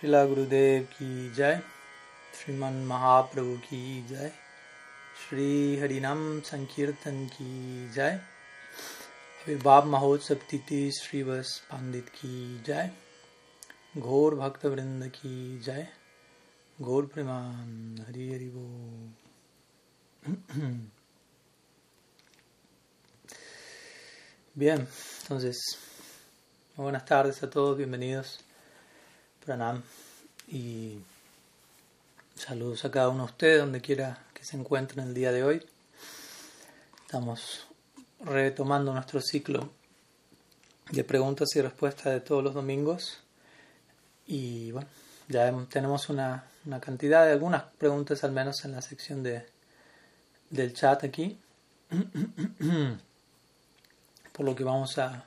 शिला 0.00 0.24
गुरुदेव 0.24 0.82
की 0.82 1.30
जय 1.34 1.60
श्रीमन 2.34 2.74
महाप्रभु 2.86 3.56
की 3.58 3.80
जय 4.08 4.30
श्री 5.22 5.46
हरिनाम 5.76 6.20
संकीर्तन 6.40 7.16
की 7.26 7.88
जय 7.94 8.10
अविर्भाव 8.10 9.86
महोत्सव 9.86 10.44
तिथि 10.50 10.90
श्रीवस 11.00 11.58
पंडित 11.70 12.08
की 12.14 12.62
जय 12.66 12.90
घोर 13.98 14.34
भक्त 14.34 14.66
वृंद 14.66 15.06
की 15.14 15.58
जय 15.58 15.86
घोर 16.78 17.06
प्रमान 17.14 18.04
हरि 18.08 18.28
हरि 18.34 18.48
वो 18.48 18.66
Bien, 24.56 24.80
entonces, 25.20 25.56
buenas 26.78 27.04
tardes 27.04 27.42
a 27.42 27.48
todos, 27.48 27.76
bienvenidos. 27.76 28.38
Pranam 29.48 29.82
y 30.48 30.98
saludos 32.34 32.84
a 32.84 32.90
cada 32.90 33.08
uno 33.08 33.24
de 33.24 33.30
ustedes, 33.30 33.60
donde 33.60 33.80
quiera 33.80 34.18
que 34.34 34.44
se 34.44 34.58
encuentren 34.58 35.08
el 35.08 35.14
día 35.14 35.32
de 35.32 35.42
hoy. 35.42 35.66
Estamos 37.06 37.66
retomando 38.20 38.92
nuestro 38.92 39.22
ciclo 39.22 39.70
de 40.90 41.02
preguntas 41.02 41.48
y 41.56 41.62
respuestas 41.62 42.12
de 42.12 42.20
todos 42.20 42.44
los 42.44 42.52
domingos. 42.52 43.20
Y 44.26 44.70
bueno, 44.72 44.90
ya 45.28 45.50
tenemos 45.70 46.10
una, 46.10 46.44
una 46.66 46.78
cantidad 46.78 47.24
de 47.24 47.32
algunas 47.32 47.62
preguntas, 47.62 48.24
al 48.24 48.32
menos 48.32 48.62
en 48.66 48.72
la 48.72 48.82
sección 48.82 49.22
de, 49.22 49.46
del 50.50 50.74
chat 50.74 51.04
aquí. 51.04 51.38
Por 54.30 54.44
lo 54.44 54.54
que 54.54 54.64
vamos 54.64 54.98
a 54.98 55.24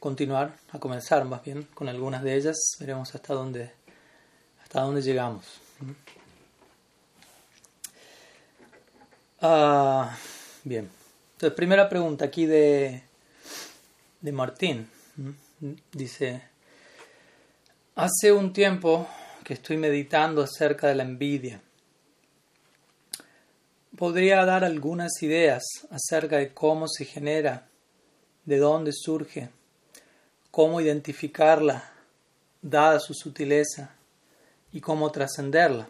continuar, 0.00 0.56
a 0.70 0.78
comenzar 0.78 1.24
más 1.24 1.42
bien 1.42 1.64
con 1.74 1.88
algunas 1.88 2.22
de 2.22 2.36
ellas. 2.36 2.56
Veremos 2.78 3.14
hasta 3.14 3.34
dónde, 3.34 3.72
hasta 4.62 4.80
dónde 4.80 5.02
llegamos. 5.02 5.44
Ah, 9.40 10.16
bien. 10.64 10.90
Entonces, 11.32 11.56
primera 11.56 11.88
pregunta 11.88 12.24
aquí 12.24 12.46
de, 12.46 13.02
de 14.20 14.32
Martín. 14.32 14.88
Dice, 15.92 16.42
hace 17.94 18.32
un 18.32 18.52
tiempo 18.52 19.08
que 19.44 19.54
estoy 19.54 19.76
meditando 19.76 20.42
acerca 20.42 20.88
de 20.88 20.94
la 20.94 21.04
envidia. 21.04 21.60
¿Podría 23.96 24.44
dar 24.44 24.62
algunas 24.62 25.22
ideas 25.22 25.64
acerca 25.90 26.36
de 26.36 26.52
cómo 26.52 26.86
se 26.86 27.04
genera, 27.04 27.66
de 28.44 28.58
dónde 28.58 28.92
surge, 28.92 29.50
cómo 30.58 30.80
identificarla, 30.80 31.88
dada 32.60 32.98
su 32.98 33.14
sutileza, 33.14 33.94
y 34.72 34.80
cómo 34.80 35.08
trascenderla? 35.12 35.88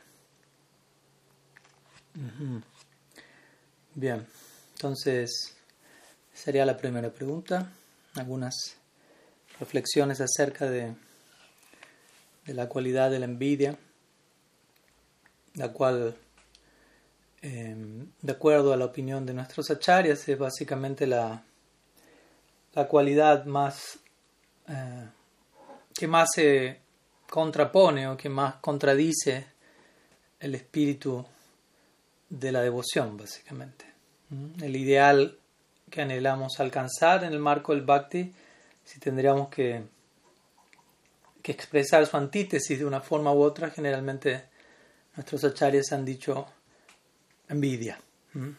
Bien, 3.95 4.27
entonces 4.75 5.57
sería 6.35 6.67
la 6.67 6.77
primera 6.77 7.09
pregunta. 7.09 7.73
Algunas 8.17 8.77
reflexiones 9.59 10.21
acerca 10.21 10.69
de, 10.69 10.95
la 12.45 12.69
cualidad 12.69 13.11
de 13.11 13.21
la 13.21 13.25
envidia, 13.25 13.79
la 15.55 15.73
cual, 15.73 16.15
eh, 17.41 17.75
de 18.21 18.33
acuerdo 18.33 18.75
a 18.75 18.77
la 18.77 18.85
opinión 18.85 19.25
de 19.25 19.33
nuestros 19.33 19.71
acharyas, 19.71 20.29
es 20.29 20.39
básicamente 20.39 21.07
la, 21.07 21.43
la 22.75 22.87
cualidad 22.87 23.47
más 23.47 24.01
eh, 24.69 25.09
que 25.95 26.07
más 26.07 26.29
se 26.35 26.81
contrapone 27.29 28.09
o 28.09 28.17
que 28.17 28.29
más 28.29 28.57
contradice 28.57 29.47
el 30.41 30.55
espíritu 30.55 31.25
de 32.29 32.53
la 32.53 32.61
devoción, 32.63 33.17
básicamente. 33.17 33.85
El 34.61 34.77
ideal 34.77 35.39
que 35.91 36.03
anhelamos 36.03 36.61
alcanzar 36.61 37.25
en 37.25 37.33
el 37.33 37.39
marco 37.39 37.75
del 37.75 37.85
bhakti, 37.85 38.33
si 38.85 39.01
tendríamos 39.01 39.49
que, 39.49 39.83
que 41.43 41.53
expresar 41.53 42.07
su 42.07 42.17
antítesis 42.17 42.79
de 42.79 42.85
una 42.85 43.01
forma 43.01 43.33
u 43.33 43.43
otra, 43.43 43.71
generalmente 43.71 44.45
nuestros 45.17 45.45
acharyas 45.45 45.93
han 45.93 46.05
dicho 46.05 46.47
envidia. 47.49 47.99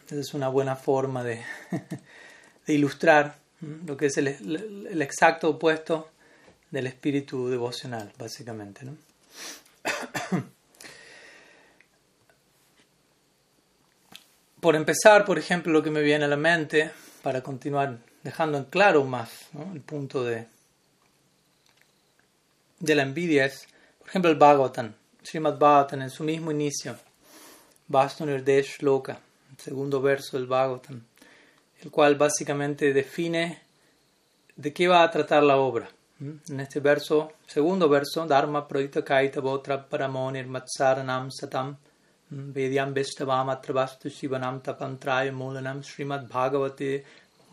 Esa 0.06 0.16
es 0.16 0.34
una 0.34 0.48
buena 0.48 0.76
forma 0.76 1.22
de 1.22 1.42
ilustrar 2.66 3.36
lo 3.60 3.96
que 3.96 4.06
es 4.06 4.16
el, 4.18 5.02
exacto 5.02 5.50
opuesto 5.50 6.10
del 6.70 6.86
espíritu 6.86 7.48
devocional, 7.48 8.12
básicamente. 8.18 8.84
¿no? 8.84 8.96
Por 14.60 14.76
empezar, 14.76 15.24
por 15.24 15.38
ejemplo, 15.38 15.72
lo 15.72 15.82
que 15.82 15.90
me 15.90 16.02
viene 16.02 16.26
a 16.26 16.28
la 16.28 16.36
mente, 16.36 16.90
para 17.22 17.42
continuar 17.42 17.98
dejando 18.22 18.58
en 18.58 18.64
claro 18.64 19.04
más 19.04 19.30
el 19.72 19.80
punto 19.80 20.22
de, 20.22 20.46
de 22.78 22.94
la 22.94 23.02
envidia, 23.02 23.46
es, 23.46 23.66
por 23.98 24.08
ejemplo, 24.08 24.30
el 24.30 24.36
Bhagavatam, 24.36 24.92
Srimad 25.22 25.58
Bhagavatam, 25.58 26.02
en 26.02 26.10
su 26.10 26.24
mismo 26.24 26.50
inicio, 26.50 26.96
Vastu 27.88 28.26
Nirdesh 28.26 28.82
Loka, 28.82 29.18
el 29.50 29.58
segundo 29.58 30.02
verso 30.02 30.36
del 30.36 30.46
Bhagavatam, 30.46 31.04
el 31.82 31.90
cual 31.90 32.14
básicamente 32.16 32.92
define 32.92 33.60
de 34.56 34.72
qué 34.72 34.88
va 34.88 35.02
a 35.02 35.10
tratar 35.10 35.42
la 35.42 35.56
obra. 35.56 35.88
En 36.20 36.60
este 36.60 36.80
verso, 36.80 37.32
segundo 37.46 37.88
verso, 37.88 38.26
Dharma 38.26 38.68
Proyita 38.68 39.02
Kaita 39.02 39.40
Botra 39.40 39.82
Paramonir 39.88 40.46
Matsaranam 40.46 41.30
Satam 41.30 41.74
Vedyam 42.30 42.92
Vestavam 42.92 43.48
Atravastu 43.48 44.10
Shivanam 44.10 44.60
Tapantraya 44.60 45.32
Mulanam 45.32 45.82
Srimad 45.82 46.28
Bhagavate 46.28 47.04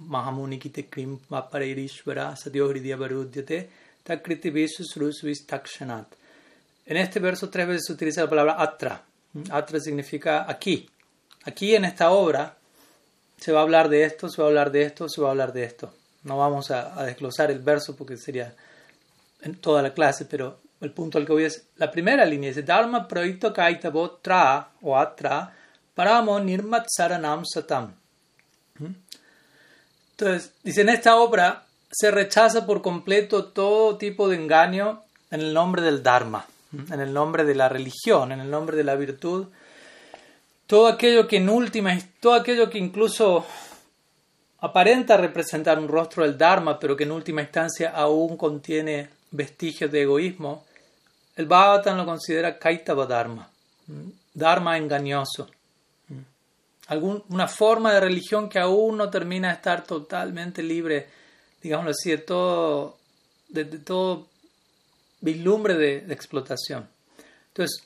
Mahamunikite 0.01 0.89
Krim 0.89 1.17
Vaparirishvara 1.29 2.35
Sadyo 2.35 2.67
Hridya 2.69 2.97
Varudyate 2.97 3.69
Takriti 4.03 4.51
Vishrus 4.51 5.45
Takshanat. 5.45 6.07
En 6.85 6.97
este 6.97 7.21
verso 7.21 7.49
tres 7.49 7.67
veces 7.67 7.85
se 7.85 7.94
utiliza 7.94 8.23
la 8.23 8.29
palabra 8.29 8.61
atra. 8.61 9.01
Atra 9.49 9.79
significa 9.79 10.45
aquí. 10.49 10.89
Aquí 11.45 11.73
en 11.73 11.85
esta 11.85 12.11
obra 12.11 12.56
se 13.38 13.52
va 13.52 13.59
a 13.59 13.64
hablar 13.64 13.90
de 13.90 14.03
esto, 14.03 14.30
se 14.30 14.42
va 14.42 14.48
a 14.48 14.50
hablar 14.50 14.72
de 14.72 14.84
esto, 14.84 15.09
se 15.09 15.22
va 15.22 15.28
a 15.28 15.31
hablar 15.31 15.53
de 15.53 15.64
esto. 15.64 15.94
No 16.24 16.38
vamos 16.38 16.72
a, 16.72 17.00
a 17.00 17.03
desglosar 17.03 17.52
el 17.52 17.59
verso 17.59 17.96
porque 17.96 18.18
sería 18.18 18.53
en 19.42 19.56
toda 19.56 19.81
la 19.81 19.94
clase, 19.94 20.25
pero 20.25 20.59
el 20.81 20.92
punto 20.92 21.18
al 21.18 21.25
que 21.25 21.34
voy 21.34 21.46
es 21.46 21.66
la 21.78 21.90
primera 21.92 22.25
línea 22.25 22.50
dice 22.50 22.64
Dharma 22.64 23.08
proyecto 23.08 23.53
kaitabo 23.53 24.12
tra 24.22 24.70
o 24.81 24.98
atra 24.98 25.53
paramo 25.96 26.40
nirmat 26.40 26.86
saranam 26.88 27.44
satam. 27.46 27.94
Entonces, 30.12 30.52
dice 30.64 30.81
en 30.81 30.90
esta 30.90 31.16
obra 31.16 31.66
se 31.92 32.12
rechaza 32.12 32.66
por 32.66 32.81
completo 32.81 33.46
todo 33.46 33.98
tipo 33.98 34.30
de 34.30 34.36
engaño 34.36 35.04
en 35.31 35.42
el 35.42 35.54
nombre 35.54 35.81
del 35.81 36.04
Dharma, 36.04 36.46
en 36.92 37.00
el 37.00 37.14
nombre 37.14 37.44
de 37.44 37.56
la 37.56 37.69
religión, 37.69 38.31
en 38.31 38.40
el 38.40 38.52
nombre 38.52 38.78
de 38.78 38.84
la 38.84 38.96
virtud, 38.96 39.48
todo 40.67 40.88
aquello 40.88 41.28
que 41.28 41.38
en 41.38 41.50
última, 41.50 41.97
todo 42.19 42.33
aquello 42.35 42.69
que 42.69 42.78
incluso 42.78 43.45
aparenta 44.59 45.17
representar 45.17 45.79
un 45.79 45.88
rostro 45.88 46.23
del 46.23 46.38
Dharma, 46.38 46.78
pero 46.79 46.95
que 46.95 47.03
en 47.03 47.11
última 47.11 47.41
instancia 47.41 47.91
aún 47.91 48.38
contiene 48.38 49.09
vestigios 49.31 49.91
de 49.91 50.01
egoísmo, 50.01 50.66
el 51.35 51.45
Bhagavatam 51.45 51.97
lo 51.97 52.06
considera 52.06 52.57
Kaitava 52.57 53.06
Dharma, 53.06 53.50
Dharma 54.33 54.77
engañoso, 54.77 55.50
Algún, 56.88 57.22
una 57.29 57.50
forma 57.50 57.94
de 57.94 58.00
religión 58.00 58.47
que 58.47 58.59
aún 58.59 58.95
no 58.95 59.09
termina 59.09 59.50
de 59.50 59.56
estar 59.56 59.83
totalmente 59.83 60.63
libre, 60.63 61.06
digámoslo 61.61 61.91
así, 61.91 62.11
de 62.11 62.19
todo, 62.19 62.97
de, 63.50 63.66
de 63.66 63.79
todo 63.79 64.27
vislumbre 65.19 65.73
de, 65.73 66.00
de, 66.00 66.13
explotación. 66.13 66.88
Entonces, 67.50 67.83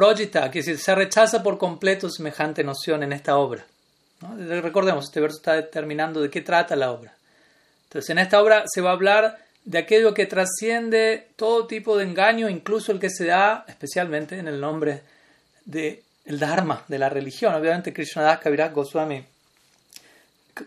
Projita, 0.00 0.50
que 0.50 0.62
se 0.62 0.94
rechaza 0.94 1.42
por 1.42 1.58
completo 1.58 2.08
semejante 2.08 2.64
noción 2.64 3.02
en 3.02 3.12
esta 3.12 3.36
obra. 3.36 3.66
¿no? 4.22 4.34
Recordemos, 4.62 5.04
este 5.04 5.20
verso 5.20 5.36
está 5.36 5.52
determinando 5.52 6.22
de 6.22 6.30
qué 6.30 6.40
trata 6.40 6.74
la 6.74 6.90
obra. 6.90 7.12
Entonces, 7.84 8.08
en 8.08 8.18
esta 8.18 8.40
obra 8.40 8.64
se 8.66 8.80
va 8.80 8.88
a 8.88 8.92
hablar 8.94 9.36
de 9.62 9.76
aquello 9.76 10.14
que 10.14 10.24
trasciende 10.24 11.28
todo 11.36 11.66
tipo 11.66 11.98
de 11.98 12.04
engaño, 12.04 12.48
incluso 12.48 12.92
el 12.92 12.98
que 12.98 13.10
se 13.10 13.26
da 13.26 13.66
especialmente 13.68 14.38
en 14.38 14.48
el 14.48 14.58
nombre 14.58 15.02
del 15.66 16.02
de 16.24 16.38
Dharma, 16.38 16.82
de 16.88 16.98
la 16.98 17.10
religión. 17.10 17.54
Obviamente, 17.54 17.92
Krishnadas 17.92 18.38
Kaviraj 18.38 18.72
Goswami 18.72 19.22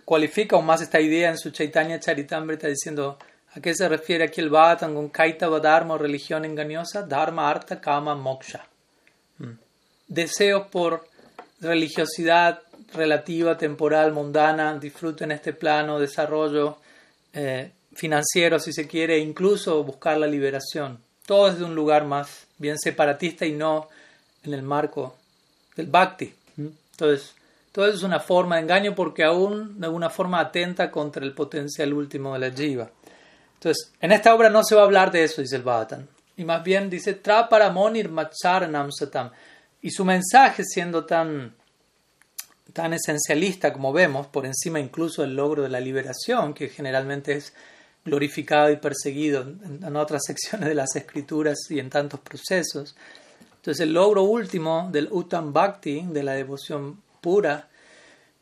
cualifica 0.05 0.57
aún 0.57 0.67
más 0.67 0.83
esta 0.83 1.01
idea 1.01 1.31
en 1.31 1.39
su 1.39 1.49
Chaitanya 1.49 1.99
Charitamrita 1.99 2.67
diciendo 2.67 3.17
a 3.55 3.59
qué 3.59 3.73
se 3.73 3.89
refiere 3.89 4.25
aquí 4.25 4.41
el 4.41 4.51
con 4.51 5.09
Kaitava 5.09 5.59
Dharma 5.59 5.95
o 5.95 5.97
religión 5.97 6.45
engañosa, 6.45 7.01
Dharma, 7.01 7.49
Artha, 7.49 7.81
Kama, 7.81 8.13
Moksha. 8.13 8.67
Deseos 10.07 10.67
por 10.67 11.07
religiosidad 11.59 12.61
relativa, 12.93 13.57
temporal, 13.57 14.11
mundana, 14.11 14.77
disfrute 14.77 15.23
en 15.23 15.31
este 15.31 15.53
plano, 15.53 15.99
desarrollo 15.99 16.77
eh, 17.33 17.71
financiero, 17.93 18.59
si 18.59 18.73
se 18.73 18.87
quiere, 18.87 19.17
incluso 19.19 19.83
buscar 19.83 20.17
la 20.17 20.27
liberación 20.27 20.99
Todo 21.25 21.47
es 21.47 21.57
de 21.57 21.65
un 21.65 21.75
lugar 21.75 22.05
más 22.05 22.47
bien 22.57 22.77
separatista 22.77 23.45
y 23.45 23.53
no 23.53 23.89
en 24.43 24.53
el 24.53 24.61
marco 24.61 25.15
del 25.75 25.87
bhakti. 25.87 26.33
Entonces, 26.57 27.33
todo 27.71 27.87
eso 27.87 27.97
es 27.97 28.03
una 28.03 28.19
forma 28.19 28.55
de 28.55 28.63
engaño 28.63 28.93
porque 28.93 29.23
aún 29.23 29.79
de 29.79 29.87
alguna 29.87 30.09
forma 30.09 30.39
atenta 30.39 30.91
contra 30.91 31.23
el 31.23 31.33
potencial 31.33 31.93
último 31.93 32.33
de 32.33 32.39
la 32.39 32.51
jiva. 32.51 32.89
Entonces, 33.55 33.91
en 33.99 34.11
esta 34.11 34.35
obra 34.35 34.49
no 34.49 34.63
se 34.63 34.75
va 34.75 34.81
a 34.81 34.85
hablar 34.85 35.11
de 35.11 35.23
eso, 35.23 35.41
dice 35.41 35.55
el 35.55 35.63
Bhagavatam. 35.63 36.05
Y 36.35 36.45
más 36.45 36.63
bien 36.63 36.89
dice, 36.89 37.13
tra 37.13 37.47
para 37.47 37.69
monir 37.69 38.09
macharanam 38.09 38.91
satam. 38.91 39.31
Y 39.81 39.91
su 39.91 40.03
mensaje 40.05 40.63
siendo 40.63 41.05
tan, 41.05 41.55
tan 42.71 42.93
esencialista 42.93 43.71
como 43.71 43.93
vemos, 43.93 44.27
por 44.27 44.45
encima 44.45 44.79
incluso 44.79 45.21
del 45.21 45.35
logro 45.35 45.63
de 45.63 45.69
la 45.69 45.79
liberación, 45.79 46.53
que 46.53 46.69
generalmente 46.69 47.33
es 47.33 47.53
glorificado 48.05 48.69
y 48.71 48.77
perseguido 48.77 49.41
en, 49.41 49.95
otras 49.95 50.23
secciones 50.27 50.69
de 50.69 50.75
las 50.75 50.95
escrituras 50.95 51.59
y 51.69 51.79
en 51.79 51.89
tantos 51.89 52.19
procesos. 52.19 52.95
Entonces 53.55 53.81
el 53.81 53.93
logro 53.93 54.23
último 54.23 54.89
del 54.91 55.07
Uttam 55.11 55.53
Bhakti, 55.53 56.05
de 56.09 56.23
la 56.23 56.33
devoción 56.33 57.01
pura, 57.21 57.69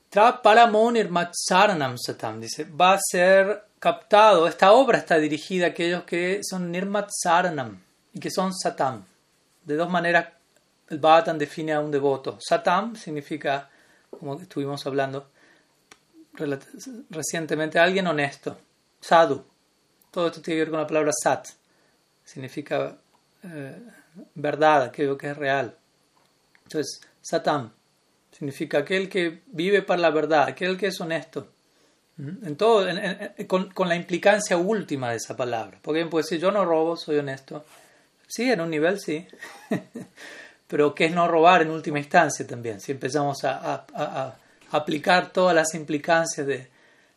Traparamonir 0.09 1.09
Matsaranam 1.09 1.97
Satam, 1.97 2.41
dice, 2.41 2.65
va 2.65 2.93
a 2.93 2.99
ser 2.99 3.63
captado, 3.81 4.48
esta 4.48 4.74
obra 4.74 5.00
está 5.00 5.18
dirigida 5.18 5.66
a 5.66 5.69
aquellos 5.69 6.04
que 6.04 6.42
son 6.48 6.72
Nirmatsaranam 6.72 7.81
y 8.13 8.19
que 8.19 8.30
son 8.30 8.54
Satam. 8.54 9.04
De 9.63 9.75
dos 9.75 9.89
maneras 9.89 10.28
el 10.89 11.00
Bhattan 11.00 11.39
define 11.39 11.74
a 11.74 11.80
un 11.80 11.89
devoto. 11.89 12.38
Satam 12.39 12.95
significa, 12.95 13.72
como 14.12 14.39
estuvimos 14.39 14.86
hablando 14.86 15.31
recientemente, 17.10 17.80
alguien 17.80 18.06
honesto. 18.06 18.56
Sadhu. 19.00 19.44
Todo 20.12 20.27
esto 20.27 20.42
tiene 20.42 20.60
que 20.60 20.66
ver 20.66 20.69
con 20.69 20.80
la 20.80 20.88
palabra 20.88 21.12
sat. 21.12 21.48
Significa 22.24 22.95
eh, 23.42 23.80
verdad, 24.36 24.84
aquello 24.84 25.18
que 25.18 25.31
es 25.31 25.38
real. 25.38 25.75
Entonces, 26.66 27.01
Satam 27.19 27.72
significa 28.31 28.77
aquel 28.77 29.10
que 29.10 29.42
vive 29.48 29.81
para 29.81 30.01
la 30.01 30.12
verdad, 30.12 30.44
aquel 30.44 30.77
que 30.77 30.88
es 30.88 31.01
honesto. 31.01 31.48
En 32.21 32.56
todo, 32.56 32.88
con, 33.47 33.71
con, 33.71 33.89
la 33.89 33.95
implicancia 33.95 34.56
última 34.56 35.09
de 35.09 35.18
esa 35.18 35.35
palabra. 35.35 35.79
Porque 35.81 36.06
puede 36.06 36.23
decir, 36.23 36.39
yo 36.39 36.51
no 36.51 36.63
robo, 36.63 36.95
soy 36.95 37.18
honesto. 37.18 37.65
Sí, 38.27 38.51
en 38.51 38.62
un 38.62 38.69
nivel 38.69 39.00
sí. 39.00 39.27
pero 40.71 40.95
¿qué 40.95 41.06
es 41.07 41.12
no 41.12 41.27
robar 41.27 41.63
en 41.63 41.69
última 41.69 42.00
instancia 42.00 42.47
también? 42.47 42.79
Si 42.79 42.94
empezamos 42.94 43.44
a, 43.44 43.85
aplicar 44.71 45.33
todas 45.33 45.53
las 45.53 45.75
implicancias 45.75 46.47
de, 46.47 46.69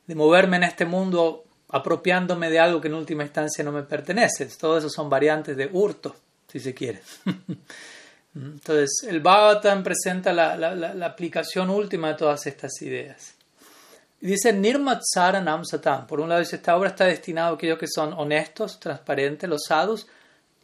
moverme 0.08 0.56
en 0.56 0.64
este 0.64 0.84
mundo 0.84 1.44
apropiándome 1.68 2.50
de 2.50 2.58
algo 2.58 2.80
que 2.80 2.88
en 2.88 2.94
última 2.94 3.22
instancia 3.22 3.62
no 3.62 3.70
me 3.70 3.84
pertenece. 3.84 4.46
Todo 4.46 4.78
eso 4.78 4.90
son 4.90 5.08
variantes 5.08 5.56
de 5.56 5.68
hurto, 5.72 6.16
si 6.48 6.58
se 6.58 6.74
quiere. 6.74 7.00
Entonces, 8.34 9.06
el 9.08 9.20
Bhagavatam 9.20 9.84
presenta 9.84 10.32
la, 10.32 11.06
aplicación 11.06 11.70
última 11.70 12.08
de 12.08 12.14
todas 12.14 12.44
estas 12.48 12.72
ideas. 12.82 13.33
Dice 14.28 14.52
Nirmatsara 14.52 15.40
Nam 15.40 15.64
Satam. 15.64 16.06
Por 16.06 16.20
un 16.20 16.28
lado, 16.28 16.40
dice, 16.40 16.56
esta 16.56 16.76
obra 16.76 16.90
está 16.90 17.04
destinada 17.04 17.50
a 17.50 17.54
aquellos 17.54 17.78
que 17.78 17.88
son 17.88 18.12
honestos, 18.14 18.80
transparentes, 18.80 19.48
los 19.48 19.64
sadhus, 19.66 20.06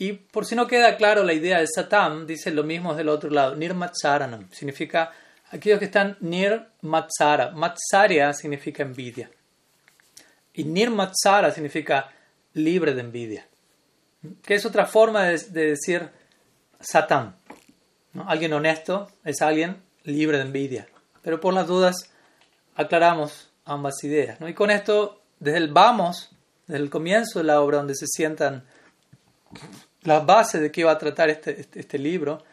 y 0.00 0.14
por 0.14 0.46
si 0.46 0.54
no 0.54 0.66
queda 0.66 0.96
claro 0.96 1.22
la 1.24 1.34
idea 1.34 1.60
de 1.60 1.66
Satam, 1.66 2.26
dice 2.26 2.50
lo 2.50 2.64
mismo 2.64 2.94
del 2.94 3.10
otro 3.10 3.28
lado, 3.28 3.54
Nirmatsaranam. 3.54 4.50
Significa 4.50 5.12
aquellos 5.50 5.78
que 5.78 5.84
están 5.84 6.16
Nir 6.20 6.68
Matsara. 6.80 7.50
Matsarya 7.50 8.32
significa 8.32 8.82
envidia. 8.82 9.30
Y 10.54 10.64
Nirmatsara 10.64 11.50
significa 11.50 12.10
libre 12.54 12.94
de 12.94 13.02
envidia. 13.02 13.46
Que 14.42 14.54
es 14.54 14.64
otra 14.64 14.86
forma 14.86 15.24
de, 15.24 15.36
decir 15.38 16.08
Satam. 16.80 17.36
Alguien 18.26 18.54
honesto 18.54 19.10
es 19.22 19.42
alguien 19.42 19.82
libre 20.04 20.38
de 20.38 20.44
envidia. 20.44 20.88
Pero 21.20 21.40
por 21.40 21.52
las 21.52 21.66
dudas 21.66 22.10
aclaramos 22.74 23.50
ambas 23.64 24.02
ideas. 24.04 24.38
Y 24.40 24.54
con 24.54 24.70
esto, 24.70 25.20
desde 25.38 25.58
el 25.58 25.68
vamos, 25.68 26.30
desde 26.66 26.82
el 26.82 26.90
comienzo 26.90 27.40
de 27.40 27.44
la 27.44 27.60
obra 27.60 27.78
donde 27.78 27.94
se 27.94 28.06
sientan 28.06 28.64
las 30.02 30.24
bases 30.24 30.60
de 30.60 30.70
qué 30.70 30.84
va 30.84 30.92
a 30.92 30.98
tratar 30.98 31.30
este, 31.30 31.60
este, 31.60 31.80
este 31.80 31.98
libro, 31.98 32.44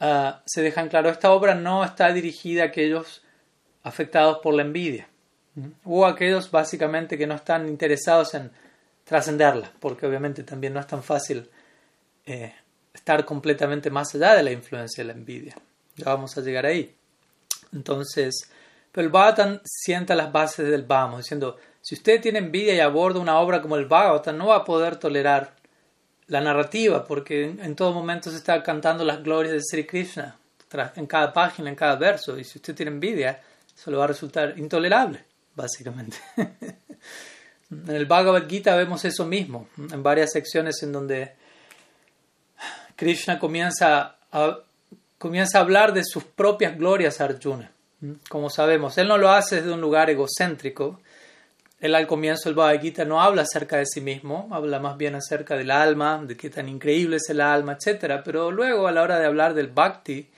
ah, 0.00 0.42
se 0.46 0.62
dejan 0.62 0.88
claro. 0.88 1.10
Esta 1.10 1.32
obra 1.32 1.54
no 1.54 1.84
está 1.84 2.12
dirigida 2.12 2.62
a 2.62 2.66
aquellos 2.66 3.22
afectados 3.82 4.38
por 4.42 4.54
la 4.54 4.62
envidia 4.62 5.08
o 5.84 6.06
a 6.06 6.10
aquellos 6.10 6.50
básicamente 6.50 7.18
que 7.18 7.26
no 7.26 7.34
están 7.34 7.68
interesados 7.68 8.34
en 8.34 8.50
trascenderla, 9.04 9.72
porque 9.80 10.06
obviamente 10.06 10.42
también 10.44 10.72
no 10.72 10.80
es 10.80 10.86
tan 10.86 11.02
fácil 11.02 11.50
eh, 12.24 12.54
estar 12.94 13.24
completamente 13.24 13.90
más 13.90 14.14
allá 14.14 14.34
de 14.34 14.42
la 14.42 14.52
influencia 14.52 15.02
de 15.02 15.08
la 15.08 15.18
envidia. 15.18 15.54
Ya 15.96 16.06
vamos 16.06 16.36
a 16.38 16.40
llegar 16.40 16.64
ahí. 16.64 16.94
Entonces, 17.72 18.50
pero 18.92 19.06
el 19.06 19.12
Bhagavatam 19.12 19.60
sienta 19.64 20.14
las 20.14 20.30
bases 20.30 20.68
del 20.68 20.82
vamos, 20.82 21.22
diciendo, 21.22 21.56
si 21.80 21.94
usted 21.94 22.20
tiene 22.20 22.38
envidia 22.38 22.74
y 22.74 22.80
aborda 22.80 23.18
una 23.18 23.38
obra 23.40 23.60
como 23.60 23.76
el 23.76 23.86
Bhagavatam, 23.86 24.36
no 24.36 24.48
va 24.48 24.56
a 24.56 24.64
poder 24.64 24.96
tolerar 24.96 25.54
la 26.28 26.40
narrativa, 26.40 27.04
porque 27.04 27.44
en 27.44 27.74
todo 27.74 27.92
momento 27.92 28.30
se 28.30 28.36
está 28.36 28.62
cantando 28.62 29.04
las 29.04 29.22
glorias 29.22 29.54
de 29.54 29.60
Sri 29.60 29.86
Krishna 29.86 30.36
en 30.96 31.06
cada 31.06 31.32
página, 31.32 31.68
en 31.68 31.76
cada 31.76 31.96
verso, 31.96 32.38
y 32.38 32.44
si 32.44 32.58
usted 32.58 32.74
tiene 32.74 32.92
envidia, 32.92 33.40
eso 33.76 33.90
le 33.90 33.96
va 33.96 34.04
a 34.04 34.08
resultar 34.08 34.54
intolerable, 34.58 35.24
básicamente. 35.54 36.18
en 36.36 37.90
el 37.90 38.06
Bhagavad 38.06 38.48
Gita 38.48 38.74
vemos 38.76 39.04
eso 39.04 39.26
mismo, 39.26 39.68
en 39.76 40.02
varias 40.02 40.32
secciones 40.32 40.82
en 40.82 40.92
donde 40.92 41.34
Krishna 42.96 43.38
comienza 43.38 44.16
a, 44.30 44.58
comienza 45.18 45.58
a 45.58 45.62
hablar 45.62 45.92
de 45.92 46.04
sus 46.04 46.24
propias 46.24 46.78
glorias 46.78 47.20
a 47.20 47.24
Arjuna. 47.24 47.71
Como 48.28 48.50
sabemos, 48.50 48.98
él 48.98 49.08
no 49.08 49.18
lo 49.18 49.30
hace 49.30 49.56
desde 49.56 49.72
un 49.72 49.80
lugar 49.80 50.10
egocéntrico, 50.10 51.00
él 51.82 51.96
al 51.96 52.06
comienzo 52.06 52.48
del 52.48 52.54
Bhagavad 52.54 52.80
Gita 52.80 53.04
no 53.04 53.20
habla 53.20 53.42
acerca 53.42 53.76
de 53.76 53.86
sí 53.86 54.00
mismo, 54.00 54.48
habla 54.52 54.78
más 54.78 54.96
bien 54.96 55.16
acerca 55.16 55.56
del 55.56 55.72
alma, 55.72 56.22
de 56.24 56.36
qué 56.36 56.48
tan 56.48 56.68
increíble 56.68 57.16
es 57.16 57.28
el 57.28 57.40
alma, 57.40 57.76
etc. 57.76 58.22
Pero 58.24 58.52
luego 58.52 58.86
a 58.86 58.92
la 58.92 59.02
hora 59.02 59.18
de 59.18 59.26
hablar 59.26 59.52
del 59.54 59.66
Bhakti, 59.66 60.28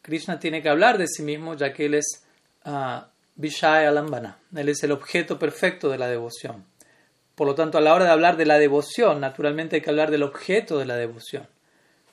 Krishna 0.00 0.40
tiene 0.40 0.62
que 0.62 0.70
hablar 0.70 0.96
de 0.96 1.06
sí 1.06 1.22
mismo 1.22 1.54
ya 1.54 1.74
que 1.74 1.84
él 1.84 1.94
es 1.94 2.24
uh, 2.64 3.00
Vishaya 3.34 3.90
Alambana, 3.90 4.38
él 4.54 4.70
es 4.70 4.82
el 4.84 4.92
objeto 4.92 5.38
perfecto 5.38 5.90
de 5.90 5.98
la 5.98 6.08
devoción. 6.08 6.64
Por 7.34 7.46
lo 7.46 7.54
tanto, 7.54 7.76
a 7.76 7.82
la 7.82 7.92
hora 7.92 8.06
de 8.06 8.12
hablar 8.12 8.38
de 8.38 8.46
la 8.46 8.58
devoción, 8.58 9.20
naturalmente 9.20 9.76
hay 9.76 9.82
que 9.82 9.90
hablar 9.90 10.10
del 10.10 10.22
objeto 10.22 10.78
de 10.78 10.86
la 10.86 10.96
devoción. 10.96 11.46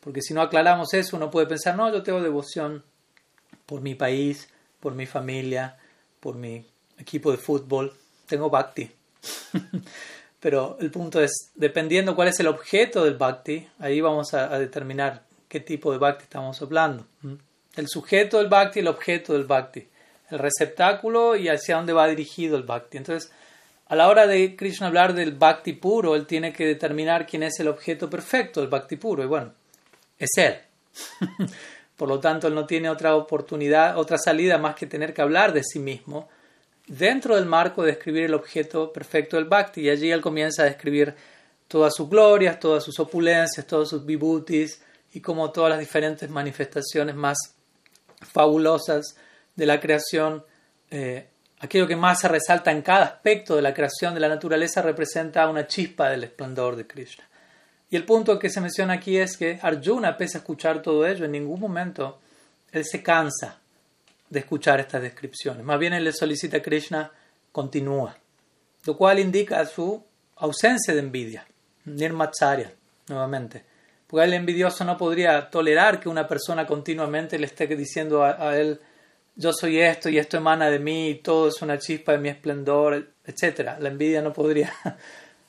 Porque 0.01 0.21
si 0.21 0.33
no 0.33 0.41
aclaramos 0.41 0.93
eso, 0.93 1.15
uno 1.15 1.31
puede 1.31 1.47
pensar, 1.47 1.77
no, 1.77 1.89
yo 1.89 2.03
tengo 2.03 2.21
devoción 2.21 2.83
por 3.65 3.79
mi 3.79 3.95
país, 3.95 4.49
por 4.83 4.93
mi 4.95 5.05
familia, 5.05 5.77
por 6.19 6.35
mi 6.35 6.65
equipo 6.97 7.31
de 7.31 7.37
fútbol, 7.37 7.93
tengo 8.27 8.49
bhakti. 8.49 8.91
Pero 10.41 10.75
el 10.81 10.91
punto 10.91 11.21
es, 11.21 11.31
dependiendo 11.55 12.17
cuál 12.17 12.27
es 12.27 12.39
el 12.41 12.47
objeto 12.47 13.05
del 13.05 13.15
bhakti, 13.15 13.65
ahí 13.79 14.01
vamos 14.01 14.33
a, 14.33 14.59
determinar 14.59 15.23
qué 15.47 15.61
tipo 15.61 15.93
de 15.93 15.99
bhakti 15.99 16.23
estamos 16.23 16.61
hablando. 16.61 17.05
El 17.77 17.87
sujeto 17.87 18.39
del 18.39 18.49
bhakti, 18.49 18.81
el 18.81 18.89
objeto 18.89 19.31
del 19.31 19.45
bhakti, 19.45 19.87
el 20.31 20.39
receptáculo 20.39 21.37
y 21.37 21.47
hacia 21.47 21.77
dónde 21.77 21.93
va 21.93 22.05
dirigido 22.07 22.57
el 22.57 22.63
bhakti. 22.63 22.97
Entonces, 22.97 23.31
a 23.87 23.95
la 23.95 24.09
hora 24.09 24.27
de 24.27 24.57
Krishna 24.57 24.87
hablar 24.87 25.13
del 25.13 25.31
bhakti 25.31 25.71
puro, 25.71 26.13
él 26.17 26.27
tiene 26.27 26.51
que 26.51 26.65
determinar 26.65 27.25
quién 27.25 27.43
es 27.43 27.57
el 27.61 27.69
objeto 27.69 28.09
perfecto 28.09 28.59
del 28.59 28.69
bhakti 28.69 28.97
puro. 28.97 29.23
Y 29.23 29.27
bueno, 29.27 29.53
es 30.19 30.31
él. 30.35 30.57
Por 31.95 32.09
lo 32.09 32.19
tanto, 32.19 32.47
él 32.47 32.55
no 32.55 32.65
tiene 32.65 32.89
otra 32.89 33.15
oportunidad, 33.15 33.97
otra 33.97 34.17
salida 34.17 34.57
más 34.57 34.75
que 34.75 34.87
tener 34.87 35.13
que 35.13 35.21
hablar 35.21 35.53
de 35.53 35.63
sí 35.63 35.79
mismo 35.79 36.29
dentro 36.87 37.35
del 37.35 37.45
marco 37.45 37.83
de 37.83 37.91
describir 37.91 38.23
el 38.23 38.33
objeto 38.33 38.91
perfecto 38.91 39.37
del 39.37 39.45
bhakti. 39.45 39.81
Y 39.81 39.89
allí 39.89 40.11
él 40.11 40.21
comienza 40.21 40.63
a 40.63 40.65
describir 40.65 41.15
todas 41.67 41.93
sus 41.95 42.09
glorias, 42.09 42.59
todas 42.59 42.83
sus 42.83 42.99
opulencias, 42.99 43.65
todos 43.65 43.89
sus 43.89 44.05
vibhutis 44.05 44.81
y 45.13 45.21
como 45.21 45.51
todas 45.51 45.71
las 45.71 45.79
diferentes 45.79 46.29
manifestaciones 46.29 47.15
más 47.15 47.37
fabulosas 48.21 49.15
de 49.55 49.65
la 49.65 49.79
creación. 49.79 50.43
Eh, 50.89 51.27
aquello 51.59 51.87
que 51.87 51.95
más 51.95 52.19
se 52.19 52.27
resalta 52.27 52.71
en 52.71 52.81
cada 52.81 53.05
aspecto 53.05 53.55
de 53.55 53.61
la 53.61 53.73
creación 53.73 54.13
de 54.13 54.19
la 54.19 54.29
naturaleza 54.29 54.81
representa 54.81 55.47
una 55.47 55.67
chispa 55.67 56.09
del 56.09 56.25
esplendor 56.25 56.75
de 56.75 56.87
Krishna. 56.87 57.27
Y 57.93 57.95
el 57.95 58.05
punto 58.05 58.39
que 58.39 58.49
se 58.49 58.59
menciona 58.59 58.93
aquí 58.93 59.19
es 59.19 59.37
que 59.37 59.59
Arjuna, 59.61 60.17
pese 60.17 60.39
a 60.39 60.41
escuchar 60.41 60.81
todo 60.81 61.05
ello, 61.05 61.25
en 61.25 61.31
ningún 61.31 61.59
momento 61.59 62.17
él 62.71 62.83
se 62.85 63.03
cansa 63.03 63.59
de 64.31 64.39
escuchar 64.39 64.79
estas 64.79 65.03
descripciones. 65.03 65.63
Más 65.63 65.77
bien 65.77 65.93
él 65.93 66.03
le 66.03 66.11
solicita 66.11 66.57
a 66.57 66.61
Krishna 66.63 67.11
continúa, 67.51 68.17
lo 68.85 68.97
cual 68.97 69.19
indica 69.19 69.63
su 69.67 70.03
ausencia 70.37 70.95
de 70.95 71.01
envidia, 71.01 71.45
nirmatsarya, 71.85 72.73
nuevamente. 73.09 73.63
Porque 74.07 74.25
el 74.25 74.33
envidioso 74.33 74.83
no 74.83 74.97
podría 74.97 75.47
tolerar 75.51 75.99
que 75.99 76.09
una 76.09 76.27
persona 76.27 76.65
continuamente 76.65 77.37
le 77.37 77.45
esté 77.45 77.67
diciendo 77.67 78.23
a, 78.23 78.57
él, 78.57 78.81
yo 79.35 79.53
soy 79.53 79.79
esto 79.79 80.09
y 80.09 80.17
esto 80.17 80.37
emana 80.37 80.71
de 80.71 80.79
mí, 80.79 81.09
y 81.09 81.15
todo 81.19 81.49
es 81.49 81.61
una 81.61 81.77
chispa 81.77 82.13
de 82.13 82.17
mi 82.17 82.29
esplendor, 82.29 83.07
etc. 83.23 83.77
La 83.77 83.89
envidia 83.89 84.23
no 84.23 84.33
podría 84.33 84.73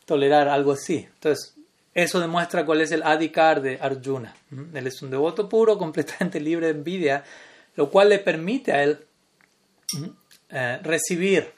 tolerar 0.04 0.46
algo 0.48 0.72
así. 0.72 1.08
Entonces, 1.14 1.53
eso 1.94 2.20
demuestra 2.20 2.66
cuál 2.66 2.80
es 2.80 2.90
el 2.90 3.02
adhikar 3.02 3.62
de 3.62 3.78
Arjuna. 3.80 4.34
Él 4.74 4.86
es 4.86 5.00
un 5.02 5.10
devoto 5.10 5.48
puro, 5.48 5.78
completamente 5.78 6.40
libre 6.40 6.66
de 6.66 6.72
envidia, 6.72 7.24
lo 7.76 7.90
cual 7.90 8.08
le 8.08 8.18
permite 8.18 8.72
a 8.72 8.82
él 8.82 8.98
eh, 10.50 10.78
recibir 10.82 11.52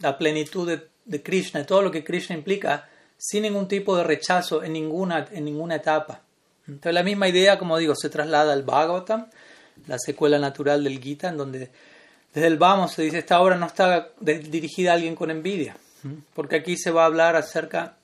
la 0.00 0.16
plenitud 0.18 0.68
de, 0.68 0.88
de, 1.04 1.22
Krishna, 1.22 1.64
todo 1.64 1.82
lo 1.82 1.90
que 1.90 2.04
Krishna 2.04 2.36
implica, 2.36 2.88
sin 3.16 3.42
ningún 3.42 3.66
tipo 3.66 3.96
de 3.96 4.04
rechazo 4.04 4.62
en 4.62 4.74
ninguna, 4.74 5.26
en 5.32 5.44
ninguna 5.44 5.76
etapa. 5.76 6.22
Entonces 6.66 6.94
la 6.94 7.02
misma 7.02 7.28
idea, 7.28 7.58
como 7.58 7.78
digo, 7.78 7.94
se 7.94 8.10
traslada 8.10 8.52
al 8.52 8.62
Bhagavatam, 8.62 9.26
la 9.86 9.98
secuela 9.98 10.38
natural 10.38 10.84
del 10.84 11.00
Gita, 11.00 11.30
en 11.30 11.38
donde 11.38 11.70
desde 12.34 12.46
el 12.46 12.58
vamos 12.58 12.92
se 12.92 13.02
dice 13.02 13.18
esta 13.18 13.40
obra 13.40 13.56
no 13.56 13.66
está 13.66 14.10
dirigida 14.20 14.90
a 14.90 14.94
alguien 14.94 15.16
con 15.16 15.30
envidia, 15.30 15.76
porque 16.34 16.56
aquí 16.56 16.76
se 16.76 16.90
va 16.90 17.02
a 17.02 17.06
hablar 17.06 17.36
acerca 17.36 17.96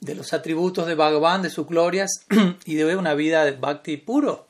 de 0.00 0.14
los 0.14 0.32
atributos 0.32 0.86
de 0.86 0.94
Bhagavan, 0.94 1.42
de 1.42 1.50
sus 1.50 1.66
glorias 1.66 2.26
y 2.64 2.74
de 2.74 2.96
una 2.96 3.14
vida 3.14 3.44
de 3.44 3.52
bhakti 3.52 3.98
puro 3.98 4.48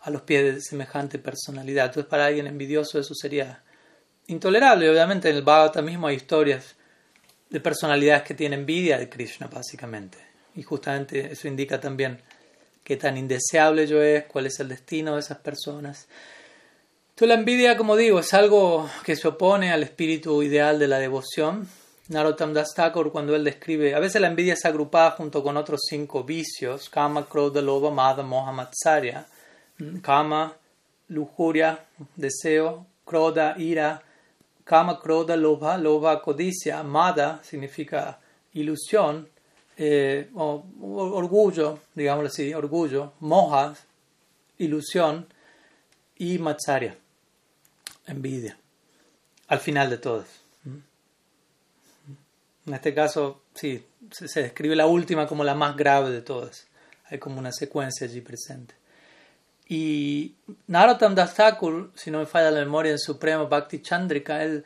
a 0.00 0.10
los 0.10 0.22
pies 0.22 0.54
de 0.54 0.60
semejante 0.60 1.18
personalidad. 1.18 1.86
Entonces 1.86 2.08
para 2.08 2.26
alguien 2.26 2.46
envidioso 2.46 2.98
eso 2.98 3.14
sería 3.14 3.62
intolerable. 4.26 4.88
Obviamente 4.88 5.30
en 5.30 5.36
el 5.36 5.42
Bhagavatam 5.42 5.84
mismo 5.84 6.06
hay 6.06 6.16
historias 6.16 6.76
de 7.50 7.60
personalidades 7.60 8.22
que 8.22 8.34
tienen 8.34 8.60
envidia 8.60 8.98
de 8.98 9.08
Krishna 9.08 9.48
básicamente. 9.48 10.18
Y 10.54 10.62
justamente 10.62 11.32
eso 11.32 11.48
indica 11.48 11.80
también 11.80 12.20
qué 12.84 12.96
tan 12.96 13.16
indeseable 13.16 13.86
yo 13.86 14.02
es, 14.02 14.24
cuál 14.24 14.46
es 14.46 14.60
el 14.60 14.68
destino 14.68 15.14
de 15.14 15.20
esas 15.20 15.38
personas. 15.38 16.06
Entonces 17.10 17.28
la 17.28 17.34
envidia, 17.34 17.76
como 17.76 17.96
digo, 17.96 18.20
es 18.20 18.34
algo 18.34 18.88
que 19.04 19.16
se 19.16 19.26
opone 19.26 19.72
al 19.72 19.82
espíritu 19.82 20.42
ideal 20.42 20.78
de 20.78 20.88
la 20.88 20.98
devoción. 20.98 21.68
Narottam 22.08 22.52
Das 22.52 22.74
Thakur, 22.74 23.10
cuando 23.10 23.34
él 23.34 23.44
describe, 23.44 23.94
a 23.94 23.98
veces 23.98 24.20
la 24.20 24.28
envidia 24.28 24.52
es 24.52 24.64
agrupada 24.64 25.12
junto 25.12 25.42
con 25.42 25.56
otros 25.56 25.80
cinco 25.88 26.22
vicios, 26.22 26.90
Kama, 26.90 27.26
Krodha, 27.26 27.62
Loba, 27.62 27.90
Mada, 27.90 28.22
Moha, 28.22 28.52
Matsarya. 28.52 29.26
Kama, 30.02 30.54
lujuria, 31.08 31.84
deseo, 32.14 32.86
Krodha, 33.04 33.54
ira, 33.58 34.02
Kama, 34.64 35.00
Krodha, 35.00 35.34
Loba, 35.36 35.76
Loba, 35.78 36.20
codicia, 36.22 36.82
Mada 36.82 37.40
significa 37.42 38.18
ilusión, 38.52 39.28
eh, 39.76 40.28
o, 40.34 40.64
orgullo, 40.80 41.80
digámoslo 41.94 42.28
así, 42.28 42.54
orgullo, 42.54 43.14
Moha, 43.20 43.74
ilusión, 44.58 45.26
y 46.16 46.38
Matsarya 46.38 46.96
envidia, 48.06 48.56
al 49.48 49.58
final 49.58 49.90
de 49.90 49.98
todas. 49.98 50.43
En 52.66 52.74
este 52.74 52.94
caso, 52.94 53.42
sí, 53.54 53.84
se 54.10 54.42
describe 54.42 54.74
la 54.74 54.86
última 54.86 55.26
como 55.26 55.44
la 55.44 55.54
más 55.54 55.76
grave 55.76 56.10
de 56.10 56.22
todas. 56.22 56.66
Hay 57.06 57.18
como 57.18 57.38
una 57.38 57.52
secuencia 57.52 58.06
allí 58.06 58.20
presente. 58.20 58.74
Y 59.68 60.34
Narottam 60.66 61.14
Das 61.14 61.34
Thakur, 61.34 61.92
si 61.94 62.10
no 62.10 62.18
me 62.18 62.26
falla 62.26 62.50
la 62.50 62.60
memoria 62.60 62.92
en 62.92 62.98
Supremo 62.98 63.48
Bhakti 63.48 63.80
Chandrika, 63.80 64.42
él 64.42 64.64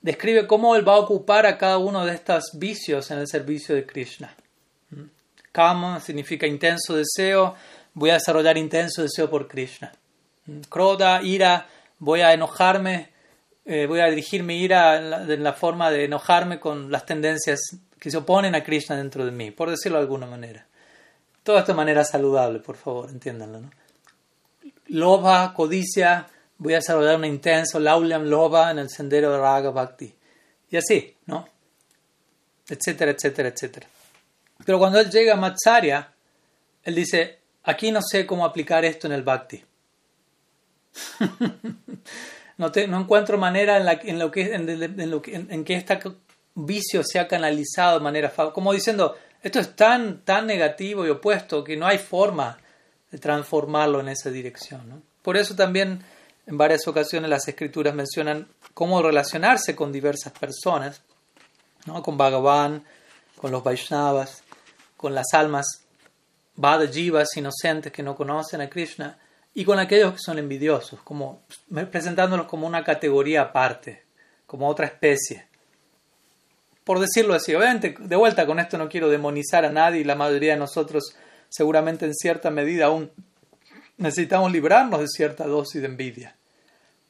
describe 0.00 0.46
cómo 0.46 0.76
él 0.76 0.86
va 0.86 0.94
a 0.94 1.00
ocupar 1.00 1.46
a 1.46 1.58
cada 1.58 1.78
uno 1.78 2.04
de 2.06 2.14
estos 2.14 2.50
vicios 2.54 3.10
en 3.10 3.18
el 3.18 3.26
servicio 3.26 3.74
de 3.74 3.86
Krishna. 3.86 4.34
Kama 5.50 6.00
significa 6.00 6.46
intenso 6.46 6.94
deseo, 6.94 7.56
voy 7.94 8.10
a 8.10 8.14
desarrollar 8.14 8.56
intenso 8.58 9.02
deseo 9.02 9.28
por 9.28 9.48
Krishna. 9.48 9.92
Kroda, 10.68 11.22
ira, 11.22 11.66
voy 11.98 12.20
a 12.20 12.32
enojarme, 12.32 13.10
eh, 13.68 13.86
voy 13.86 13.98
a 13.98 14.06
dirigir 14.06 14.44
mi 14.44 14.62
ira 14.62 14.96
en 14.96 15.42
la, 15.42 15.52
forma 15.52 15.90
de 15.90 16.04
enojarme 16.04 16.60
con 16.60 16.92
las 16.92 17.04
tendencias 17.04 17.60
que 17.98 18.12
se 18.12 18.16
oponen 18.18 18.54
a 18.54 18.62
Krishna 18.62 18.96
dentro 18.96 19.24
de 19.24 19.32
mí, 19.32 19.50
por 19.50 19.68
decirlo 19.68 19.98
de 19.98 20.04
alguna 20.04 20.26
manera. 20.26 20.64
Todo 21.42 21.58
esto 21.58 21.72
de 21.72 21.76
manera 21.76 22.04
saludable, 22.04 22.60
por 22.60 22.76
favor, 22.76 23.10
entiéndanlo. 23.10 23.62
¿no? 23.62 23.70
Loba, 24.86 25.52
codicia, 25.52 26.28
voy 26.58 26.74
a 26.74 26.76
desarrollar 26.76 27.16
un 27.16 27.24
intenso 27.24 27.80
laulyam 27.80 28.26
loba 28.26 28.70
en 28.70 28.78
el 28.78 28.88
sendero 28.88 29.32
de 29.32 29.38
Raga 29.38 29.70
Bhakti. 29.70 30.14
Y 30.70 30.76
así, 30.76 31.16
¿no? 31.26 31.48
Etcétera, 32.68 33.10
etcétera, 33.10 33.48
etcétera. 33.48 33.88
Pero 34.64 34.78
cuando 34.78 35.00
él 35.00 35.10
llega 35.10 35.34
a 35.34 35.36
Matsarya, 35.36 36.12
él 36.84 36.94
dice, 36.94 37.40
aquí 37.64 37.90
no 37.90 38.00
sé 38.00 38.26
cómo 38.26 38.44
aplicar 38.44 38.84
esto 38.84 39.08
en 39.08 39.12
el 39.12 39.24
Bhakti. 39.24 39.64
no, 42.58 42.72
encuentro 42.74 43.38
manera 43.38 43.76
en, 43.76 44.18
lo 44.18 44.30
que, 44.30 44.54
en, 44.54 45.64
que, 45.64 45.74
este 45.74 45.98
vicio 46.54 47.02
sea 47.04 47.28
canalizado 47.28 47.98
de 47.98 48.04
manera 48.04 48.32
como 48.52 48.72
diciendo, 48.72 49.14
esto 49.42 49.60
es 49.60 49.76
tan, 49.76 50.22
tan 50.24 50.46
negativo 50.46 51.06
y 51.06 51.10
opuesto 51.10 51.62
que 51.62 51.76
no 51.76 51.86
hay 51.86 51.98
forma 51.98 52.58
de 53.10 53.18
transformarlo 53.18 54.00
en 54.00 54.08
esa 54.08 54.30
dirección. 54.30 55.02
Por 55.22 55.36
eso 55.36 55.54
también 55.54 56.02
en 56.46 56.56
varias 56.56 56.86
ocasiones 56.88 57.28
las 57.28 57.46
escrituras 57.46 57.94
mencionan 57.94 58.48
cómo 58.72 59.02
relacionarse 59.02 59.76
con 59.76 59.92
diversas 59.92 60.32
personas, 60.32 61.02
¿no? 61.84 62.02
con 62.02 62.16
Bhagavan, 62.16 62.84
con 63.36 63.50
los 63.50 63.62
Vaishnavas, 63.62 64.42
con 64.96 65.14
las 65.14 65.34
almas 65.34 65.82
Jivas 66.90 67.36
inocentes 67.36 67.92
que 67.92 68.02
no 68.02 68.16
conocen 68.16 68.62
a 68.62 68.70
Krishna, 68.70 69.18
y 69.58 69.64
con 69.64 69.78
aquellos 69.78 70.12
que 70.12 70.18
son 70.18 70.38
envidiosos, 70.38 71.00
como 71.00 71.40
presentándolos 71.90 72.46
como 72.46 72.66
una 72.66 72.84
categoría 72.84 73.40
aparte, 73.40 74.02
como 74.46 74.68
otra 74.68 74.84
especie. 74.84 75.46
Por 76.84 77.00
decirlo 77.00 77.32
así, 77.32 77.54
obviamente, 77.54 77.96
de 77.98 78.16
vuelta 78.16 78.44
con 78.44 78.60
esto 78.60 78.76
no 78.76 78.90
quiero 78.90 79.08
demonizar 79.08 79.64
a 79.64 79.70
nadie 79.70 80.00
y 80.02 80.04
la 80.04 80.14
mayoría 80.14 80.52
de 80.52 80.58
nosotros 80.58 81.16
seguramente 81.48 82.04
en 82.04 82.12
cierta 82.12 82.50
medida 82.50 82.86
aún 82.86 83.10
necesitamos 83.96 84.52
librarnos 84.52 85.00
de 85.00 85.08
cierta 85.08 85.46
dosis 85.46 85.80
de 85.80 85.88
envidia. 85.88 86.36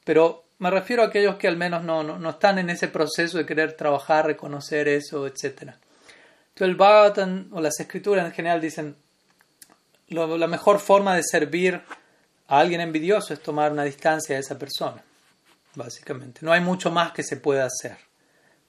Pero 0.05 0.45
me 0.61 0.71
refiero 0.71 1.03
a 1.03 1.07
aquellos 1.07 1.35
que 1.39 1.49
al 1.49 1.57
menos 1.57 1.83
no, 1.83 2.05
no, 2.05 2.31
están 2.31 2.61
en 2.61 2.71
ese 2.71 2.87
proceso 2.87 3.39
de 3.39 3.47
querer 3.47 3.73
trabajar, 3.73 4.25
reconocer 4.25 4.87
eso, 4.87 5.27
etc. 5.27 5.43
Entonces 5.43 5.81
el 6.61 6.77
Bhagavatam 6.77 7.49
o 7.51 7.61
las 7.61 7.81
escrituras 7.81 8.25
en 8.25 8.33
general 8.33 8.61
dicen 8.61 8.95
la 10.07 10.47
mejor 10.47 10.79
forma 10.79 11.17
de 11.17 11.25
servir 11.25 11.83
a 12.49 12.59
alguien 12.61 12.81
envidioso 12.81 13.35
es 13.35 13.43
tomar 13.43 13.73
una 13.73 13.85
distancia 13.85 14.35
de 14.35 14.41
esa 14.41 14.59
persona, 14.59 15.03
básicamente. 15.75 16.41
No 16.43 16.53
hay 16.53 16.61
mucho 16.61 16.91
más 16.91 17.13
que 17.13 17.23
se 17.23 17.37
pueda 17.37 17.67
hacer. 17.67 17.97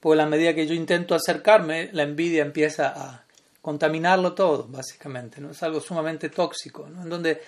Porque 0.00 0.20
a 0.20 0.24
la 0.24 0.28
medida 0.28 0.54
que 0.54 0.66
yo 0.66 0.74
intento 0.74 1.14
acercarme, 1.14 1.90
la 1.92 2.04
envidia 2.04 2.42
empieza 2.42 2.88
a 2.88 3.24
contaminarlo 3.60 4.34
todo, 4.34 4.66
básicamente. 4.68 5.40
¿no? 5.40 5.50
Es 5.50 5.62
algo 5.62 5.80
sumamente 5.80 6.28
tóxico, 6.28 6.88
¿no? 6.88 7.02
en 7.02 7.08
donde, 7.08 7.42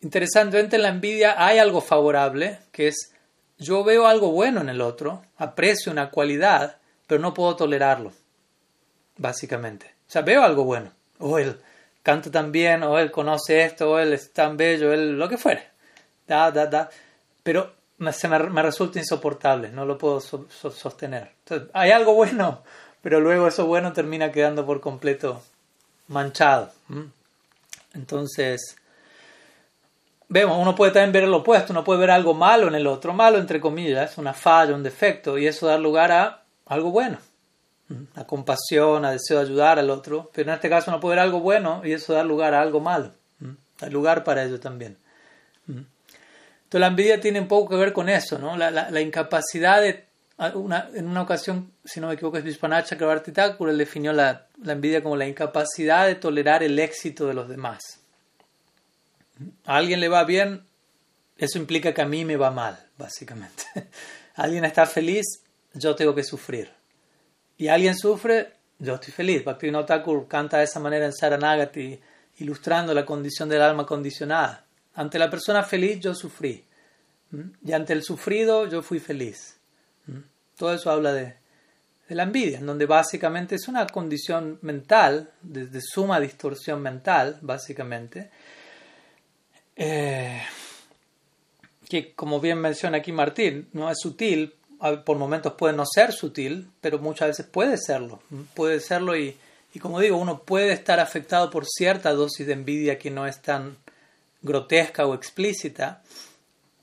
interesantemente, 0.00 0.76
en 0.76 0.82
la 0.82 0.88
envidia 0.88 1.34
hay 1.44 1.58
algo 1.58 1.80
favorable, 1.80 2.60
que 2.72 2.88
es 2.88 3.10
yo 3.58 3.84
veo 3.84 4.06
algo 4.06 4.32
bueno 4.32 4.60
en 4.60 4.68
el 4.68 4.80
otro, 4.80 5.22
aprecio 5.36 5.92
una 5.92 6.10
cualidad, 6.10 6.78
pero 7.06 7.20
no 7.20 7.32
puedo 7.32 7.54
tolerarlo, 7.56 8.12
básicamente. 9.16 9.94
O 10.08 10.10
sea, 10.10 10.22
veo 10.22 10.42
algo 10.42 10.64
bueno. 10.64 10.90
O 11.18 11.38
él 11.38 11.58
canta 12.04 12.30
tan 12.30 12.52
bien, 12.52 12.82
o 12.84 12.98
él 12.98 13.10
conoce 13.10 13.64
esto, 13.64 13.90
o 13.90 13.98
él 13.98 14.12
es 14.12 14.32
tan 14.32 14.56
bello, 14.56 14.92
él 14.92 15.18
lo 15.18 15.28
que 15.28 15.38
fuere. 15.38 15.70
Da, 16.28 16.52
da, 16.52 16.66
da. 16.66 16.90
Pero 17.42 17.72
me, 17.98 18.12
se 18.12 18.28
me, 18.28 18.38
resulta 18.62 18.98
insoportable, 18.98 19.70
no 19.70 19.84
lo 19.86 19.98
puedo 19.98 20.20
sostener. 20.20 21.32
Hay 21.72 21.90
algo 21.90 22.14
bueno, 22.14 22.62
pero 23.02 23.20
luego 23.20 23.48
eso 23.48 23.66
bueno 23.66 23.92
termina 23.92 24.30
quedando 24.30 24.66
por 24.66 24.80
completo 24.82 25.42
manchado. 26.08 26.70
Entonces, 27.94 28.76
vemos, 30.28 30.58
uno 30.60 30.74
puede 30.74 30.92
también 30.92 31.12
ver 31.12 31.28
lo 31.28 31.38
opuesto, 31.38 31.72
uno 31.72 31.84
puede 31.84 32.00
ver 32.00 32.10
algo 32.10 32.34
malo 32.34 32.68
en 32.68 32.74
el 32.74 32.86
otro, 32.86 33.14
malo 33.14 33.38
entre 33.38 33.60
comillas, 33.60 34.18
una 34.18 34.34
falla, 34.34 34.74
un 34.74 34.82
defecto, 34.82 35.38
y 35.38 35.46
eso 35.46 35.66
da 35.68 35.78
lugar 35.78 36.12
a 36.12 36.42
algo 36.66 36.90
bueno 36.90 37.16
a 38.14 38.24
compasión, 38.26 39.04
a 39.04 39.12
deseo 39.12 39.38
de 39.38 39.44
ayudar 39.44 39.78
al 39.78 39.90
otro, 39.90 40.30
pero 40.32 40.50
en 40.50 40.54
este 40.54 40.68
caso 40.68 40.90
no 40.90 41.00
puede 41.00 41.14
haber 41.14 41.24
algo 41.24 41.40
bueno 41.40 41.82
y 41.84 41.92
eso 41.92 42.14
da 42.14 42.24
lugar 42.24 42.54
a 42.54 42.62
algo 42.62 42.80
malo. 42.80 43.12
Hay 43.80 43.90
lugar 43.90 44.24
para 44.24 44.44
ello 44.44 44.58
también. 44.60 44.96
Entonces 45.66 46.80
la 46.80 46.86
envidia 46.86 47.20
tiene 47.20 47.40
un 47.40 47.48
poco 47.48 47.70
que 47.70 47.76
ver 47.76 47.92
con 47.92 48.08
eso, 48.08 48.38
¿no? 48.38 48.56
la, 48.56 49.00
incapacidad 49.00 49.82
de... 49.82 50.04
En 50.36 51.06
una 51.06 51.22
ocasión, 51.22 51.70
si 51.84 52.00
no 52.00 52.08
me 52.08 52.14
equivoco, 52.14 52.38
es 52.38 52.44
Vishwanath 52.44 52.88
Chakrabarti 52.88 53.32
él 53.60 53.78
definió 53.78 54.12
la, 54.12 54.46
la 54.62 54.72
envidia 54.72 55.00
como 55.00 55.16
la 55.16 55.28
incapacidad 55.28 56.06
de 56.06 56.16
tolerar 56.16 56.64
el 56.64 56.76
éxito 56.78 57.26
de 57.26 57.34
los 57.34 57.48
demás. 57.48 58.00
A 59.64 59.76
alguien 59.76 60.00
le 60.00 60.08
va 60.08 60.24
bien, 60.24 60.64
eso 61.36 61.58
implica 61.58 61.94
que 61.94 62.02
a 62.02 62.06
mí 62.06 62.24
me 62.24 62.36
va 62.36 62.50
mal, 62.50 62.76
básicamente. 62.98 63.64
alguien 64.34 64.64
está 64.64 64.86
feliz, 64.86 65.24
yo 65.74 65.94
tengo 65.94 66.14
que 66.14 66.24
sufrir 66.24 66.72
y 67.56 67.68
alguien 67.68 67.96
sufre, 67.96 68.52
yo 68.78 68.94
estoy 68.94 69.12
feliz. 69.12 69.44
Bhaktivinoda 69.44 69.86
Thakur 69.86 70.26
canta 70.28 70.58
de 70.58 70.64
esa 70.64 70.80
manera 70.80 71.06
en 71.06 71.12
Saranagati, 71.12 72.00
ilustrando 72.38 72.92
la 72.94 73.04
condición 73.04 73.48
del 73.48 73.62
alma 73.62 73.86
condicionada. 73.86 74.64
Ante 74.94 75.18
la 75.18 75.30
persona 75.30 75.62
feliz 75.62 76.00
yo 76.00 76.14
sufrí. 76.14 76.64
Y 77.64 77.72
ante 77.72 77.92
el 77.92 78.02
sufrido 78.02 78.68
yo 78.68 78.82
fui 78.82 79.00
feliz. 79.00 79.58
Todo 80.56 80.72
eso 80.72 80.90
habla 80.90 81.12
de, 81.12 81.34
de 82.08 82.14
la 82.14 82.24
envidia, 82.24 82.58
en 82.58 82.66
donde 82.66 82.86
básicamente 82.86 83.54
es 83.54 83.68
una 83.68 83.86
condición 83.86 84.58
mental, 84.62 85.32
de, 85.42 85.80
suma 85.80 86.20
distorsión 86.20 86.82
mental, 86.82 87.38
básicamente, 87.40 88.30
eh, 89.76 90.42
que 91.88 92.14
como 92.14 92.40
bien 92.40 92.58
menciona 92.58 92.98
aquí 92.98 93.12
Martín, 93.12 93.68
no 93.72 93.90
es 93.90 93.98
sutil, 94.00 94.54
por 95.04 95.16
momentos 95.16 95.54
puede 95.54 95.74
no 95.74 95.84
ser 95.86 96.12
sutil, 96.12 96.68
pero 96.80 96.98
muchas 96.98 97.28
veces 97.28 97.46
puede 97.46 97.78
serlo, 97.78 98.20
puede 98.54 98.80
serlo 98.80 99.16
y, 99.16 99.36
y 99.72 99.78
como 99.78 99.98
digo, 99.98 100.16
uno 100.16 100.40
puede 100.40 100.72
estar 100.72 101.00
afectado 101.00 101.50
por 101.50 101.64
cierta 101.66 102.12
dosis 102.12 102.46
de 102.46 102.52
envidia 102.52 102.98
que 102.98 103.10
no 103.10 103.26
es 103.26 103.40
tan 103.40 103.76
grotesca 104.42 105.06
o 105.06 105.14
explícita, 105.14 106.02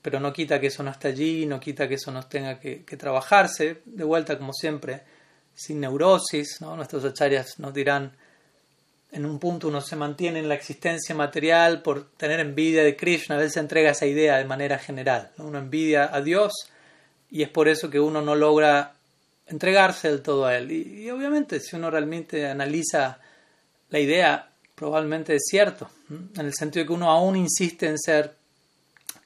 pero 0.02 0.18
no 0.18 0.32
quita 0.32 0.60
que 0.60 0.66
eso 0.66 0.82
no 0.82 0.90
esté 0.90 1.08
allí, 1.08 1.46
no 1.46 1.60
quita 1.60 1.88
que 1.88 1.94
eso 1.94 2.10
no 2.10 2.26
tenga 2.26 2.58
que, 2.58 2.84
trabajarse. 2.98 3.82
De 3.84 4.04
vuelta, 4.04 4.36
como 4.36 4.52
siempre, 4.52 5.02
sin 5.54 5.80
neurosis, 5.80 6.60
¿no? 6.60 6.76
nuestros 6.76 7.04
acharyas 7.04 7.60
nos 7.60 7.72
dirán, 7.72 8.12
en 9.12 9.24
un 9.24 9.38
punto 9.38 9.68
uno 9.68 9.80
se 9.80 9.94
mantiene 9.94 10.40
en 10.40 10.48
la 10.48 10.54
existencia 10.54 11.14
material 11.14 11.82
por 11.82 12.10
tener 12.16 12.40
envidia 12.40 12.82
de 12.82 12.96
Krishna, 12.96 13.36
a 13.36 13.38
veces 13.38 13.58
entrega 13.58 13.90
esa 13.90 14.06
idea 14.06 14.38
de 14.38 14.44
manera 14.44 14.78
general. 14.78 15.30
Uno 15.38 15.58
envidia 15.58 16.10
a 16.12 16.20
Dios 16.20 16.52
y 17.32 17.42
es 17.42 17.48
por 17.48 17.68
eso 17.68 17.90
que 17.90 17.98
uno 17.98 18.22
no 18.22 18.36
logra 18.36 18.92
entregarse 19.46 20.08
del 20.08 20.22
todo 20.22 20.46
a 20.46 20.56
Él. 20.56 20.70
Y, 20.70 21.10
obviamente, 21.10 21.58
si 21.58 21.74
uno 21.74 21.90
realmente 21.90 22.46
analiza 22.46 23.18
la 23.90 23.98
idea, 23.98 24.50
probablemente 24.76 25.34
es 25.34 25.42
cierto, 25.48 25.90
en 26.08 26.46
el 26.46 26.54
sentido 26.54 26.84
de 26.84 26.86
que 26.86 26.92
uno 26.92 27.10
aún 27.10 27.34
insiste 27.36 27.86
en 27.88 27.98
ser 27.98 28.36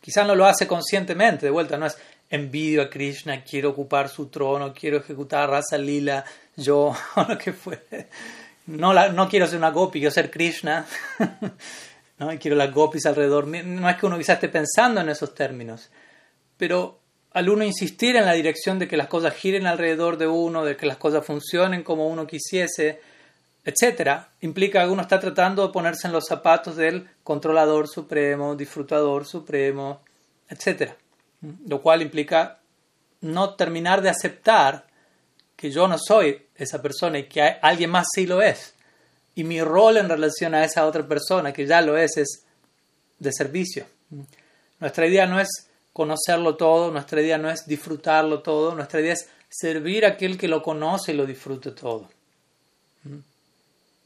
Quizás 0.07 0.25
no 0.25 0.37
lo 0.37 0.47
hace 0.47 0.69
conscientemente, 0.69 1.47
de 1.47 1.51
vuelta, 1.51 1.77
no 1.77 1.85
es 1.85 1.99
envidio 2.31 2.83
a 2.83 2.89
Krishna, 2.89 3.43
quiero 3.43 3.71
ocupar 3.71 4.09
su 4.09 4.29
trono, 4.29 4.73
quiero 4.73 4.99
ejecutar 4.99 5.51
raza 5.51 5.77
lila, 5.77 6.25
yo, 6.55 6.95
o 7.17 7.23
lo 7.25 7.37
que 7.37 7.53
fuere. 7.53 8.09
No, 8.67 8.95
no 9.11 9.29
quiero 9.29 9.49
ser 9.49 9.59
una 9.59 9.71
gopi, 9.71 9.99
quiero 9.99 10.13
ser 10.13 10.31
Krishna, 10.31 10.87
¿no? 12.21 12.33
y 12.33 12.39
quiero 12.39 12.57
las 12.57 12.73
gopis 12.73 13.05
alrededor. 13.05 13.49
No 13.49 13.91
es 13.91 13.97
que 13.97 14.07
uno 14.07 14.17
quizás 14.17 14.35
esté 14.35 14.49
pensando 14.49 15.01
en 15.01 15.09
esos 15.09 15.35
términos, 15.35 15.91
pero 16.57 17.01
al 17.37 17.51
uno 17.51 17.65
insistir 17.65 18.17
en 18.17 18.25
la 18.25 18.33
dirección 18.33 18.79
de 18.79 18.89
que 18.89 18.97
las 18.97 19.09
cosas 19.09 19.35
giren 19.35 19.67
alrededor 19.67 20.17
de 20.17 20.27
uno, 20.27 20.65
de 20.65 20.75
que 20.75 20.87
las 20.87 20.97
cosas 20.97 21.23
funcionen 21.23 21.83
como 21.83 22.09
uno 22.09 22.27
quisiese, 22.27 22.99
etcétera, 23.63 24.31
implica 24.41 24.83
que 24.83 24.89
uno 24.89 25.03
está 25.03 25.21
tratando 25.21 25.67
de 25.67 25.71
ponerse 25.71 26.07
en 26.07 26.15
los 26.15 26.25
zapatos 26.25 26.77
del 26.77 27.07
controlador 27.23 27.89
supremo, 27.89 28.57
disfrutador 28.57 29.27
supremo, 29.27 30.01
etcétera. 30.49 30.97
Lo 31.67 31.83
cual 31.83 32.01
implica 32.01 32.59
no 33.21 33.53
terminar 33.53 34.01
de 34.01 34.09
aceptar 34.09 34.87
que 35.57 35.71
yo 35.71 35.87
no 35.89 35.99
soy 35.99 36.47
esa 36.55 36.81
persona 36.81 37.19
y 37.19 37.25
que 37.25 37.43
alguien 37.43 37.91
más 37.91 38.07
sí 38.15 38.27
lo 38.27 38.41
es. 38.41 38.75
Y 39.35 39.45
mi 39.45 39.61
rol 39.61 39.99
en 39.99 40.09
relación 40.09 40.55
a 40.55 40.65
esa 40.65 40.87
otra 40.87 41.07
persona 41.07 41.53
que 41.53 41.67
ya 41.67 41.83
lo 41.83 41.99
es 41.99 42.17
es 42.17 42.47
de 43.19 43.31
servicio. 43.31 43.85
Nuestra 44.81 45.07
idea 45.07 45.27
no 45.27 45.39
es 45.39 45.69
conocerlo 45.97 46.57
todo, 46.57 46.91
nuestra 46.91 47.23
idea 47.23 47.39
no 47.39 47.49
es 47.49 47.67
disfrutarlo 47.67 48.41
todo, 48.41 48.75
nuestra 48.75 49.01
idea 49.01 49.15
es 49.15 49.31
servir 49.49 50.05
a 50.05 50.09
aquel 50.09 50.37
que 50.37 50.47
lo 50.47 50.63
conoce 50.63 51.13
y 51.13 51.17
lo 51.17 51.25
disfrute 51.25 51.71
todo. 51.71 52.11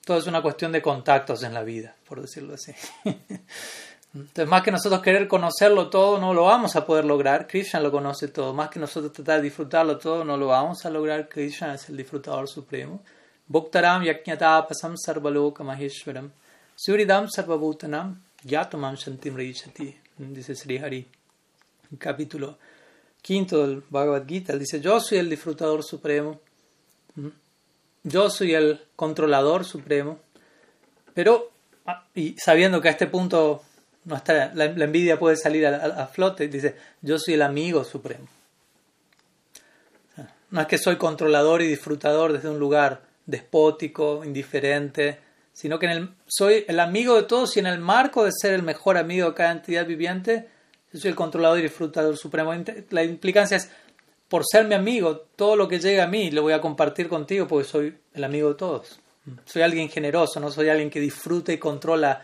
Todo 0.04 0.18
es 0.18 0.26
una 0.28 0.40
cuestión 0.40 0.70
de 0.70 0.80
contactos 0.80 1.42
en 1.42 1.52
la 1.52 1.64
vida, 1.64 1.96
por 2.08 2.20
decirlo 2.20 2.54
así. 2.54 2.72
Entonces, 4.14 4.46
más 4.46 4.62
que 4.62 4.70
nosotros 4.70 5.02
querer 5.02 5.26
conocerlo 5.26 5.90
todo, 5.90 6.20
no 6.20 6.32
lo 6.32 6.44
vamos 6.44 6.76
a 6.76 6.86
poder 6.86 7.04
lograr. 7.04 7.48
Krishna 7.48 7.80
lo 7.80 7.90
conoce 7.90 8.28
todo. 8.28 8.54
Más 8.54 8.70
que 8.70 8.78
nosotros 8.78 9.12
tratar 9.12 9.38
de 9.38 9.42
disfrutarlo 9.42 9.98
todo, 9.98 10.24
no 10.24 10.36
lo 10.36 10.46
vamos 10.46 10.84
a 10.86 10.90
lograr. 10.90 11.28
Krishna 11.28 11.74
es 11.74 11.88
el 11.88 11.96
disfrutador 11.96 12.48
supremo. 12.48 13.02
Bhuktaram 13.48 14.04
yaknyatapasam 14.04 14.94
sarvaloka 14.96 15.64
maheshwaram. 15.64 16.30
Suridam 16.76 17.28
sarvabhutanam 17.28 18.14
yatumam 18.44 18.96
shantim 18.96 19.34
rishati. 19.34 19.96
Dice 20.18 20.54
Sri 20.54 20.78
Hari. 20.78 21.19
En 21.90 21.96
capítulo 21.98 22.58
quinto 23.22 23.66
del 23.66 23.82
Bhagavad 23.88 24.26
Gita, 24.26 24.56
dice, 24.56 24.80
yo 24.80 25.00
soy 25.00 25.18
el 25.18 25.28
disfrutador 25.28 25.82
supremo. 25.82 26.40
Yo 28.02 28.30
soy 28.30 28.54
el 28.54 28.80
controlador 28.96 29.64
supremo, 29.64 30.20
pero, 31.12 31.50
ah, 31.86 32.06
y 32.14 32.34
sabiendo 32.38 32.80
que 32.80 32.88
a 32.88 32.92
este 32.92 33.06
punto 33.06 33.62
no 34.04 34.16
está, 34.16 34.52
la, 34.54 34.64
envidia 34.64 35.18
puede 35.18 35.36
salir 35.36 35.66
a, 35.66 36.06
flote, 36.06 36.48
dice, 36.48 36.76
yo 37.02 37.18
soy 37.18 37.34
el 37.34 37.42
amigo 37.42 37.84
supremo. 37.84 38.26
no 40.50 40.60
es 40.60 40.66
que 40.66 40.78
soy 40.78 40.96
controlador 40.96 41.60
y 41.60 41.66
disfrutador 41.66 42.32
desde 42.32 42.48
un 42.48 42.58
lugar 42.58 43.02
despótico, 43.26 44.24
indiferente, 44.24 45.18
sino 45.52 45.78
que 45.78 46.08
soy 46.26 46.64
el 46.66 46.80
amigo 46.80 47.16
de 47.16 47.24
todos 47.24 47.56
y 47.56 47.60
en 47.60 47.66
el 47.66 47.78
marco 47.78 48.24
de 48.24 48.32
ser 48.32 48.54
el 48.54 48.62
mejor 48.62 48.96
amigo 48.96 49.28
de 49.28 49.34
cada 49.34 49.52
entidad 49.52 49.86
viviente, 49.86 50.48
yo 50.92 51.00
soy 51.00 51.10
el 51.10 51.16
controlador 51.16 51.58
y 51.58 51.62
disfrutador 51.62 52.16
supremo. 52.16 52.52
La 52.90 53.04
implicancia 53.04 53.56
es, 53.56 53.70
por 54.28 54.44
ser 54.44 54.66
mi 54.66 54.74
amigo, 54.74 55.18
todo 55.36 55.56
lo 55.56 55.68
que 55.68 55.78
llega 55.78 56.04
a 56.04 56.08
mí 56.08 56.30
lo 56.30 56.42
voy 56.42 56.52
a 56.52 56.60
compartir 56.60 57.08
contigo 57.08 57.46
porque 57.46 57.68
soy 57.68 57.98
el 58.14 58.24
amigo 58.24 58.50
de 58.50 58.54
todos. 58.54 59.00
Soy 59.44 59.62
alguien 59.62 59.88
generoso, 59.88 60.40
no 60.40 60.50
soy 60.50 60.68
alguien 60.68 60.90
que 60.90 61.00
disfruta 61.00 61.52
y 61.52 61.58
controla 61.58 62.22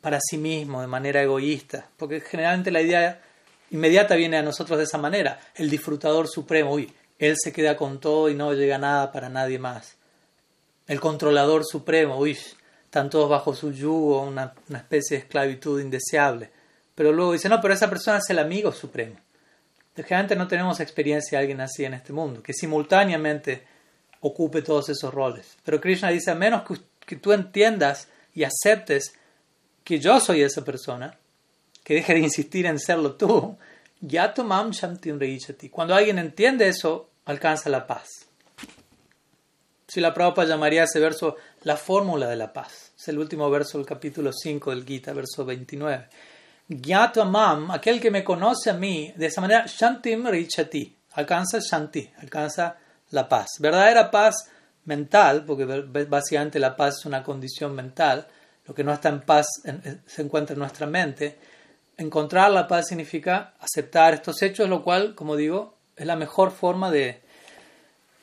para 0.00 0.18
sí 0.20 0.38
mismo 0.38 0.80
de 0.80 0.86
manera 0.86 1.22
egoísta, 1.22 1.88
porque 1.96 2.20
generalmente 2.20 2.70
la 2.70 2.80
idea 2.80 3.20
inmediata 3.70 4.14
viene 4.14 4.38
a 4.38 4.42
nosotros 4.42 4.78
de 4.78 4.84
esa 4.84 4.98
manera, 4.98 5.40
el 5.54 5.68
disfrutador 5.68 6.28
supremo, 6.28 6.72
uy, 6.72 6.92
él 7.18 7.36
se 7.36 7.52
queda 7.52 7.76
con 7.76 8.00
todo 8.00 8.28
y 8.28 8.34
no 8.34 8.54
llega 8.54 8.78
nada 8.78 9.12
para 9.12 9.28
nadie 9.28 9.58
más. 9.58 9.96
El 10.86 11.00
controlador 11.00 11.64
supremo, 11.66 12.16
uy, 12.16 12.38
están 12.84 13.10
todos 13.10 13.28
bajo 13.28 13.54
su 13.54 13.72
yugo, 13.72 14.22
una, 14.22 14.54
una 14.68 14.78
especie 14.78 15.18
de 15.18 15.24
esclavitud 15.24 15.80
indeseable. 15.80 16.50
Pero 16.98 17.12
luego 17.12 17.32
dice, 17.32 17.48
no, 17.48 17.60
pero 17.60 17.74
esa 17.74 17.88
persona 17.88 18.18
es 18.18 18.28
el 18.28 18.40
amigo 18.40 18.72
supremo. 18.72 19.14
Generalmente 19.94 20.34
no 20.34 20.48
tenemos 20.48 20.80
experiencia 20.80 21.38
de 21.38 21.42
alguien 21.42 21.60
así 21.60 21.84
en 21.84 21.94
este 21.94 22.12
mundo, 22.12 22.42
que 22.42 22.52
simultáneamente 22.52 23.64
ocupe 24.18 24.62
todos 24.62 24.88
esos 24.88 25.14
roles. 25.14 25.56
Pero 25.64 25.80
Krishna 25.80 26.08
dice, 26.08 26.32
a 26.32 26.34
menos 26.34 26.64
que, 27.06 27.14
tú 27.14 27.32
entiendas 27.32 28.08
y 28.34 28.42
aceptes 28.42 29.12
que 29.84 30.00
yo 30.00 30.18
soy 30.18 30.42
esa 30.42 30.64
persona, 30.64 31.16
que 31.84 31.94
deje 31.94 32.14
de 32.14 32.18
insistir 32.18 32.66
en 32.66 32.80
serlo 32.80 33.14
tú, 33.14 33.56
ya 34.00 34.34
tomam 34.34 34.72
shantim 34.72 35.20
Cuando 35.70 35.94
alguien 35.94 36.18
entiende 36.18 36.66
eso, 36.66 37.10
alcanza 37.26 37.70
la 37.70 37.86
paz. 37.86 38.08
Si 39.86 40.00
la 40.00 40.12
Prabhupada 40.12 40.48
llamaría 40.48 40.80
a 40.80 40.86
ese 40.86 40.98
verso 40.98 41.36
la 41.62 41.76
fórmula 41.76 42.28
de 42.28 42.34
la 42.34 42.52
paz. 42.52 42.90
Es 42.98 43.06
el 43.06 43.20
último 43.20 43.48
verso 43.50 43.78
del 43.78 43.86
capítulo 43.86 44.32
5 44.32 44.70
del 44.70 44.84
Gita, 44.84 45.12
verso 45.12 45.44
29. 45.44 46.08
Gyatva 46.68 47.74
aquel 47.74 47.98
que 47.98 48.10
me 48.10 48.22
conoce 48.22 48.68
a 48.70 48.74
mí, 48.74 49.12
de 49.16 49.26
esa 49.26 49.40
manera, 49.40 49.64
Shantim 49.66 50.26
Richati, 50.26 50.94
alcanza 51.12 51.58
Shanti, 51.60 52.10
alcanza 52.18 52.76
la 53.10 53.26
paz. 53.26 53.52
Verdadera 53.58 54.10
paz 54.10 54.50
mental, 54.84 55.44
porque 55.46 55.64
básicamente 55.64 56.58
la 56.58 56.76
paz 56.76 56.98
es 56.98 57.06
una 57.06 57.22
condición 57.22 57.74
mental, 57.74 58.26
lo 58.66 58.74
que 58.74 58.84
no 58.84 58.92
está 58.92 59.08
en 59.08 59.22
paz 59.22 59.46
se 60.06 60.22
encuentra 60.22 60.52
en 60.52 60.60
nuestra 60.60 60.86
mente. 60.86 61.38
Encontrar 61.96 62.50
la 62.50 62.68
paz 62.68 62.88
significa 62.88 63.54
aceptar 63.60 64.12
estos 64.12 64.42
hechos, 64.42 64.68
lo 64.68 64.84
cual, 64.84 65.14
como 65.14 65.36
digo, 65.36 65.78
es 65.96 66.06
la 66.06 66.16
mejor 66.16 66.50
forma 66.50 66.90
de, 66.90 67.22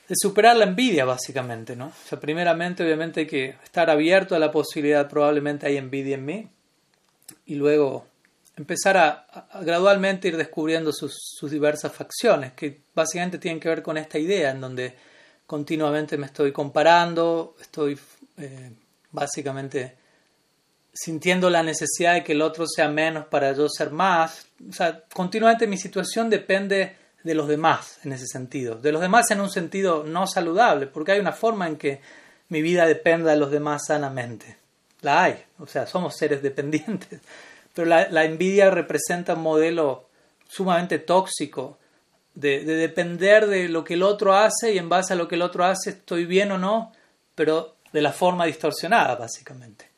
de 0.08 0.16
superar 0.16 0.56
la 0.56 0.66
envidia, 0.66 1.04
básicamente, 1.04 1.76
¿no? 1.76 1.88
O 1.88 2.08
sea, 2.08 2.20
primeramente, 2.20 2.84
obviamente, 2.84 3.22
hay 3.22 3.28
que 3.28 3.56
estar 3.64 3.90
abierto 3.90 4.36
a 4.36 4.40
la 4.40 4.52
posibilidad, 4.52 5.10
probablemente 5.10 5.66
hay 5.66 5.78
envidia 5.78 6.16
en 6.16 6.26
mí, 6.26 6.50
y 7.48 7.56
luego 7.56 8.06
empezar 8.58 8.98
a, 8.98 9.48
gradualmente 9.62 10.28
ir 10.28 10.38
descubriendo 10.38 10.92
sus, 10.92 11.38
diversas 11.50 11.92
facciones, 11.92 12.54
que 12.54 12.82
básicamente 12.94 13.38
tienen 13.38 13.60
que 13.60 13.70
ver 13.70 13.82
con 13.82 13.98
esta 13.98 14.18
idea 14.18 14.52
en 14.52 14.62
donde 14.62 14.96
continuamente 15.46 16.18
me 16.18 16.28
estoy 16.28 16.52
comparando, 16.52 17.56
estoy 17.60 18.00
eh, 18.38 18.72
básicamente 19.12 19.98
sintiendo 20.94 21.50
la 21.50 21.62
necesidad 21.62 22.14
de 22.14 22.24
que 22.24 22.32
el 22.32 22.42
otro 22.42 22.66
sea 22.68 22.88
menos 22.88 23.26
para 23.28 23.52
yo 23.52 23.68
ser 23.68 23.92
más. 23.92 24.48
O 24.68 24.72
sea, 24.72 25.04
continuamente 25.14 25.68
mi 25.68 25.78
situación 25.78 26.30
depende 26.30 26.96
de 27.22 27.36
los 27.36 27.48
demás 27.48 28.00
en 28.04 28.14
ese 28.14 28.28
sentido, 28.28 28.76
de 28.76 28.92
los 28.92 29.02
demás 29.02 29.30
en 29.32 29.42
un 29.42 29.50
sentido 29.50 30.04
no 30.04 30.26
saludable, 30.28 30.88
porque 30.88 31.12
hay 31.12 31.20
una 31.20 31.34
forma 31.34 31.68
en 31.68 31.76
que 31.76 32.02
mi 32.50 32.62
vida 32.62 32.86
dependa 32.86 33.32
de 33.32 33.38
los 33.38 33.52
demás 33.52 33.84
sanamente. 33.88 34.58
La 35.02 35.24
hay, 35.24 35.44
o 35.60 35.68
sea, 35.68 35.86
somos 35.86 36.16
seres 36.16 36.42
dependientes. 36.42 37.20
Pero 37.76 37.90
la, 37.90 38.24
envidia 38.24 38.72
representa 38.72 39.34
un 39.34 39.42
modelo 39.42 40.08
sumamente 40.48 40.98
tóxico 40.98 41.78
de, 42.34 42.64
depender 42.64 43.48
de 43.48 43.68
lo 43.68 43.84
que 43.84 43.96
el 43.96 44.04
otro 44.04 44.34
hace 44.34 44.74
y 44.74 44.78
en 44.78 44.88
base 44.88 45.14
a 45.14 45.18
lo 45.18 45.28
que 45.28 45.36
el 45.36 45.42
otro 45.42 45.66
hace 45.66 45.90
estoy 45.90 46.26
bien 46.26 46.54
o 46.54 46.58
no, 46.58 46.94
pero 47.36 47.76
de 47.92 48.02
la 48.02 48.14
forma 48.14 48.46
distorsionada, 48.46 49.16
básicamente. 49.16 49.90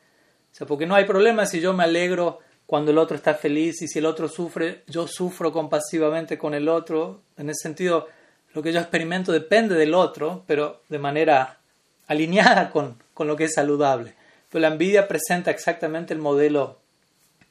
O 0.52 0.54
sea, 0.56 0.66
porque 0.66 0.86
no 0.86 0.96
hay 0.96 1.04
problema 1.04 1.46
si 1.46 1.60
yo 1.60 1.72
me 1.72 1.84
alegro 1.84 2.40
cuando 2.66 2.90
el 2.90 2.98
otro 2.98 3.16
está 3.16 3.34
feliz 3.34 3.80
y 3.80 3.86
si 3.86 4.00
el 4.00 4.06
otro 4.06 4.28
sufre, 4.28 4.82
yo 4.88 5.06
sufro 5.06 5.52
compasivamente 5.52 6.36
con 6.36 6.54
el 6.54 6.68
otro. 6.68 7.22
En 7.36 7.48
ese 7.48 7.62
sentido, 7.62 8.08
lo 8.54 8.62
que 8.62 8.72
yo 8.72 8.80
experimento 8.80 9.30
depende 9.30 9.76
del 9.76 9.94
otro, 9.94 10.42
pero 10.48 10.82
de 10.88 10.98
manera 10.98 11.60
alineada 12.08 12.70
con, 12.70 13.00
con 13.14 13.28
lo 13.28 13.36
que 13.36 13.44
es 13.44 13.54
saludable. 13.54 14.14
Pero 14.50 14.62
la 14.62 14.68
envidia 14.68 15.06
presenta 15.06 15.52
exactamente 15.52 16.12
el 16.12 16.20
modelo 16.20 16.77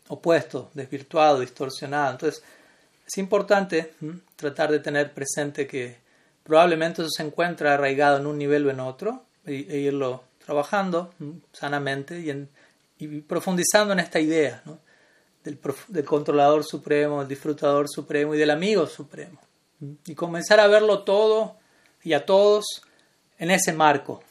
opuesto, 0.09 0.69
desvirtuado, 0.73 1.39
distorsionado. 1.39 2.11
Entonces, 2.11 2.43
es 3.05 3.17
importante 3.17 3.93
tratar 4.35 4.71
de 4.71 4.79
tener 4.79 5.13
presente 5.13 5.67
que 5.67 5.97
probablemente 6.43 7.01
eso 7.01 7.09
se 7.09 7.23
encuentra 7.23 7.73
arraigado 7.73 8.17
en 8.17 8.25
un 8.25 8.37
nivel 8.37 8.65
o 8.67 8.71
en 8.71 8.79
otro 8.79 9.23
e, 9.45 9.53
irlo 9.53 10.23
trabajando 10.45 11.13
sanamente 11.51 12.47
y, 12.99 13.21
profundizando 13.21 13.93
en 13.93 13.99
esta 13.99 14.19
idea 14.19 14.63
del, 15.43 15.59
del, 15.87 16.05
controlador 16.05 16.63
supremo, 16.63 17.19
del 17.19 17.27
disfrutador 17.27 17.87
supremo 17.89 18.33
y 18.33 18.37
del 18.37 18.49
amigo 18.49 18.87
supremo. 18.87 19.39
Y 20.05 20.15
comenzar 20.15 20.59
a 20.59 20.67
verlo 20.67 21.03
todo 21.03 21.57
y 22.03 22.13
a 22.13 22.25
todos 22.25 22.81
en 23.37 23.51
ese 23.51 23.73
marco, 23.73 24.23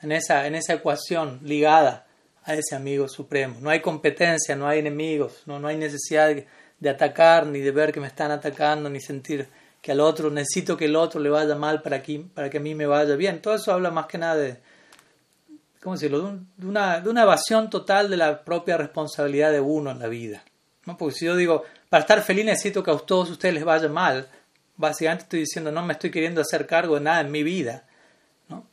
en, 0.00 0.12
esa, 0.12 0.46
en 0.46 0.54
esa 0.54 0.74
ecuación 0.74 1.40
ligada 1.42 2.06
a 2.50 2.54
ese 2.54 2.74
amigo 2.74 3.08
supremo. 3.08 3.56
No 3.60 3.70
hay 3.70 3.80
competencia, 3.80 4.56
no 4.56 4.66
hay 4.66 4.80
enemigos, 4.80 5.42
no, 5.46 5.58
no 5.58 5.68
hay 5.68 5.76
necesidad 5.76 6.28
de, 6.28 6.46
de, 6.78 6.90
atacar, 6.90 7.46
ni 7.46 7.60
de 7.60 7.70
ver 7.70 7.92
que 7.92 8.00
me 8.00 8.08
están 8.08 8.30
atacando, 8.30 8.90
ni 8.90 9.00
sentir 9.00 9.48
que 9.80 9.92
al 9.92 10.00
otro 10.00 10.30
necesito 10.30 10.76
que 10.76 10.86
el 10.86 10.96
otro 10.96 11.20
le 11.20 11.30
vaya 11.30 11.54
mal 11.54 11.80
para 11.82 12.02
que, 12.02 12.24
para 12.34 12.50
que 12.50 12.58
a 12.58 12.60
mí 12.60 12.74
me 12.74 12.86
vaya 12.86 13.14
bien. 13.16 13.40
Todo 13.40 13.54
eso 13.54 13.72
habla 13.72 13.90
más 13.90 14.06
que 14.06 14.18
nada 14.18 14.36
de, 14.36 14.56
¿cómo 15.80 15.94
decirlo? 15.94 16.38
De, 16.56 16.66
una, 16.66 17.00
de 17.00 17.08
una 17.08 17.22
evasión 17.22 17.70
total 17.70 18.10
de 18.10 18.16
la 18.16 18.44
propia 18.44 18.76
responsabilidad 18.76 19.52
de 19.52 19.60
uno 19.60 19.90
en 19.90 20.00
la 20.00 20.08
vida. 20.08 20.42
¿no? 20.86 20.96
Porque 20.96 21.14
si 21.14 21.26
yo 21.26 21.36
digo, 21.36 21.64
para 21.88 22.02
estar 22.02 22.22
feliz 22.22 22.44
necesito 22.44 22.82
que 22.82 22.90
a 22.90 22.98
todos 22.98 23.30
ustedes 23.30 23.54
les 23.54 23.64
vaya 23.64 23.88
mal, 23.88 24.28
básicamente 24.76 25.24
estoy 25.24 25.40
diciendo, 25.40 25.70
no 25.70 25.82
me 25.82 25.92
estoy 25.92 26.10
queriendo 26.10 26.40
hacer 26.40 26.66
cargo 26.66 26.96
de 26.96 27.02
nada 27.02 27.20
en 27.20 27.30
mi 27.30 27.42
vida. 27.42 27.84
¿no? 28.48 28.66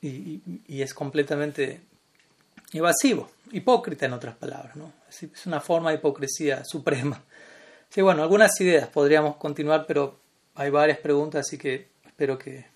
Y, 0.00 0.40
y 0.68 0.82
es 0.82 0.94
completamente 0.94 1.80
evasivo, 2.78 3.30
hipócrita 3.52 4.06
en 4.06 4.12
otras 4.14 4.36
palabras, 4.36 4.76
¿no? 4.76 4.92
Es 5.08 5.46
una 5.46 5.60
forma 5.60 5.90
de 5.90 5.96
hipocresía 5.96 6.64
suprema. 6.64 7.22
Sí, 7.88 8.00
bueno, 8.00 8.22
algunas 8.22 8.58
ideas 8.60 8.88
podríamos 8.88 9.36
continuar, 9.36 9.84
pero 9.86 10.18
hay 10.54 10.70
varias 10.70 10.98
preguntas, 10.98 11.46
así 11.46 11.58
que 11.58 11.90
espero 12.06 12.38
que, 12.38 12.66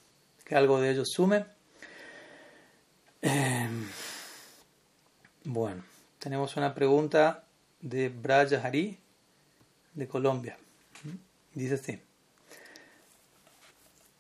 que 0.45 0.55
algo 0.55 0.81
de 0.81 0.91
ello 0.91 1.03
sume. 1.07 1.47
Eh, 3.23 3.69
bueno, 5.45 5.83
tenemos 6.19 6.57
una 6.57 6.75
pregunta 6.75 7.45
de 7.81 8.09
Braja 8.09 8.61
Hari 8.63 8.99
de 9.95 10.09
Colombia. 10.09 10.57
Dice 11.55 11.75
así. 11.75 12.06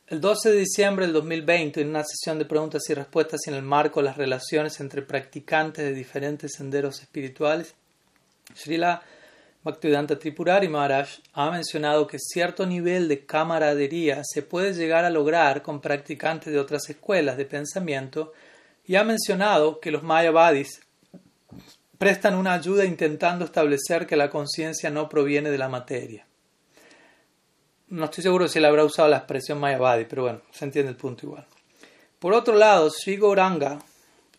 El 0.09 0.21
12 0.21 0.53
de 0.53 0.59
diciembre 0.59 1.05
del 1.05 1.15
2020, 1.15 1.81
en 1.81 1.89
una 1.89 2.05
sesión 2.05 2.39
de 2.39 2.45
preguntas 2.45 2.89
y 2.89 2.95
respuestas 2.95 3.41
en 3.49 3.55
el 3.55 3.63
marco 3.63 3.99
de 3.99 4.05
las 4.05 4.17
relaciones 4.17 4.79
entre 4.79 5.03
practicantes 5.03 5.85
de 5.85 5.93
diferentes 5.93 6.53
senderos 6.53 7.01
espirituales, 7.01 7.75
Srila 8.55 9.03
Bhaktivedanta 9.65 10.17
Tripurari 10.17 10.69
Maharaj 10.69 11.09
ha 11.33 11.51
mencionado 11.51 12.07
que 12.07 12.21
cierto 12.21 12.67
nivel 12.67 13.09
de 13.09 13.27
camaradería 13.27 14.23
se 14.23 14.43
puede 14.43 14.75
llegar 14.75 15.05
a 15.05 15.11
lograr 15.11 15.63
con 15.63 15.81
practicantes 15.81 16.53
de 16.53 16.61
otras 16.61 16.89
escuelas 16.89 17.37
de 17.37 17.47
pensamiento 17.47 18.33
y 18.87 18.95
ha 18.95 19.03
mencionado 19.03 19.81
que 19.81 19.91
los 19.91 20.05
Mayavadis 20.05 20.83
prestan 21.99 22.37
una 22.37 22.53
ayuda 22.53 22.85
intentando 22.85 23.45
establecer 23.45 24.07
que 24.07 24.15
la 24.15 24.31
conciencia 24.31 24.89
no 24.89 25.09
proviene 25.09 25.51
de 25.51 25.59
la 25.59 25.69
materia 25.69 26.27
no 27.89 28.05
estoy 28.07 28.23
seguro 28.23 28.49
si 28.49 28.59
él 28.59 28.65
habrá 28.65 28.85
usado 28.85 29.09
la 29.09 29.19
expresión 29.19 29.61
Mayavadi, 29.61 30.05
pero 30.07 30.23
bueno, 30.23 30.43
se 30.51 30.65
entiende 30.65 30.91
el 30.91 30.97
punto 30.97 31.27
igual. 31.27 31.47
Por 32.19 32.35
otro 32.35 32.55
lado, 32.55 32.91
Sri 32.91 33.17
Gauranga, 33.17 33.79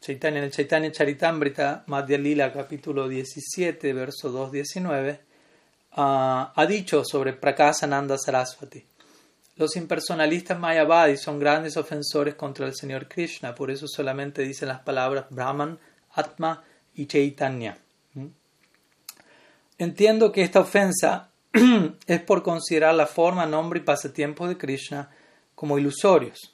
en 0.08 0.38
el 0.38 0.52
Chaitanya 0.52 0.92
Charitamrita, 0.92 1.84
Madhya 1.88 2.18
Lila, 2.18 2.52
capítulo 2.54 3.08
17, 3.08 3.94
verso 3.94 4.32
2.19, 4.32 5.20
uh, 5.98 6.52
ha 6.56 6.66
dicho 6.68 7.04
sobre 7.04 7.34
Prakasananda 7.34 8.18
Saraswati. 8.18 8.86
Los 9.58 9.76
impersonalistas 9.76 10.58
Mayavadi 10.60 11.18
son 11.18 11.40
grandes 11.40 11.78
ofensores 11.78 12.36
contra 12.36 12.68
el 12.68 12.76
Señor 12.76 13.08
Krishna, 13.08 13.56
por 13.56 13.72
eso 13.72 13.88
solamente 13.88 14.44
dicen 14.44 14.68
las 14.68 14.82
palabras 14.82 15.26
Brahman, 15.30 15.80
Atma 16.14 16.64
y 16.96 17.08
Chaitanya. 17.08 17.78
¿Mm? 18.14 18.28
Entiendo 19.80 20.32
que 20.32 20.44
esta 20.44 20.60
ofensa 20.60 21.30
es 22.08 22.22
por 22.22 22.44
considerar 22.44 22.96
la 22.96 23.08
forma, 23.08 23.46
nombre 23.46 23.80
y 23.80 23.84
pasatiempo 23.84 24.48
de 24.48 24.58
Krishna 24.58 25.10
como 25.56 25.78
ilusorios. 25.78 26.54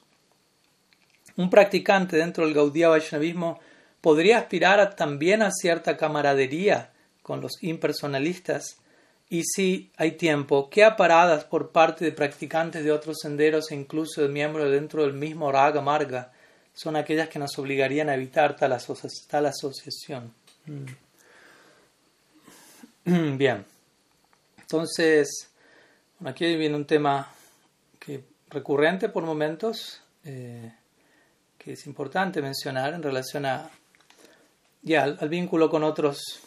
Un 1.36 1.50
practicante 1.50 2.16
dentro 2.16 2.44
del 2.44 2.54
Gaudiya 2.54 2.88
Vaishnavismo 2.88 3.58
podría 4.00 4.38
aspirar 4.38 4.94
también 4.94 5.42
a 5.42 5.50
cierta 5.50 5.96
camaradería 5.96 6.92
con 7.22 7.40
los 7.40 7.62
impersonalistas 7.62 8.76
y 9.30 9.42
si 9.44 9.90
hay 9.96 10.12
tiempo, 10.12 10.68
qué 10.70 10.84
aparadas 10.84 11.44
por 11.44 11.70
parte 11.70 12.04
de 12.04 12.12
practicantes 12.12 12.84
de 12.84 12.92
otros 12.92 13.16
senderos 13.20 13.72
e 13.72 13.74
incluso 13.74 14.22
de 14.22 14.28
miembros 14.28 14.70
dentro 14.70 15.02
del 15.02 15.14
mismo 15.14 15.50
Raga 15.50 15.80
Marga 15.80 16.30
son 16.74 16.96
aquellas 16.96 17.28
que 17.28 17.38
nos 17.38 17.58
obligarían 17.58 18.08
a 18.08 18.14
evitar 18.14 18.56
tal, 18.56 18.76
tal 19.28 19.46
asociación. 19.46 20.32
Mm. 23.06 23.36
Bien. 23.38 23.73
Entonces, 24.74 25.52
aquí 26.24 26.56
viene 26.56 26.74
un 26.74 26.84
tema 26.84 27.32
que, 27.96 28.24
recurrente 28.48 29.08
por 29.08 29.22
momentos, 29.22 30.00
eh, 30.24 30.74
que 31.56 31.74
es 31.74 31.86
importante 31.86 32.42
mencionar 32.42 32.92
en 32.92 33.00
relación 33.00 33.46
a, 33.46 33.70
ya, 34.82 35.04
al, 35.04 35.28
vínculo 35.28 35.70
con 35.70 35.84
otros, 35.84 36.40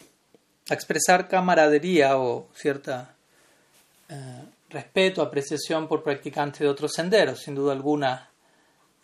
a 0.68 0.74
expresar 0.74 1.26
camaradería 1.26 2.18
o 2.18 2.50
cierta 2.54 3.14
eh, 4.10 4.42
respeto, 4.68 5.22
apreciación 5.22 5.88
por 5.88 6.02
practicantes 6.02 6.60
de 6.60 6.68
otros 6.68 6.92
senderos. 6.92 7.40
Sin 7.40 7.54
duda 7.54 7.72
alguna, 7.72 8.28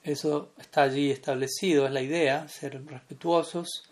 eso 0.02 0.52
está 0.58 0.82
allí 0.82 1.10
establecido, 1.10 1.86
es 1.86 1.92
la 1.92 2.02
idea, 2.02 2.46
ser 2.48 2.84
respetuosos 2.84 3.84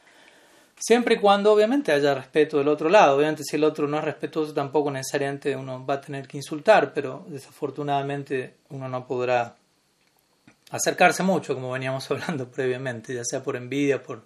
Siempre 0.84 1.14
y 1.14 1.18
cuando 1.18 1.52
obviamente 1.52 1.92
haya 1.92 2.12
respeto 2.12 2.58
del 2.58 2.66
otro 2.66 2.88
lado. 2.88 3.16
Obviamente 3.16 3.44
si 3.44 3.54
el 3.54 3.62
otro 3.62 3.86
no 3.86 3.98
es 3.98 4.04
respetuoso 4.04 4.52
tampoco 4.52 4.90
necesariamente 4.90 5.54
uno 5.54 5.86
va 5.86 5.94
a 5.94 6.00
tener 6.00 6.26
que 6.26 6.38
insultar, 6.38 6.92
pero 6.92 7.24
desafortunadamente 7.28 8.56
uno 8.70 8.88
no 8.88 9.06
podrá 9.06 9.54
acercarse 10.72 11.22
mucho, 11.22 11.54
como 11.54 11.70
veníamos 11.70 12.10
hablando 12.10 12.50
previamente, 12.50 13.14
ya 13.14 13.22
sea 13.24 13.44
por 13.44 13.54
envidia, 13.54 14.02
por, 14.02 14.24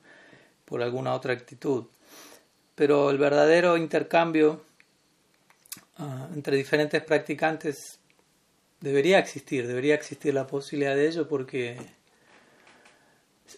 por 0.65 0.83
alguna 0.83 1.13
otra 1.13 1.35
actitud. 1.35 1.85
Pero 2.75 3.11
el 3.11 3.19
verdadero 3.19 3.77
intercambio 3.77 4.65
ah, 5.99 6.27
entre 6.35 6.57
diferentes 6.57 7.03
practicantes 7.03 7.99
debería 8.81 9.19
existir, 9.19 9.67
debería 9.67 9.95
existir 9.95 10.33
la 10.33 10.47
posibilidad 10.47 10.95
de 10.95 11.07
ello 11.07 11.29
porque, 11.29 11.77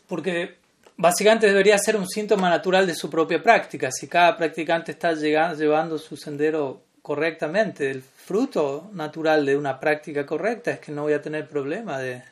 porque 0.08 0.58
básicamente 0.98 1.46
debería 1.46 1.78
ser 1.78 1.96
un 1.96 2.06
síntoma 2.06 2.50
natural 2.50 2.87
de 2.87 2.94
su 2.94 3.08
propia 3.08 3.42
práctica. 3.42 3.90
Si 3.90 4.06
cada 4.06 4.37
practicante 4.37 4.92
está 4.92 5.14
llevando 5.14 5.96
su 5.96 6.16
sendero 6.16 6.82
correctamente, 7.00 7.90
el 7.90 8.02
fruto 8.02 8.90
natural 8.92 9.46
de 9.46 9.56
una 9.56 9.80
práctica 9.80 10.26
correcta 10.26 10.72
es 10.72 10.80
que 10.80 10.92
no 10.92 11.02
voy 11.02 11.14
a 11.14 11.22
tener 11.22 11.48
problema 11.48 11.98
de, 11.98 12.22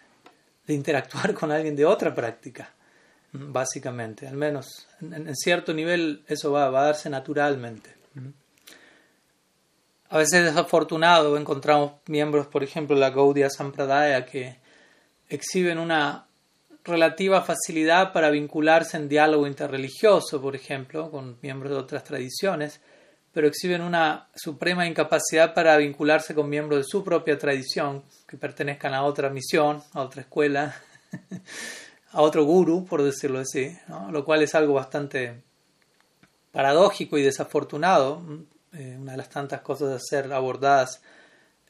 interactuar 0.68 1.32
con 1.32 1.52
alguien 1.52 1.76
de 1.76 1.86
otra 1.86 2.12
práctica, 2.12 2.68
básicamente. 3.32 4.26
Al 4.26 4.36
menos 4.36 4.88
en, 5.00 5.34
cierto 5.36 5.72
nivel 5.72 6.24
eso 6.26 6.50
va, 6.50 6.66
a 6.66 6.70
darse 6.70 7.08
naturalmente. 7.08 7.94
A 10.08 10.18
veces 10.18 10.44
desafortunado 10.44 11.36
encontramos 11.36 11.92
miembros, 12.06 12.48
por 12.48 12.64
ejemplo, 12.64 12.96
la 12.96 13.10
Gaudiya 13.10 13.48
Sampradaya 13.48 14.26
que 14.26 14.56
exhiben 15.28 15.78
una 15.78 16.25
relativa 16.86 17.42
facilidad 17.42 18.12
para 18.12 18.30
vincularse 18.30 18.96
en 18.96 19.08
diálogo 19.08 19.46
interreligioso, 19.46 20.40
por 20.40 20.54
ejemplo, 20.54 21.10
con 21.10 21.38
miembros 21.42 21.72
de 21.72 21.78
otras 21.78 22.04
tradiciones, 22.04 22.80
pero 23.32 23.48
exhiben 23.48 23.82
una 23.82 24.28
suprema 24.34 24.86
incapacidad 24.86 25.52
para 25.52 25.76
vincularse 25.76 26.34
con 26.34 26.48
miembros 26.48 26.78
de 26.78 26.84
su 26.84 27.04
propia 27.04 27.36
tradición, 27.36 28.04
que 28.26 28.38
pertenezcan 28.38 28.94
a 28.94 29.02
otra 29.02 29.28
misión, 29.28 29.82
a 29.92 30.00
otra 30.00 30.22
escuela, 30.22 30.74
a 32.12 32.22
otro 32.22 32.44
guru, 32.44 32.86
por 32.86 33.02
decirlo 33.02 33.40
así, 33.40 33.76
lo 34.10 34.24
cual 34.24 34.42
es 34.42 34.54
algo 34.54 34.74
bastante 34.74 35.42
paradójico 36.52 37.18
y 37.18 37.22
desafortunado, 37.22 38.22
eh, 38.72 38.96
una 38.98 39.12
de 39.12 39.18
las 39.18 39.28
tantas 39.28 39.60
cosas 39.60 39.92
a 39.92 39.98
ser 39.98 40.32
abordadas 40.32 41.02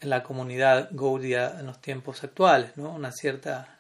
en 0.00 0.11
la 0.11 0.22
comunidad 0.22 0.90
Gaudia 0.92 1.57
en 1.59 1.66
los 1.66 1.81
tiempos 1.81 2.22
actuales, 2.22 2.76
¿no? 2.76 2.92
una 2.92 3.11
cierta 3.12 3.75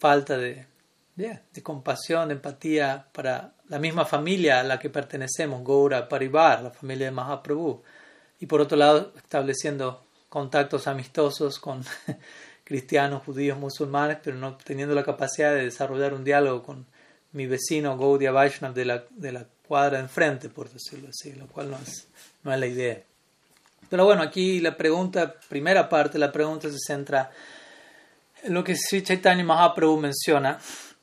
falta 0.00 0.36
de, 0.38 0.66
de 1.14 1.62
compasión, 1.62 2.28
de 2.28 2.34
empatía 2.34 3.06
para 3.12 3.52
la 3.68 3.78
misma 3.78 4.04
familia 4.04 4.60
a 4.60 4.64
la 4.64 4.78
que 4.78 4.90
pertenecemos, 4.90 5.62
Goura 5.62 6.08
Parivar, 6.08 6.62
la 6.62 6.70
familia 6.70 7.06
de 7.06 7.12
Mahaprabhu, 7.12 7.82
y 8.40 8.46
por 8.46 8.62
otro 8.62 8.76
lado 8.76 9.12
estableciendo 9.16 10.04
contactos 10.28 10.86
amistosos 10.86 11.58
con 11.58 11.84
cristianos, 12.64 13.22
judíos, 13.24 13.58
musulmanes, 13.58 14.18
pero 14.22 14.36
no 14.36 14.56
teniendo 14.56 14.94
la 14.94 15.04
capacidad 15.04 15.52
de 15.52 15.64
desarrollar 15.64 16.14
un 16.14 16.24
diálogo 16.24 16.62
con 16.62 16.86
mi 17.32 17.46
vecino 17.46 17.96
Gaudiya 17.98 18.32
Vaishnav 18.32 18.72
de 18.72 18.84
la, 18.86 19.04
de 19.10 19.32
la 19.32 19.46
cuadra 19.68 19.98
de 19.98 20.04
enfrente, 20.04 20.48
por 20.48 20.70
decirlo 20.70 21.10
así, 21.10 21.32
lo 21.34 21.46
cual 21.46 21.70
no 21.70 21.76
es, 21.76 22.08
no 22.42 22.52
es 22.52 22.58
la 22.58 22.66
idea. 22.66 23.02
Pero 23.88 24.04
bueno, 24.06 24.22
aquí 24.22 24.60
la 24.60 24.76
pregunta, 24.76 25.34
primera 25.48 25.88
parte, 25.88 26.18
la 26.18 26.32
pregunta 26.32 26.70
se 26.70 26.78
centra 26.78 27.30
en 27.30 27.30
lo 28.48 28.64
que 28.64 28.76
Sri 28.76 29.02
Chaitanya 29.02 29.44
Mahaprabhu 29.44 29.98
menciona. 29.98 30.58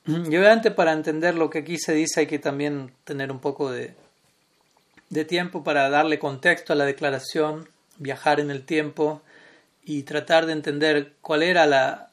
Y 0.06 0.38
obviamente 0.38 0.72
para 0.72 0.94
entender 0.94 1.36
lo 1.36 1.50
que 1.50 1.60
aquí 1.60 1.78
se 1.78 1.94
dice 1.94 2.22
hay 2.22 2.28
que 2.28 2.40
también 2.40 2.92
tener 3.04 3.32
un 3.32 3.40
poco 3.40 3.72
de, 3.72 3.94
de 5.10 5.26
tiempo 5.26 5.64
para 5.64 5.90
darle 5.90 6.20
contexto 6.20 6.74
a 6.74 6.76
la 6.76 6.86
declaración, 6.86 7.68
viajar 7.98 8.40
en 8.40 8.52
el 8.52 8.64
tiempo 8.64 9.22
y 9.84 10.04
tratar 10.04 10.46
de 10.46 10.54
entender 10.54 11.14
cuál 11.22 11.44
era 11.44 11.66
la, 11.66 12.08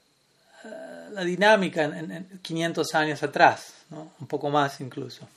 la 1.15 1.25
dinámica 1.25 1.85
en, 1.85 2.41
500 2.43 2.95
años 2.95 3.23
atrás, 3.23 3.73
¿no? 3.91 4.11
un 4.21 4.27
poco 4.27 4.51
más 4.51 4.81
incluso, 4.81 5.29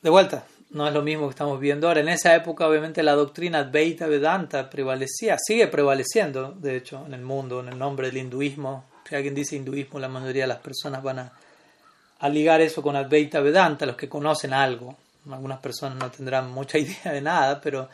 De 0.01 0.11
vuelta, 0.11 0.45
no 0.71 0.87
es 0.87 0.95
lo 0.95 1.03
mismo 1.03 1.27
que 1.27 1.31
estamos 1.31 1.59
viendo 1.59 1.89
ahora. 1.89 2.01
En 2.01 2.09
esa 2.09 2.35
época, 2.35 2.69
obviamente, 2.69 3.03
la 3.03 3.15
doctrina 3.15 3.61
Advaita 3.61 4.07
Vedanta 4.07 4.69
prevalecía, 4.71 5.37
sigue 5.39 5.67
prevaleciendo, 5.67 6.53
de 6.53 6.77
hecho, 6.77 7.05
en 7.07 7.15
el 7.15 7.23
mundo, 7.23 7.61
en 7.61 7.69
el 7.69 7.79
nombre 7.79 8.09
del 8.09 8.19
hinduismo. 8.19 8.85
Si 9.09 9.15
alguien 9.15 9.35
dice 9.35 9.57
hinduismo, 9.57 9.99
la 9.99 10.09
mayoría 10.09 10.45
de 10.45 10.49
las 10.49 10.59
personas 10.59 11.03
van 11.03 11.31
a 12.21 12.29
ligar 12.29 12.61
eso 12.61 12.83
con 12.83 12.95
Advaita 12.95 13.41
Vedanta, 13.41 13.87
los 13.87 13.97
que 13.97 14.09
conocen 14.09 14.53
algo. 14.53 14.97
Algunas 15.31 15.59
personas 15.59 15.99
no 15.99 16.11
tendrán 16.11 16.51
mucha 16.51 16.79
idea 16.79 17.13
de 17.13 17.21
nada, 17.21 17.61
pero 17.61 17.89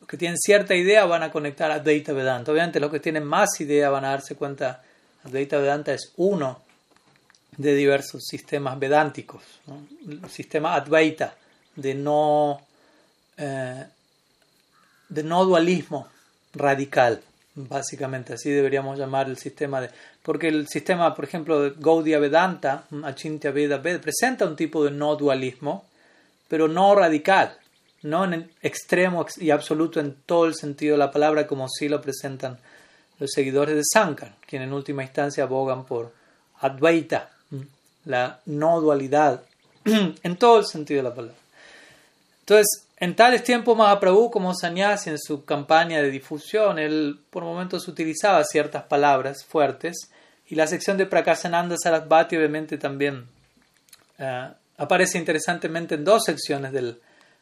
los 0.00 0.08
que 0.08 0.16
tienen 0.16 0.38
cierta 0.38 0.74
idea 0.74 1.04
van 1.04 1.22
a 1.22 1.30
conectar 1.30 1.70
a 1.70 1.74
Advaita 1.74 2.12
Vedanta. 2.12 2.50
Obviamente 2.50 2.80
los 2.80 2.90
que 2.90 3.00
tienen 3.00 3.24
más 3.24 3.60
idea 3.60 3.90
van 3.90 4.04
a 4.06 4.10
darse 4.10 4.34
cuenta 4.34 4.82
Advaita 5.24 5.58
Vedanta 5.58 5.92
es 5.92 6.12
uno 6.16 6.62
de 7.56 7.74
diversos 7.74 8.24
sistemas 8.24 8.76
vedánticos, 8.78 9.42
el 10.08 10.28
sistema 10.28 10.74
Advaita 10.74 11.36
de 11.76 11.94
no, 11.94 12.60
eh, 13.36 13.84
de 15.08 15.22
no 15.22 15.44
dualismo 15.44 16.08
radical. 16.54 17.20
Básicamente 17.56 18.32
así 18.32 18.50
deberíamos 18.50 18.98
llamar 18.98 19.28
el 19.28 19.38
sistema 19.38 19.80
de... 19.80 19.90
Porque 20.22 20.48
el 20.48 20.66
sistema, 20.66 21.14
por 21.14 21.24
ejemplo, 21.24 21.62
de 21.62 21.74
Gaudiya 21.76 22.18
Vedanta, 22.18 22.84
Achintya 23.04 23.50
Veda 23.50 23.78
Ved, 23.78 24.00
presenta 24.00 24.46
un 24.46 24.56
tipo 24.56 24.84
de 24.84 24.90
no 24.90 25.16
dualismo, 25.16 25.84
pero 26.48 26.66
no 26.66 26.94
radical, 26.94 27.56
no 28.02 28.24
en 28.24 28.50
extremo 28.62 29.26
y 29.36 29.50
absoluto 29.50 30.00
en 30.00 30.16
todo 30.26 30.46
el 30.46 30.54
sentido 30.54 30.94
de 30.94 30.98
la 30.98 31.12
palabra, 31.12 31.46
como 31.46 31.68
sí 31.68 31.88
lo 31.88 32.00
presentan 32.00 32.58
los 33.18 33.30
seguidores 33.30 33.76
de 33.76 33.82
Sankar, 33.84 34.34
quienes 34.46 34.68
en 34.68 34.74
última 34.74 35.02
instancia 35.02 35.44
abogan 35.44 35.84
por 35.84 36.12
Advaita, 36.60 37.30
la 38.04 38.40
no 38.46 38.80
dualidad, 38.80 39.42
en 39.84 40.36
todo 40.36 40.58
el 40.58 40.66
sentido 40.66 40.98
de 40.98 41.08
la 41.08 41.14
palabra. 41.14 41.43
Entonces, 42.44 42.86
en 42.98 43.16
tales 43.16 43.42
tiempos, 43.42 43.74
Mahaprabhu, 43.74 44.30
como 44.30 44.54
sannyasi 44.54 45.08
en 45.08 45.18
su 45.18 45.46
campaña 45.46 46.02
de 46.02 46.10
difusión, 46.10 46.78
él 46.78 47.18
por 47.30 47.42
momentos 47.42 47.88
utilizaba 47.88 48.44
ciertas 48.44 48.82
palabras 48.82 49.46
fuertes 49.46 50.10
y 50.46 50.54
la 50.54 50.66
sección 50.66 50.98
de 50.98 51.06
Prakasananda 51.06 51.76
Sarasvati 51.82 52.36
obviamente 52.36 52.76
también 52.76 53.24
eh, 54.18 54.50
aparece 54.76 55.16
interesantemente 55.16 55.94
en 55.94 56.04
dos 56.04 56.24
secciones 56.24 56.70
del 56.72 57.00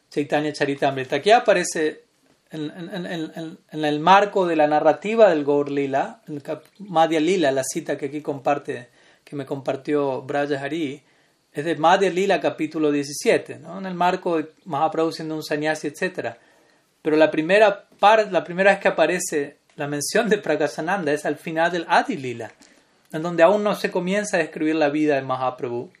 Chaitanya 0.09 0.53
Charitamrita. 0.53 1.17
Aquí 1.17 1.31
aparece 1.31 2.03
en, 2.51 3.57
el 3.71 3.99
marco 3.99 4.47
de 4.47 4.55
la 4.55 4.67
narrativa 4.67 5.29
del 5.29 5.43
Gaur 5.43 5.69
Lila, 5.69 6.21
en 6.29 6.41
Madhya 6.79 7.19
Lila, 7.19 7.51
la 7.51 7.63
cita 7.65 7.97
que 7.97 8.05
aquí 8.05 8.21
comparte, 8.21 8.87
que 9.25 9.35
me 9.35 9.45
compartió 9.45 10.21
Braja 10.21 10.63
Hari, 10.63 11.03
es 11.53 11.65
de 11.65 11.75
Madhya 11.75 12.09
Lila 12.09 12.41
capítulo 12.41 12.91
17, 12.91 13.59
¿no? 13.59 13.77
en 13.77 13.85
el 13.85 13.93
marco 13.93 14.37
de 14.37 14.49
Mahaprabhu 14.65 15.11
siendo 15.11 15.35
un 15.35 15.43
sannyasi, 15.43 15.87
etc. 15.87 16.35
Pero 17.01 17.15
la 17.15 17.29
primera, 17.29 17.85
parte, 17.99 18.31
la 18.31 18.43
primera 18.43 18.71
vez 18.71 18.79
que 18.79 18.87
aparece 18.87 19.57
la 19.75 19.87
mención 19.87 20.29
de 20.29 20.39
Prakasananda 20.39 21.11
es 21.11 21.25
al 21.25 21.35
final 21.35 21.71
del 21.71 21.85
Adi 21.87 22.17
Lila, 22.17 22.51
en 23.11 23.21
donde 23.21 23.43
aún 23.43 23.63
no 23.63 23.75
se 23.75 23.91
comienza 23.91 24.37
a 24.37 24.39
describir 24.39 24.75
la 24.75 24.89
vida 24.89 25.15
de 25.15 25.21
Mahaprabhu. 25.21 25.91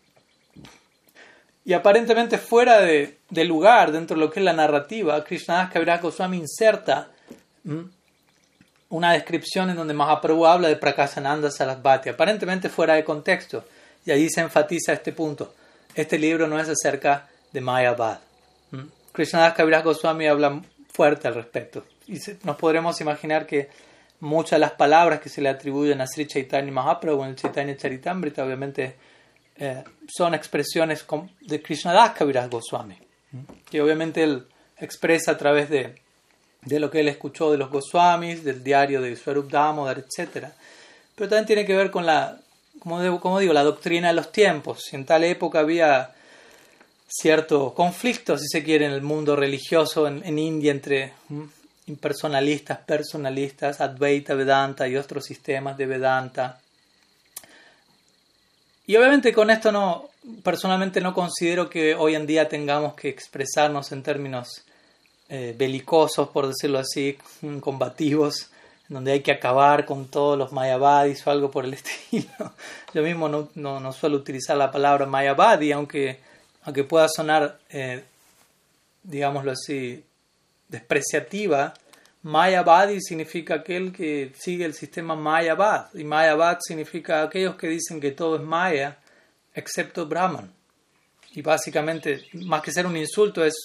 Y 1.65 1.73
aparentemente 1.73 2.37
fuera 2.39 2.81
de, 2.81 3.17
lugar, 3.45 3.91
dentro 3.91 4.15
de 4.15 4.21
lo 4.21 4.31
que 4.31 4.39
es 4.39 4.43
la 4.43 4.53
narrativa, 4.53 5.23
Krishnadas 5.23 5.71
Kaviraj 5.71 6.01
Goswami 6.01 6.37
inserta 6.37 7.09
una 8.89 9.13
descripción 9.13 9.69
en 9.69 9.75
donde 9.75 9.93
Mahaprabhu 9.93 10.45
habla 10.45 10.67
de 10.67 10.75
Prakasananda 10.75 11.49
Sarasvati, 11.49 12.09
aparentemente 12.09 12.69
fuera 12.69 12.95
de 12.95 13.03
contexto. 13.03 13.63
Y 14.05 14.11
ahí 14.11 14.29
se 14.29 14.41
enfatiza 14.41 14.93
este 14.93 15.13
punto. 15.13 15.53
Este 15.95 16.17
libro 16.17 16.47
no 16.47 16.59
es 16.59 16.67
acerca 16.69 17.27
de 17.51 17.61
Mayabad. 17.61 18.19
¿Mm? 18.71 18.83
Krishnadas 19.11 19.53
Kaviraj 19.53 19.83
Goswami 19.83 20.27
habla 20.27 20.61
fuerte 20.91 21.27
al 21.27 21.35
respecto. 21.35 21.85
Y 22.07 22.19
nos 22.43 22.57
podremos 22.57 22.99
imaginar 23.01 23.45
que 23.45 23.69
muchas 24.19 24.51
de 24.51 24.59
las 24.59 24.71
palabras 24.71 25.19
que 25.19 25.29
se 25.29 25.41
le 25.41 25.49
atribuyen 25.49 26.01
a 26.01 26.07
Sri 26.07 26.27
Chaitanya 26.27 26.71
Mahaprabhu 26.71 27.23
en 27.23 27.31
el 27.31 27.35
Chaitanya 27.35 27.77
Charitamrita 27.77 28.43
obviamente 28.43 28.95
eh, 29.57 29.83
son 30.07 30.33
expresiones 30.33 31.05
de 31.41 31.61
Krishnadas 31.61 32.11
Kaviraj 32.11 32.49
Goswami. 32.49 32.97
¿Mm? 33.31 33.39
Que 33.69 33.81
obviamente 33.81 34.23
él 34.23 34.45
expresa 34.79 35.31
a 35.31 35.37
través 35.37 35.69
de, 35.69 35.95
de 36.61 36.79
lo 36.79 36.89
que 36.89 36.99
él 36.99 37.07
escuchó 37.07 37.51
de 37.51 37.57
los 37.57 37.69
Goswamis, 37.69 38.43
del 38.43 38.63
diario 38.63 39.01
de 39.01 39.15
Swarup 39.15 39.49
Damodar, 39.49 39.99
etc. 39.99 40.47
Pero 41.15 41.29
también 41.29 41.45
tiene 41.45 41.65
que 41.65 41.75
ver 41.75 41.91
con 41.91 42.05
la 42.05 42.37
como, 42.83 43.39
digo, 43.39 43.53
la 43.53 43.63
doctrina 43.63 44.09
de 44.09 44.13
los 44.13 44.31
tiempos. 44.31 44.93
En 44.93 45.05
tal 45.05 45.23
época 45.23 45.59
había 45.59 46.13
cierto 47.07 47.73
conflicto, 47.73 48.37
si 48.37 48.47
se 48.47 48.63
quiere, 48.63 48.85
en 48.85 48.91
el 48.91 49.01
mundo 49.01 49.35
religioso 49.37 50.05
en, 50.07 50.37
India 50.37 50.71
entre 50.71 51.13
impersonalistas, 51.87 52.79
personalistas, 52.79 53.79
Advaita, 53.79 54.33
Vedanta 54.33 54.87
y 54.87 54.97
otros 54.97 55.23
sistemas 55.23 55.77
de 55.77 55.85
Vedanta. 55.85 56.59
Y 58.85 58.97
obviamente 58.97 59.31
con 59.31 59.49
esto 59.49 59.71
no, 59.71 60.09
personalmente 60.43 60.99
no 60.99 61.13
considero 61.13 61.69
que 61.69 61.95
hoy 61.95 62.15
en 62.15 62.27
día 62.27 62.49
tengamos 62.49 62.95
que 62.95 63.07
expresarnos 63.07 63.93
en 63.93 64.03
términos 64.03 64.63
eh, 65.29 65.55
belicosos, 65.57 66.27
por 66.29 66.47
decirlo 66.47 66.79
así, 66.79 67.17
combativos, 67.61 68.49
donde 68.89 69.13
hay 69.13 69.21
que 69.21 69.31
acabar 69.31 69.85
con 69.85 70.07
todos 70.07 70.37
los 70.37 70.51
mayavadis 70.51 71.25
o 71.25 71.31
algo 71.31 71.49
por 71.49 71.65
el 71.65 71.73
estilo. 71.75 72.53
Yo 72.93 73.01
mismo 73.01 73.29
no, 73.29 73.49
no, 73.55 73.93
suelo 73.93 74.17
utilizar 74.17 74.57
la 74.57 74.71
palabra 74.71 75.05
mayavadi, 75.05 75.71
aunque, 75.71 76.19
aunque 76.63 76.83
pueda 76.83 77.07
sonar, 77.07 77.59
eh, 77.69 78.03
digámoslo 79.03 79.51
así, 79.51 80.03
despreciativa. 80.67 81.73
Mayavadi 82.23 83.01
significa 83.01 83.55
aquel 83.55 83.91
que 83.91 84.31
sigue 84.37 84.65
el 84.65 84.73
sistema 84.73 85.15
Mayavad, 85.15 85.93
y 85.93 86.03
Mayavad 86.03 86.59
significa 86.61 87.23
aquellos 87.23 87.55
que 87.55 87.67
dicen 87.67 87.99
que 87.99 88.11
todo 88.11 88.37
es 88.37 88.41
Maya, 88.41 88.97
excepto 89.53 90.05
Brahman. 90.05 90.51
Y 91.31 91.41
básicamente, 91.41 92.25
más 92.33 92.61
que 92.61 92.71
ser 92.71 92.85
un 92.85 92.95
insulto, 92.95 93.43
es 93.43 93.55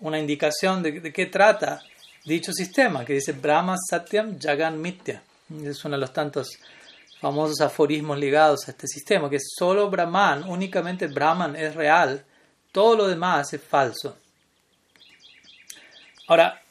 una 0.00 0.18
indicación 0.18 0.82
de, 0.82 1.00
de 1.00 1.12
qué 1.12 1.26
trata 1.26 1.82
dicho 2.24 2.52
sistema, 2.52 3.04
que 3.04 3.14
dice 3.14 3.32
Brahma 3.32 3.76
Satyam 3.78 4.38
Jagan 4.40 4.80
Mitya. 4.80 5.22
Es 5.62 5.84
uno 5.84 5.96
de 5.96 6.00
los 6.00 6.12
tantos 6.12 6.58
famosos 7.20 7.60
aforismos 7.60 8.18
ligados 8.18 8.66
a 8.66 8.70
este 8.70 8.86
sistema, 8.86 9.30
que 9.30 9.38
solo 9.40 9.90
Brahman, 9.90 10.44
únicamente 10.44 11.06
Brahman 11.06 11.56
es 11.56 11.74
real, 11.74 12.24
todo 12.72 12.96
lo 12.96 13.06
demás 13.06 13.52
es 13.52 13.62
falso. 13.62 14.16
Ahora, 16.26 16.62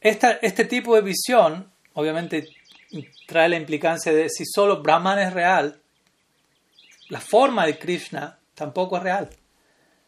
este 0.00 0.64
tipo 0.66 0.94
de 0.94 1.02
visión, 1.02 1.70
obviamente, 1.94 2.48
trae 3.26 3.48
la 3.48 3.56
implicancia 3.56 4.12
de 4.12 4.28
si 4.28 4.44
solo 4.44 4.82
Brahman 4.82 5.18
es 5.18 5.32
real, 5.32 5.80
la 7.08 7.20
forma 7.20 7.66
de 7.66 7.78
Krishna 7.78 8.38
tampoco 8.54 8.96
es 8.98 9.02
real. 9.02 9.30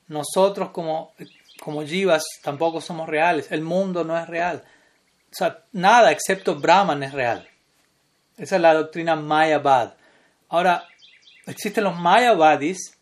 Nosotros 0.08 0.70
como, 0.70 1.12
como 1.60 1.82
jivas 1.82 2.24
tampoco 2.42 2.80
somos 2.80 3.08
reales, 3.08 3.50
el 3.50 3.62
mundo 3.62 4.04
no 4.04 4.18
es 4.18 4.26
real. 4.26 4.62
O 5.34 5.36
sea, 5.36 5.64
nada 5.72 6.12
excepto 6.12 6.54
Brahman 6.54 7.02
es 7.02 7.12
real. 7.12 7.48
Esa 8.36 8.54
es 8.54 8.62
la 8.62 8.72
doctrina 8.72 9.16
Mayavad. 9.16 9.94
Ahora, 10.48 10.86
existen 11.44 11.82
los 11.82 11.98
Mayavadis 11.98 12.96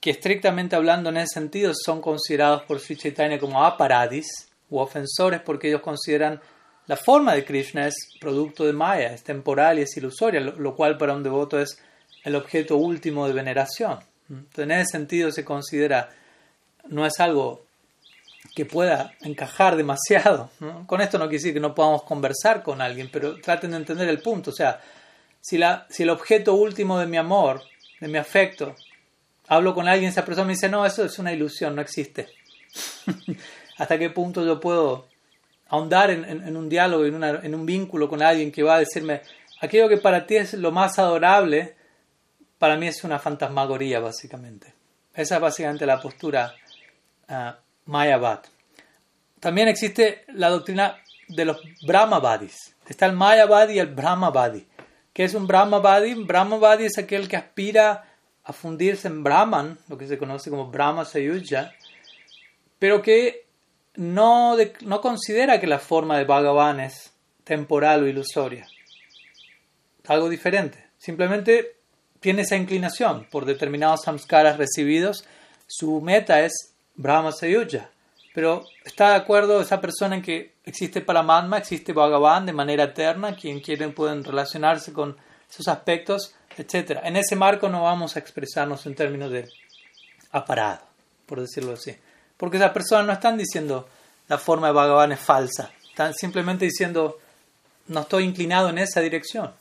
que 0.00 0.10
estrictamente 0.10 0.76
hablando 0.76 1.08
en 1.08 1.16
ese 1.16 1.34
sentido 1.34 1.72
son 1.74 2.02
considerados 2.02 2.64
por 2.64 2.78
Sri 2.78 2.96
Chaitanya 2.96 3.38
como 3.38 3.64
aparadis 3.64 4.26
u 4.68 4.78
ofensores 4.80 5.40
porque 5.40 5.68
ellos 5.68 5.80
consideran 5.80 6.40
la 6.86 6.96
forma 6.96 7.34
de 7.34 7.44
Krishna 7.44 7.86
es 7.86 7.94
producto 8.20 8.66
de 8.66 8.74
Maya, 8.74 9.14
es 9.14 9.22
temporal 9.22 9.78
y 9.78 9.82
es 9.82 9.96
ilusoria, 9.96 10.40
lo 10.40 10.76
cual 10.76 10.98
para 10.98 11.14
un 11.14 11.22
devoto 11.22 11.58
es 11.58 11.78
el 12.22 12.34
objeto 12.34 12.76
último 12.76 13.26
de 13.26 13.32
veneración. 13.32 13.98
Entonces, 14.28 14.64
en 14.64 14.70
ese 14.72 14.90
sentido 14.92 15.32
se 15.32 15.44
considera 15.44 16.10
no 16.88 17.06
es 17.06 17.18
algo 17.18 17.64
que 18.54 18.64
pueda 18.64 19.12
encajar 19.20 19.76
demasiado. 19.76 20.50
Con 20.86 21.00
esto 21.00 21.18
no 21.18 21.28
quiere 21.28 21.52
que 21.52 21.60
no 21.60 21.74
podamos 21.74 22.02
conversar 22.02 22.62
con 22.62 22.80
alguien, 22.80 23.08
pero 23.12 23.40
traten 23.40 23.72
de 23.72 23.76
entender 23.78 24.08
el 24.08 24.20
punto. 24.20 24.50
O 24.50 24.54
sea, 24.54 24.80
si, 25.40 25.58
la, 25.58 25.86
si 25.88 26.02
el 26.02 26.10
objeto 26.10 26.54
último 26.54 26.98
de 26.98 27.06
mi 27.06 27.16
amor, 27.16 27.62
de 28.00 28.08
mi 28.08 28.18
afecto, 28.18 28.74
hablo 29.48 29.74
con 29.74 29.88
alguien, 29.88 30.10
esa 30.10 30.24
persona 30.24 30.46
me 30.46 30.54
dice, 30.54 30.68
no, 30.68 30.84
eso 30.84 31.04
es 31.04 31.18
una 31.18 31.32
ilusión, 31.32 31.74
no 31.74 31.82
existe. 31.82 32.28
¿Hasta 33.78 33.98
qué 33.98 34.10
punto 34.10 34.44
yo 34.44 34.58
puedo 34.58 35.08
ahondar 35.68 36.10
en, 36.10 36.56
un 36.56 36.68
diálogo, 36.68 37.04
en, 37.04 37.22
en 37.22 37.54
un 37.54 37.64
vínculo 37.64 38.08
con 38.08 38.22
alguien 38.22 38.50
que 38.50 38.62
va 38.62 38.76
a 38.76 38.80
decirme, 38.80 39.22
aquello 39.60 39.88
que 39.88 39.98
para 39.98 40.26
ti 40.26 40.36
es 40.36 40.54
lo 40.54 40.72
más 40.72 40.98
adorable, 40.98 41.76
para 42.58 42.76
mí 42.76 42.88
es 42.88 43.04
una 43.04 43.18
fantasmagoría, 43.18 44.00
básicamente. 44.00 44.74
Esa 45.14 45.36
es 45.36 45.40
básicamente 45.40 45.86
la 45.86 46.00
postura 46.00 46.54
uh, 47.28 47.52
Mayavad. 47.86 48.40
También 49.40 49.68
existe 49.68 50.24
la 50.28 50.50
doctrina 50.50 50.98
de 51.28 51.44
los 51.44 51.60
Brahmavadis. 51.86 52.76
Está 52.88 53.06
el 53.06 53.12
Mayavadi 53.12 53.74
y 53.74 53.78
el 53.78 53.94
Brahmavadi. 53.94 54.66
¿Qué 55.12 55.24
es 55.24 55.34
un 55.34 55.46
Brahmavadi? 55.46 56.12
Un 56.12 56.26
Brahmavadi 56.26 56.84
es 56.84 56.98
aquel 56.98 57.28
que 57.28 57.36
aspira 57.36 58.04
a 58.44 58.52
fundirse 58.52 59.08
en 59.08 59.22
Brahman, 59.22 59.78
lo 59.88 59.96
que 59.96 60.06
se 60.06 60.18
conoce 60.18 60.50
como 60.50 60.70
Brahma 60.70 61.04
Sayuja, 61.04 61.72
pero 62.78 63.02
que 63.02 63.46
no, 63.94 64.56
no 64.80 65.00
considera 65.00 65.60
que 65.60 65.66
la 65.66 65.78
forma 65.78 66.18
de 66.18 66.24
Bhagavan 66.24 66.80
es 66.80 67.12
temporal 67.44 68.02
o 68.02 68.08
ilusoria. 68.08 68.66
Algo 70.06 70.28
diferente. 70.28 70.86
Simplemente 70.98 71.76
tiene 72.20 72.42
esa 72.42 72.56
inclinación 72.56 73.26
por 73.30 73.44
determinados 73.44 74.02
samskaras 74.04 74.56
recibidos. 74.56 75.24
Su 75.66 76.00
meta 76.00 76.40
es 76.44 76.69
Brahma 77.00 77.32
Sayuja. 77.32 77.88
Pero 78.34 78.64
está 78.84 79.10
de 79.10 79.16
acuerdo 79.16 79.60
esa 79.60 79.80
persona 79.80 80.16
en 80.16 80.22
que 80.22 80.52
existe 80.64 81.00
Paramatma, 81.00 81.58
existe 81.58 81.92
Bhagavan 81.92 82.46
de 82.46 82.52
manera 82.52 82.84
eterna, 82.84 83.34
quien 83.34 83.60
quieren 83.60 83.92
pueden 83.92 84.22
relacionarse 84.22 84.92
con 84.92 85.16
esos 85.50 85.66
aspectos, 85.66 86.34
etc. 86.56 87.00
En 87.02 87.16
ese 87.16 87.34
marco 87.34 87.68
no 87.68 87.82
vamos 87.82 88.14
a 88.14 88.20
expresarnos 88.20 88.86
en 88.86 88.94
términos 88.94 89.32
de 89.32 89.48
aparado, 90.30 90.80
por 91.26 91.40
decirlo 91.40 91.72
así. 91.72 91.96
Porque 92.36 92.58
esas 92.58 92.70
personas 92.70 93.06
no 93.06 93.12
están 93.12 93.36
diciendo 93.36 93.88
la 94.28 94.38
forma 94.38 94.68
de 94.68 94.74
Bhagavan 94.74 95.12
es 95.12 95.20
falsa, 95.20 95.72
están 95.88 96.14
simplemente 96.14 96.66
diciendo 96.66 97.18
no 97.88 98.00
estoy 98.00 98.24
inclinado 98.24 98.68
en 98.68 98.78
esa 98.78 99.00
dirección. 99.00 99.52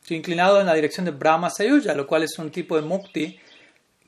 Estoy 0.00 0.18
inclinado 0.18 0.60
en 0.60 0.66
la 0.66 0.74
dirección 0.74 1.04
de 1.04 1.12
Brahma 1.12 1.50
Sayuja, 1.50 1.94
lo 1.94 2.06
cual 2.06 2.22
es 2.22 2.38
un 2.38 2.50
tipo 2.50 2.76
de 2.76 2.82
mukti 2.82 3.38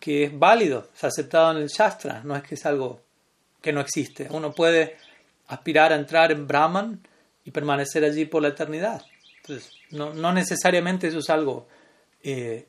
que 0.00 0.24
es 0.24 0.38
válido, 0.38 0.88
es 0.94 1.04
aceptado 1.04 1.52
en 1.52 1.58
el 1.58 1.68
Shastra, 1.68 2.22
no 2.24 2.36
es 2.36 2.42
que 2.42 2.54
es 2.54 2.66
algo 2.66 3.00
que 3.60 3.72
no 3.72 3.80
existe. 3.80 4.28
Uno 4.30 4.52
puede 4.52 4.96
aspirar 5.48 5.92
a 5.92 5.96
entrar 5.96 6.32
en 6.32 6.46
Brahman 6.46 7.00
y 7.44 7.50
permanecer 7.50 8.04
allí 8.04 8.24
por 8.24 8.42
la 8.42 8.48
eternidad. 8.48 9.02
Entonces, 9.42 9.72
no, 9.90 10.32
necesariamente 10.32 11.08
eso 11.08 11.18
es 11.18 11.30
algo 11.30 11.68
eh, 12.22 12.66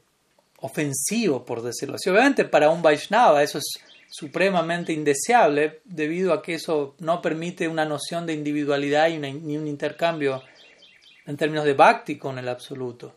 ofensivo, 0.59 1.43
por 1.43 1.61
decirlo 1.61 1.95
así. 1.95 2.09
Obviamente 2.09 2.45
para 2.45 2.69
un 2.69 2.81
Vaishnava 2.81 3.43
eso 3.43 3.57
es 3.57 3.79
supremamente 4.09 4.93
indeseable 4.93 5.81
debido 5.83 6.33
a 6.33 6.41
que 6.41 6.55
eso 6.55 6.95
no 6.99 7.21
permite 7.21 7.67
una 7.67 7.85
noción 7.85 8.25
de 8.25 8.33
individualidad 8.33 9.09
y 9.09 9.17
ni 9.17 9.57
un 9.57 9.67
intercambio 9.67 10.41
en 11.25 11.35
términos 11.35 11.65
de 11.65 11.73
bhakti 11.73 12.17
con 12.17 12.39
el 12.39 12.47
absoluto 12.47 13.16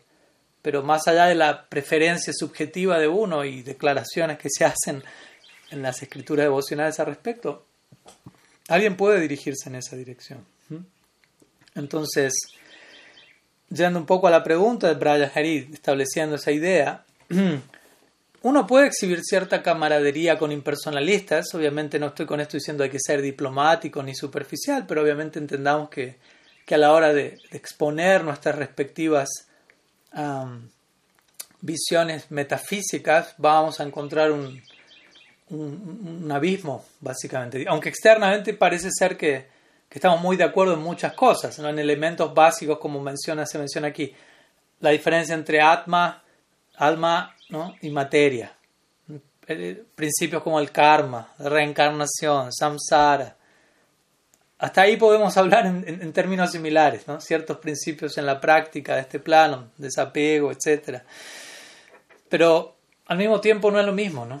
pero 0.61 0.83
más 0.83 1.07
allá 1.07 1.25
de 1.25 1.35
la 1.35 1.65
preferencia 1.67 2.33
subjetiva 2.33 2.99
de 2.99 3.07
uno 3.07 3.45
y 3.45 3.63
declaraciones 3.63 4.37
que 4.37 4.49
se 4.49 4.65
hacen 4.65 5.03
en 5.71 5.81
las 5.81 6.01
escrituras 6.01 6.45
devocionales 6.45 6.99
al 6.99 7.07
respecto, 7.07 7.65
alguien 8.67 8.95
puede 8.95 9.19
dirigirse 9.19 9.69
en 9.69 9.75
esa 9.75 9.95
dirección. 9.95 10.45
Entonces, 11.73 12.33
yendo 13.69 13.99
un 13.99 14.05
poco 14.05 14.27
a 14.27 14.31
la 14.31 14.43
pregunta 14.43 14.87
de 14.87 14.95
Brian 14.95 15.31
Harid, 15.33 15.73
estableciendo 15.73 16.35
esa 16.35 16.51
idea, 16.51 17.05
uno 18.41 18.67
puede 18.67 18.87
exhibir 18.87 19.21
cierta 19.23 19.63
camaradería 19.63 20.37
con 20.37 20.51
impersonalistas, 20.51 21.53
obviamente 21.53 21.97
no 21.97 22.07
estoy 22.07 22.25
con 22.25 22.41
esto 22.41 22.57
diciendo 22.57 22.83
hay 22.83 22.89
que 22.89 22.99
ser 22.99 23.21
diplomático 23.21 24.03
ni 24.03 24.13
superficial, 24.13 24.85
pero 24.85 25.01
obviamente 25.01 25.39
entendamos 25.39 25.89
que, 25.89 26.17
que 26.65 26.75
a 26.75 26.77
la 26.77 26.91
hora 26.91 27.13
de 27.13 27.37
exponer 27.51 28.23
nuestras 28.23 28.55
respectivas 28.55 29.29
visiones 31.61 32.29
metafísicas, 32.31 33.35
vamos 33.37 33.79
a 33.79 33.83
encontrar 33.83 34.31
un, 34.31 34.61
un, 35.49 36.31
abismo, 36.31 36.85
básicamente. 36.99 37.65
Aunque 37.67 37.89
externamente 37.89 38.53
parece 38.53 38.89
ser 38.91 39.17
que, 39.17 39.47
que, 39.89 39.99
estamos 39.99 40.21
muy 40.21 40.37
de 40.37 40.43
acuerdo 40.43 40.73
en 40.73 40.81
muchas 40.81 41.13
cosas, 41.13 41.57
en 41.59 41.79
elementos 41.79 42.33
básicos, 42.33 42.79
como 42.79 43.01
menciona, 43.01 43.45
se 43.45 43.57
menciona 43.57 43.87
aquí, 43.89 44.13
la 44.79 44.89
diferencia 44.89 45.35
entre 45.35 45.61
atma, 45.61 46.23
alma 46.75 47.35
¿no? 47.49 47.75
y 47.81 47.89
materia. 47.89 48.53
Eh, 49.47 49.83
principios 49.95 50.43
como 50.43 50.59
el 50.59 50.71
karma, 50.71 51.33
reencarnación, 51.37 52.51
samsara, 52.51 53.35
hasta 54.61 54.83
ahí 54.83 54.95
podemos 54.95 55.35
hablar 55.37 55.65
en, 55.65 56.13
términos 56.13 56.51
similares, 56.51 57.07
¿no? 57.07 57.19
ciertos 57.19 57.57
principios 57.57 58.19
en 58.19 58.27
la 58.27 58.39
práctica 58.39 58.93
de 58.93 59.01
este 59.01 59.17
plano, 59.17 59.71
desapego, 59.75 60.51
etc. 60.51 60.99
Pero 62.29 62.75
al 63.07 63.17
mismo 63.17 63.41
tiempo 63.41 63.71
no 63.71 63.79
es 63.79 63.85
lo 63.87 63.91
mismo, 63.91 64.23
¿no? 64.23 64.39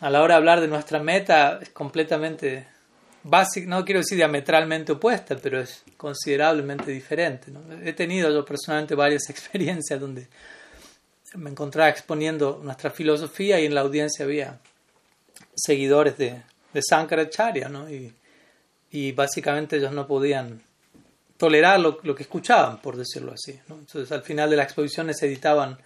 A 0.00 0.08
la 0.08 0.22
hora 0.22 0.34
de 0.34 0.38
hablar 0.38 0.62
de 0.62 0.68
nuestra 0.68 1.00
meta 1.00 1.58
es 1.60 1.68
completamente 1.68 2.66
básica, 3.22 3.68
no 3.68 3.84
quiero 3.84 4.00
decir 4.00 4.16
diametralmente 4.16 4.92
opuesta, 4.92 5.36
pero 5.36 5.60
es 5.60 5.82
considerablemente 5.98 6.90
diferente. 6.90 7.52
He 7.84 7.92
tenido 7.92 8.30
yo 8.30 8.46
personalmente 8.46 8.94
varias 8.94 9.24
experiencias 9.28 10.00
donde 10.00 10.28
me 11.34 11.50
encontraba 11.50 11.90
exponiendo 11.90 12.58
nuestra 12.64 12.88
filosofía 12.88 13.60
y 13.60 13.66
en 13.66 13.74
la 13.74 13.82
audiencia 13.82 14.24
había 14.24 14.60
seguidores 15.54 16.16
de, 16.16 16.40
de 16.72 16.80
Sankaracharya, 16.82 17.68
¿no? 17.68 17.86
Y 18.90 19.12
básicamente 19.12 19.76
ellos 19.76 19.92
no 19.92 20.06
podían 20.06 20.62
tolerar 21.36 21.78
lo, 21.78 21.98
que 21.98 22.22
escuchaban, 22.22 22.78
por 22.78 22.96
decirlo 22.96 23.32
así. 23.32 23.58
Entonces 23.68 24.10
al 24.12 24.22
final 24.22 24.50
de 24.50 24.56
la 24.56 24.64
exposición 24.64 25.06
necesitaban 25.06 25.78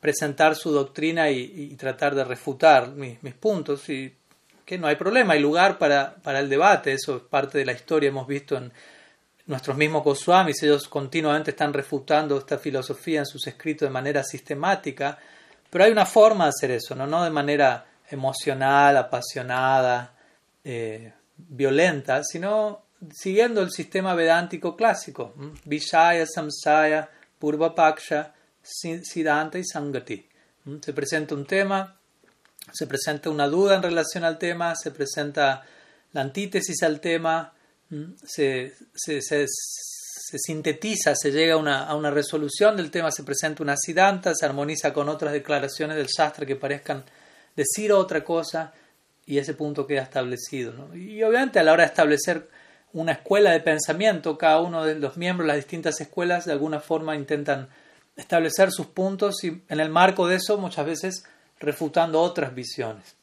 presentar 0.00 0.54
su 0.54 0.70
doctrina 0.70 1.30
y, 1.30 1.74
tratar 1.76 2.14
de 2.14 2.24
refutar 2.24 2.90
mis, 2.90 3.18
puntos 3.34 3.88
y 3.88 4.14
que 4.64 4.78
no 4.78 4.86
hay 4.86 4.96
problema, 4.96 5.34
hay 5.34 5.40
lugar 5.40 5.78
para, 5.78 6.14
para, 6.16 6.40
el 6.40 6.48
debate, 6.48 6.92
eso 6.92 7.16
es 7.16 7.22
parte 7.22 7.58
de 7.58 7.66
la 7.66 7.72
historia, 7.72 8.08
hemos 8.08 8.26
visto 8.26 8.56
en 8.56 8.72
nuestros 9.46 9.76
mismos 9.76 10.04
Goswamis, 10.04 10.62
ellos 10.62 10.88
continuamente 10.88 11.50
están 11.50 11.72
refutando 11.72 12.38
esta 12.38 12.56
filosofía 12.58 13.20
en 13.20 13.26
sus 13.26 13.46
escritos 13.46 13.88
de 13.88 13.92
manera 13.92 14.22
sistemática, 14.24 15.18
pero 15.68 15.84
hay 15.84 15.92
una 15.92 16.06
forma 16.06 16.44
de 16.44 16.50
hacer 16.50 16.70
eso, 16.70 16.94
no, 16.94 17.06
no 17.06 17.24
de 17.24 17.30
manera 17.30 17.84
emocional, 18.10 18.96
apasionada, 18.96 20.14
eh, 20.62 21.12
violenta, 21.36 22.22
sino 22.22 22.84
siguiendo 23.12 23.60
el 23.62 23.70
sistema 23.70 24.14
vedántico 24.14 24.76
clásico, 24.76 25.34
Vishaya, 25.64 26.26
Samsaya, 26.26 27.08
Purvapaksha, 27.38 28.32
Siddhanta 28.62 29.58
y 29.58 29.64
Sangati. 29.64 30.26
Se 30.80 30.92
presenta 30.92 31.34
un 31.34 31.44
tema, 31.44 31.98
se 32.72 32.86
presenta 32.86 33.28
una 33.28 33.46
duda 33.48 33.76
en 33.76 33.82
relación 33.82 34.24
al 34.24 34.38
tema, 34.38 34.74
se 34.74 34.90
presenta 34.90 35.62
la 36.12 36.20
antítesis 36.22 36.82
al 36.82 37.00
tema, 37.00 37.52
se, 38.24 38.72
sintetiza, 40.36 41.14
se 41.14 41.30
llega 41.30 41.54
a 41.54 41.58
una, 41.58 41.84
a 41.84 41.94
una, 41.94 42.10
resolución 42.10 42.76
del 42.76 42.90
tema, 42.90 43.10
se 43.10 43.24
presenta 43.24 43.62
una 43.62 43.76
Siddhanta, 43.76 44.34
se 44.34 44.46
armoniza 44.46 44.92
con 44.92 45.08
otras 45.08 45.32
declaraciones 45.32 45.96
del 45.96 46.06
Shastra 46.06 46.46
que 46.46 46.56
parezcan 46.56 47.04
decir 47.54 47.92
otra 47.92 48.24
cosa 48.24 48.72
y 49.26 49.38
ese 49.38 49.54
punto 49.54 49.86
queda 49.86 50.02
establecido. 50.02 50.94
Y 50.94 51.22
obviamente 51.22 51.58
a 51.58 51.62
la 51.62 51.72
hora 51.72 51.84
de 51.84 51.88
establecer 51.88 52.48
una 52.92 53.12
escuela 53.12 53.50
de 53.50 53.60
pensamiento, 53.60 54.38
cada 54.38 54.60
uno 54.60 54.84
de 54.84 54.94
los 54.96 55.16
miembros 55.16 55.46
de 55.46 55.48
las 55.48 55.56
distintas 55.56 56.00
escuelas 56.00 56.44
de 56.44 56.52
alguna 56.52 56.80
forma 56.80 57.16
intentan 57.16 57.68
establecer 58.16 58.70
sus 58.70 58.86
puntos 58.86 59.42
y 59.42 59.62
en 59.68 59.80
el 59.80 59.90
marco 59.90 60.28
de 60.28 60.36
eso 60.36 60.58
muchas 60.58 60.86
veces 60.86 61.24
refutando 61.58 62.20
otras 62.20 62.54
visiones. 62.54 63.16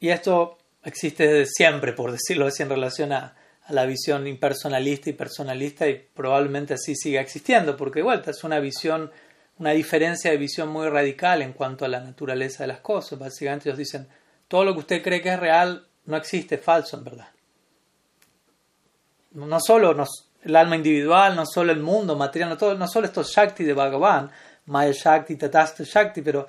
Y 0.00 0.10
esto 0.10 0.58
existe 0.84 1.26
desde 1.26 1.46
siempre, 1.46 1.92
por 1.92 2.12
decirlo 2.12 2.46
así, 2.46 2.62
en 2.62 2.70
relación 2.70 3.12
a, 3.12 3.34
la 3.70 3.84
visión 3.84 4.26
impersonalista 4.26 5.10
y 5.10 5.12
personalista 5.12 5.86
y 5.86 6.02
probablemente 6.14 6.72
así 6.72 6.96
siga 6.96 7.20
existiendo, 7.20 7.76
porque 7.76 7.98
igual 7.98 8.22
es 8.26 8.42
una 8.42 8.60
visión 8.60 9.10
una 9.58 9.72
diferencia 9.72 10.30
de 10.30 10.36
visión 10.36 10.68
muy 10.68 10.88
radical 10.88 11.42
en 11.42 11.52
cuanto 11.52 11.84
a 11.84 11.88
la 11.88 12.00
naturaleza 12.00 12.62
de 12.62 12.68
las 12.68 12.80
cosas. 12.80 13.18
Básicamente 13.18 13.68
ellos 13.68 13.78
dicen, 13.78 14.06
todo 14.48 14.64
lo 14.64 14.72
que 14.72 14.80
usted 14.80 15.02
cree 15.02 15.22
que 15.22 15.28
es 15.28 15.38
real 15.38 15.86
no 16.06 16.16
existe, 16.16 16.56
es 16.56 16.62
falso 16.62 16.96
en 16.96 17.04
verdad. 17.04 17.28
No 19.32 19.60
solo 19.60 19.94
el 20.42 20.56
alma 20.56 20.76
individual, 20.76 21.36
no 21.36 21.44
solo 21.46 21.70
el 21.70 21.80
mundo 21.80 22.16
material, 22.16 22.56
no, 22.58 22.74
no 22.74 22.88
solo 22.88 23.06
estos 23.06 23.30
Shakti 23.30 23.62
de 23.62 23.74
Bhagavan, 23.74 24.30
Maya 24.66 24.92
Shakti, 24.92 25.36
Tatasta 25.36 25.84
Shakti, 25.84 26.22
pero 26.22 26.46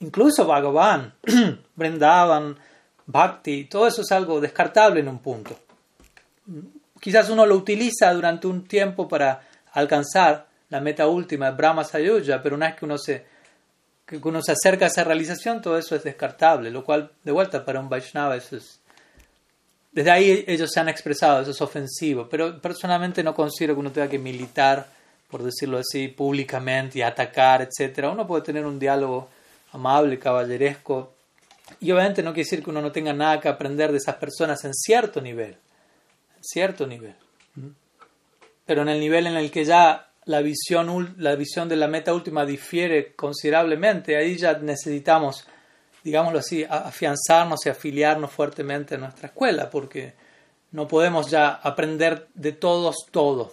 incluso 0.00 0.46
Bhagavan, 0.46 1.14
Brindavan, 1.76 2.56
bhakti, 3.06 3.64
todo 3.64 3.86
eso 3.86 4.02
es 4.02 4.12
algo 4.12 4.40
descartable 4.40 5.00
en 5.00 5.08
un 5.08 5.18
punto. 5.18 5.58
Quizás 7.00 7.28
uno 7.28 7.44
lo 7.44 7.56
utiliza 7.56 8.12
durante 8.12 8.46
un 8.46 8.64
tiempo 8.64 9.06
para 9.06 9.42
alcanzar 9.72 10.46
la 10.70 10.80
meta 10.80 11.06
última 11.06 11.50
Brahma 11.50 11.84
Sayuja, 11.84 12.42
pero 12.42 12.56
una 12.56 12.68
vez 12.68 12.76
que 12.76 12.84
uno 12.84 12.98
se, 12.98 13.26
que 14.06 14.20
uno 14.22 14.42
se 14.42 14.52
acerca 14.52 14.84
a 14.84 14.88
esa 14.88 15.04
realización, 15.04 15.62
todo 15.62 15.78
eso 15.78 15.96
es 15.96 16.04
descartable, 16.04 16.70
lo 16.70 16.84
cual, 16.84 17.10
de 17.22 17.32
vuelta, 17.32 17.64
para 17.64 17.80
un 17.80 17.88
Vaishnava 17.88 18.36
eso 18.36 18.56
es... 18.56 18.80
Desde 19.92 20.10
ahí 20.10 20.44
ellos 20.48 20.70
se 20.72 20.80
han 20.80 20.88
expresado, 20.88 21.42
eso 21.42 21.52
es 21.52 21.60
ofensivo, 21.60 22.28
pero 22.28 22.60
personalmente 22.60 23.22
no 23.22 23.32
considero 23.34 23.74
que 23.74 23.80
uno 23.80 23.92
tenga 23.92 24.08
que 24.08 24.18
militar, 24.18 24.86
por 25.30 25.42
decirlo 25.42 25.78
así, 25.78 26.08
públicamente 26.08 26.98
y 26.98 27.02
atacar, 27.02 27.62
etc. 27.62 28.06
Uno 28.10 28.26
puede 28.26 28.42
tener 28.42 28.66
un 28.66 28.78
diálogo 28.78 29.28
amable, 29.72 30.18
caballeresco, 30.18 31.14
y 31.80 31.90
obviamente 31.92 32.22
no 32.22 32.32
quiere 32.32 32.44
decir 32.44 32.62
que 32.62 32.70
uno 32.70 32.82
no 32.82 32.92
tenga 32.92 33.12
nada 33.12 33.40
que 33.40 33.48
aprender 33.48 33.90
de 33.90 33.98
esas 33.98 34.16
personas 34.16 34.64
en 34.64 34.74
cierto 34.74 35.20
nivel, 35.20 35.56
en 36.36 36.42
cierto 36.42 36.86
nivel. 36.86 37.14
Pero 38.66 38.82
en 38.82 38.88
el 38.88 39.00
nivel 39.00 39.26
en 39.26 39.36
el 39.36 39.50
que 39.50 39.64
ya 39.64 40.08
la 40.26 40.40
visión, 40.40 41.14
la 41.18 41.34
visión 41.36 41.68
de 41.68 41.76
la 41.76 41.88
meta 41.88 42.14
última 42.14 42.46
difiere 42.46 43.14
considerablemente, 43.14 44.16
ahí 44.16 44.36
ya 44.36 44.58
necesitamos, 44.58 45.46
digámoslo 46.02 46.38
así, 46.38 46.64
afianzarnos 46.68 47.66
y 47.66 47.68
afiliarnos 47.68 48.30
fuertemente 48.30 48.94
a 48.94 48.98
nuestra 48.98 49.28
escuela, 49.28 49.68
porque 49.68 50.14
no 50.72 50.88
podemos 50.88 51.30
ya 51.30 51.50
aprender 51.50 52.28
de 52.34 52.52
todos 52.52 53.06
todo. 53.10 53.52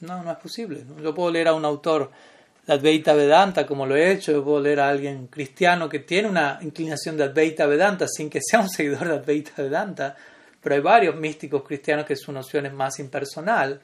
No, 0.00 0.22
no 0.22 0.32
es 0.32 0.38
posible. 0.38 0.84
Yo 1.02 1.14
puedo 1.14 1.30
leer 1.30 1.48
a 1.48 1.54
un 1.54 1.64
autor 1.64 2.10
de 2.66 2.72
Advaita 2.72 3.14
Vedanta 3.14 3.66
como 3.66 3.86
lo 3.86 3.96
he 3.96 4.12
hecho, 4.12 4.32
yo 4.32 4.44
puedo 4.44 4.60
leer 4.60 4.80
a 4.80 4.88
alguien 4.88 5.26
cristiano 5.28 5.88
que 5.88 6.00
tiene 6.00 6.28
una 6.28 6.58
inclinación 6.62 7.16
de 7.16 7.24
Advaita 7.24 7.66
Vedanta 7.66 8.06
sin 8.08 8.28
que 8.30 8.40
sea 8.42 8.60
un 8.60 8.68
seguidor 8.68 9.08
de 9.08 9.14
Advaita 9.14 9.62
Vedanta, 9.62 10.16
pero 10.60 10.74
hay 10.74 10.80
varios 10.80 11.16
místicos 11.16 11.62
cristianos 11.62 12.04
que 12.04 12.16
su 12.16 12.32
noción 12.32 12.66
es 12.66 12.72
más 12.72 12.98
impersonal 12.98 13.80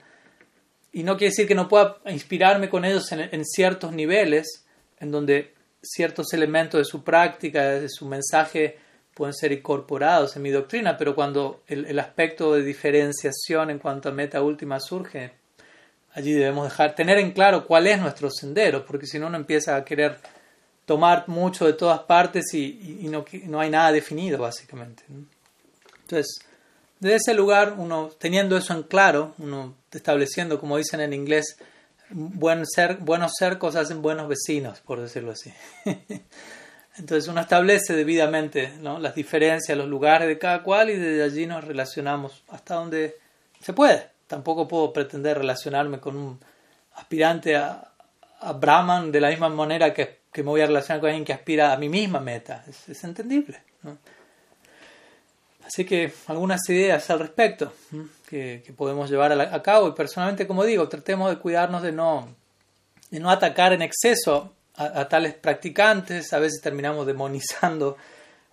y 0.97 1.03
no 1.03 1.18
quiere 1.18 1.30
decir 1.30 1.47
que 1.47 1.55
no 1.55 1.68
pueda 1.68 1.99
inspirarme 2.07 2.70
con 2.70 2.86
ellos 2.86 3.12
en, 3.12 3.44
ciertos 3.44 3.92
niveles, 3.92 4.64
en 4.99 5.11
donde 5.11 5.53
ciertos 5.82 6.32
elementos 6.32 6.78
de 6.78 6.86
su 6.86 7.05
práctica, 7.05 7.64
de 7.64 7.90
su 7.90 8.07
mensaje, 8.07 8.78
pueden 9.12 9.34
ser 9.34 9.53
incorporados 9.53 10.36
en 10.36 10.42
mi 10.42 10.51
doctrina, 10.51 10.97
pero 10.97 11.14
cuando 11.14 11.61
el, 11.66 11.99
aspecto 11.99 12.55
de 12.55 12.62
diferenciación 12.62 13.68
en 13.68 13.78
cuanto 13.78 14.09
a 14.09 14.12
meta 14.12 14.40
última 14.40 14.80
surge, 14.80 15.32
allí 16.14 16.32
debemos 16.32 16.64
dejar, 16.64 16.94
tener 16.94 17.18
en 17.18 17.32
claro 17.32 17.66
cuál 17.66 17.88
es 17.88 18.01
nuestro 18.01 18.30
sendero, 18.30 18.86
porque 18.86 19.07
si 19.07 19.18
no, 19.18 19.26
uno 19.26 19.36
empieza 19.36 19.76
a 19.76 19.84
querer 19.84 20.16
tomar 20.86 21.24
mucho 21.28 21.66
de 21.66 21.74
todas 21.74 22.01
partes 22.01 22.55
y, 22.55 23.07
no, 23.11 23.22
no, 23.44 23.61
hay 23.61 23.68
nada 23.68 23.92
definido, 23.92 24.38
básicamente. 24.38 25.03
Entonces, 26.05 26.38
desde 27.01 27.16
ese 27.16 27.34
lugar, 27.34 27.74
uno 27.76 28.09
teniendo 28.18 28.57
eso 28.57 28.72
en 28.72 28.84
claro, 28.84 29.34
uno 29.36 29.74
estableciendo, 29.97 30.59
como 30.61 30.76
dicen 30.76 31.01
en 31.01 31.12
inglés, 31.12 31.57
buen 32.11 32.64
ser, 32.66 32.99
buenos 32.99 33.32
cercos 33.38 33.76
hacen 33.76 34.03
buenos 34.03 34.28
vecinos, 34.28 34.80
por 34.80 35.01
decirlo 35.01 35.32
así. 35.32 35.53
Entonces 36.99 37.28
uno 37.28 37.40
establece 37.40 37.94
debidamente 37.94 38.72
¿no? 38.80 38.99
las 38.99 39.14
diferencias, 39.14 39.76
los 39.76 39.88
lugares 39.88 40.28
de 40.28 40.38
cada 40.38 40.62
cual 40.62 40.88
y 40.90 40.97
desde 40.97 41.22
allí 41.22 41.47
nos 41.47 41.64
relacionamos 41.64 42.42
hasta 42.49 42.76
donde 42.76 43.18
se 43.61 43.72
puede. 43.72 44.09
Tampoco 44.26 44.66
puedo 44.66 44.92
pretender 44.92 45.38
relacionarme 45.38 46.01
con 46.01 46.16
un 46.16 46.40
aspirante 46.94 47.57
a, 47.57 47.92
a 48.40 48.53
Brahman 48.55 49.12
de 49.12 49.20
la 49.20 49.28
misma 49.28 49.49
manera 49.51 49.92
que, 49.92 50.20
que, 50.32 50.42
me 50.42 50.49
voy 50.49 50.62
a 50.62 50.66
relacionar 50.66 51.01
con 51.01 51.09
alguien 51.11 51.24
que 51.24 51.34
aspira 51.34 51.72
a 51.72 51.76
mi 51.76 51.88
misma 51.88 52.20
meta. 52.20 52.64
Es, 52.66 52.88
es 52.88 53.05
entendible. 53.05 53.62
¿no? 53.82 53.99
Así 55.66 55.84
que 55.84 56.12
algunas 56.28 56.60
ideas 56.68 57.10
al 57.10 57.18
respecto 57.18 57.72
que, 58.28 58.62
podemos 58.76 59.10
llevar 59.10 59.32
a, 59.32 59.62
cabo. 59.62 59.88
Y 59.88 59.92
personalmente, 59.92 60.46
como 60.46 60.64
digo, 60.64 60.88
tratemos 60.88 61.28
de 61.28 61.38
cuidarnos 61.38 61.82
de 61.82 61.90
no, 61.90 62.28
de 63.10 63.18
no 63.18 63.30
atacar 63.30 63.72
en 63.72 63.82
exceso 63.82 64.54
a, 64.76 65.08
tales 65.08 65.34
practicantes, 65.34 66.32
a 66.32 66.38
veces 66.38 66.60
terminamos 66.60 67.04
demonizando 67.06 67.96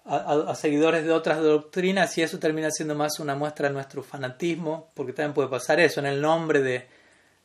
a, 0.05 0.55
seguidores 0.55 1.05
de 1.05 1.11
otras 1.11 1.39
doctrinas 1.39 2.17
y 2.17 2.23
eso 2.23 2.39
termina 2.39 2.71
siendo 2.71 2.95
más 2.95 3.19
una 3.19 3.35
muestra 3.35 3.67
de 3.67 3.75
nuestro 3.75 4.01
fanatismo, 4.01 4.89
porque 4.95 5.13
también 5.13 5.33
puede 5.33 5.49
pasar 5.49 5.79
eso, 5.79 5.99
en 5.99 6.07
el 6.07 6.19
nombre 6.19 6.61
de, 6.61 6.87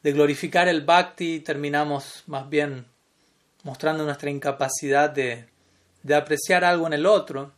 de 0.03 0.13
glorificar 0.13 0.67
el 0.69 0.85
bhakti 0.85 1.41
terminamos 1.41 2.23
más 2.27 2.49
bien 2.49 2.87
mostrando 3.65 4.05
nuestra 4.05 4.31
incapacidad 4.31 5.11
de, 5.11 5.47
de 6.03 6.15
apreciar 6.15 6.65
algo 6.65 6.87
en 6.87 6.95
el 6.95 7.05
otro 7.05 7.53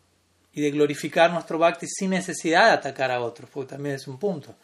y 0.53 0.61
de 0.61 0.71
glorificar 0.71 1.33
nuestro 1.33 1.59
bhakti 1.59 1.87
sin 1.87 2.11
necesidad 2.11 2.67
de 2.67 2.73
atacar 2.73 3.11
a 3.11 3.21
otros, 3.21 3.49
porque 3.53 3.75
también 3.75 3.95
es 3.95 4.09
un 4.09 4.19
punto. 4.19 4.55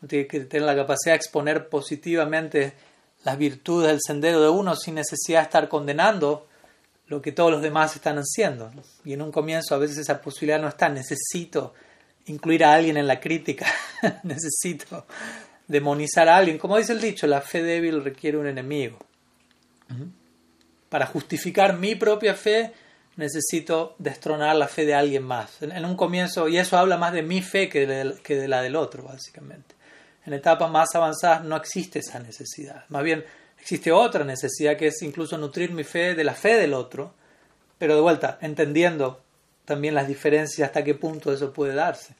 Uno 0.00 0.08
tiene 0.08 0.26
que 0.26 0.40
tener 0.40 0.66
la 0.66 0.76
capacidad 0.76 1.12
de 1.12 1.16
exponer 1.16 1.68
positivamente 1.68 2.74
las 3.24 3.36
virtudes 3.36 3.88
del 3.88 4.00
sendero 4.00 4.40
de 4.40 4.48
uno 4.48 4.76
sin 4.76 4.94
necesidad 4.94 5.40
de 5.40 5.44
estar 5.44 5.68
condenando 5.68 6.46
lo 7.06 7.20
que 7.20 7.32
todos 7.32 7.50
los 7.50 7.62
demás 7.62 7.94
están 7.96 8.18
haciendo. 8.18 8.70
Y 9.04 9.12
en 9.12 9.22
un 9.22 9.32
comienzo 9.32 9.74
a 9.74 9.78
veces 9.78 9.98
esa 9.98 10.20
posibilidad 10.22 10.60
no 10.60 10.68
está. 10.68 10.88
Necesito 10.88 11.74
incluir 12.26 12.64
a 12.64 12.74
alguien 12.74 12.96
en 12.96 13.06
la 13.06 13.20
crítica, 13.20 13.66
necesito 14.22 15.06
demonizar 15.66 16.28
a 16.28 16.36
alguien. 16.36 16.58
Como 16.58 16.76
dice 16.76 16.92
el 16.92 17.00
dicho, 17.00 17.26
la 17.26 17.40
fe 17.40 17.62
débil 17.62 18.02
requiere 18.02 18.38
un 18.38 18.46
enemigo. 18.46 18.98
Para 20.88 21.06
justificar 21.06 21.76
mi 21.76 21.96
propia 21.96 22.34
fe, 22.34 22.72
necesito 23.16 23.94
destronar 23.98 24.56
la 24.56 24.68
fe 24.68 24.86
de 24.86 24.94
alguien 24.94 25.22
más. 25.22 25.62
En, 25.62 25.84
un 25.84 25.96
comienzo, 25.96 26.48
y 26.48 26.58
eso 26.58 26.78
habla 26.78 26.96
más 26.96 27.12
de 27.12 27.22
mi 27.22 27.42
fe 27.42 27.68
que 27.68 27.86
de, 27.86 28.48
la 28.48 28.62
del 28.62 28.76
otro, 28.76 29.02
básicamente. 29.02 29.74
En 30.26 30.32
etapas 30.32 30.70
más 30.70 30.94
avanzadas 30.94 31.44
no 31.44 31.56
existe 31.56 32.00
esa 32.00 32.20
necesidad. 32.20 32.84
Más 32.88 33.02
bien, 33.02 33.24
existe 33.58 33.92
otra 33.92 34.24
necesidad 34.24 34.76
que 34.76 34.88
es 34.88 35.02
incluso 35.02 35.38
nutrir 35.38 35.72
mi 35.72 35.84
fe 35.84 36.14
de 36.14 36.24
la 36.24 36.34
fe 36.34 36.56
del 36.56 36.74
otro, 36.74 37.14
pero 37.78 37.94
de 37.94 38.00
vuelta, 38.00 38.38
entendiendo 38.40 39.20
también 39.64 39.94
las 39.94 40.08
diferencias 40.08 40.68
hasta 40.68 40.84
qué 40.84 40.94
punto 40.94 41.32
eso 41.32 41.52
puede 41.52 41.74
darse. 41.74 42.14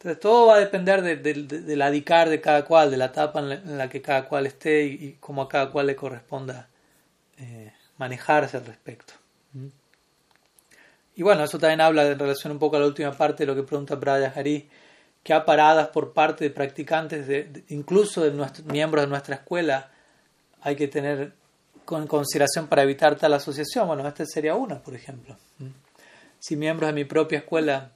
Entonces 0.00 0.18
todo 0.18 0.46
va 0.46 0.54
a 0.54 0.60
depender 0.60 1.02
de, 1.02 1.16
de, 1.16 1.34
de, 1.42 1.76
la 1.76 1.86
adicar 1.86 2.30
de 2.30 2.40
cada 2.40 2.64
cual, 2.64 2.90
de 2.90 2.96
la 2.96 3.06
etapa 3.06 3.40
en 3.40 3.76
la, 3.76 3.90
que 3.90 4.00
cada 4.00 4.26
cual 4.26 4.46
esté 4.46 4.84
y, 4.84 5.18
cómo 5.20 5.42
a 5.42 5.48
cada 5.48 5.70
cual 5.70 5.88
le 5.88 5.94
corresponda 5.94 6.70
eh, 7.36 7.70
manejarse 7.98 8.56
al 8.56 8.64
respecto. 8.64 9.19
Y 11.20 11.22
bueno, 11.22 11.44
eso 11.44 11.58
también 11.58 11.82
habla 11.82 12.06
en 12.06 12.18
relación 12.18 12.50
un 12.50 12.58
poco 12.58 12.76
a 12.76 12.80
la 12.80 12.86
última 12.86 13.12
parte 13.12 13.42
de 13.42 13.48
lo 13.48 13.54
que 13.54 13.62
pregunta 13.62 13.94
Braya 13.94 14.32
Hari, 14.34 14.66
que 15.22 15.34
ha 15.34 15.44
paradas 15.44 15.88
por 15.88 16.14
parte 16.14 16.44
de 16.44 16.50
practicantes, 16.50 17.26
de, 17.26 17.62
incluso 17.68 18.22
de 18.22 18.30
nuestros, 18.30 18.66
miembros 18.66 19.04
de 19.04 19.08
nuestra 19.10 19.34
escuela, 19.34 19.90
hay 20.62 20.76
que 20.76 20.88
tener 20.88 21.34
con 21.84 22.06
consideración 22.06 22.68
para 22.68 22.84
evitar 22.84 23.16
tal 23.16 23.34
asociación. 23.34 23.86
Bueno, 23.86 24.08
esta 24.08 24.24
sería 24.24 24.54
una, 24.54 24.82
por 24.82 24.94
ejemplo. 24.94 25.36
Si 26.38 26.56
miembros 26.56 26.88
de 26.88 26.94
mi 26.94 27.04
propia 27.04 27.40
escuela 27.40 27.92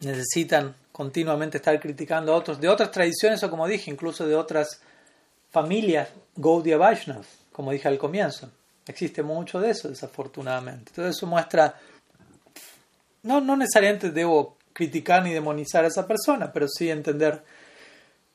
necesitan 0.00 0.74
continuamente 0.92 1.58
estar 1.58 1.78
criticando 1.78 2.32
a 2.32 2.36
otros 2.36 2.58
de 2.58 2.70
otras 2.70 2.90
tradiciones 2.90 3.42
o, 3.42 3.50
como 3.50 3.68
dije, 3.68 3.90
incluso 3.90 4.26
de 4.26 4.34
otras 4.34 4.80
familias, 5.50 6.08
Gaudiya 6.36 6.78
Vaishnavas, 6.78 7.26
como 7.52 7.70
dije 7.70 7.86
al 7.86 7.98
comienzo. 7.98 8.50
Existe 8.86 9.22
mucho 9.22 9.60
de 9.60 9.70
eso, 9.70 9.88
desafortunadamente. 9.88 10.90
Entonces 10.90 11.16
eso 11.16 11.26
muestra, 11.26 11.74
no, 13.24 13.40
no 13.40 13.56
necesariamente 13.56 14.10
debo 14.10 14.56
criticar 14.72 15.22
ni 15.22 15.32
demonizar 15.32 15.84
a 15.84 15.88
esa 15.88 16.06
persona, 16.06 16.52
pero 16.52 16.66
sí 16.68 16.90
entender 16.90 17.42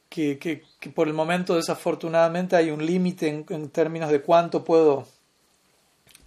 que, 0.10 0.38
que, 0.38 0.90
por 0.90 1.08
el 1.08 1.14
momento 1.14 1.56
desafortunadamente 1.56 2.56
hay 2.56 2.72
un 2.72 2.86
límite 2.86 3.46
en, 3.48 3.70
términos 3.70 4.10
de 4.12 4.22
cuánto 4.22 4.64
puedo 4.64 5.08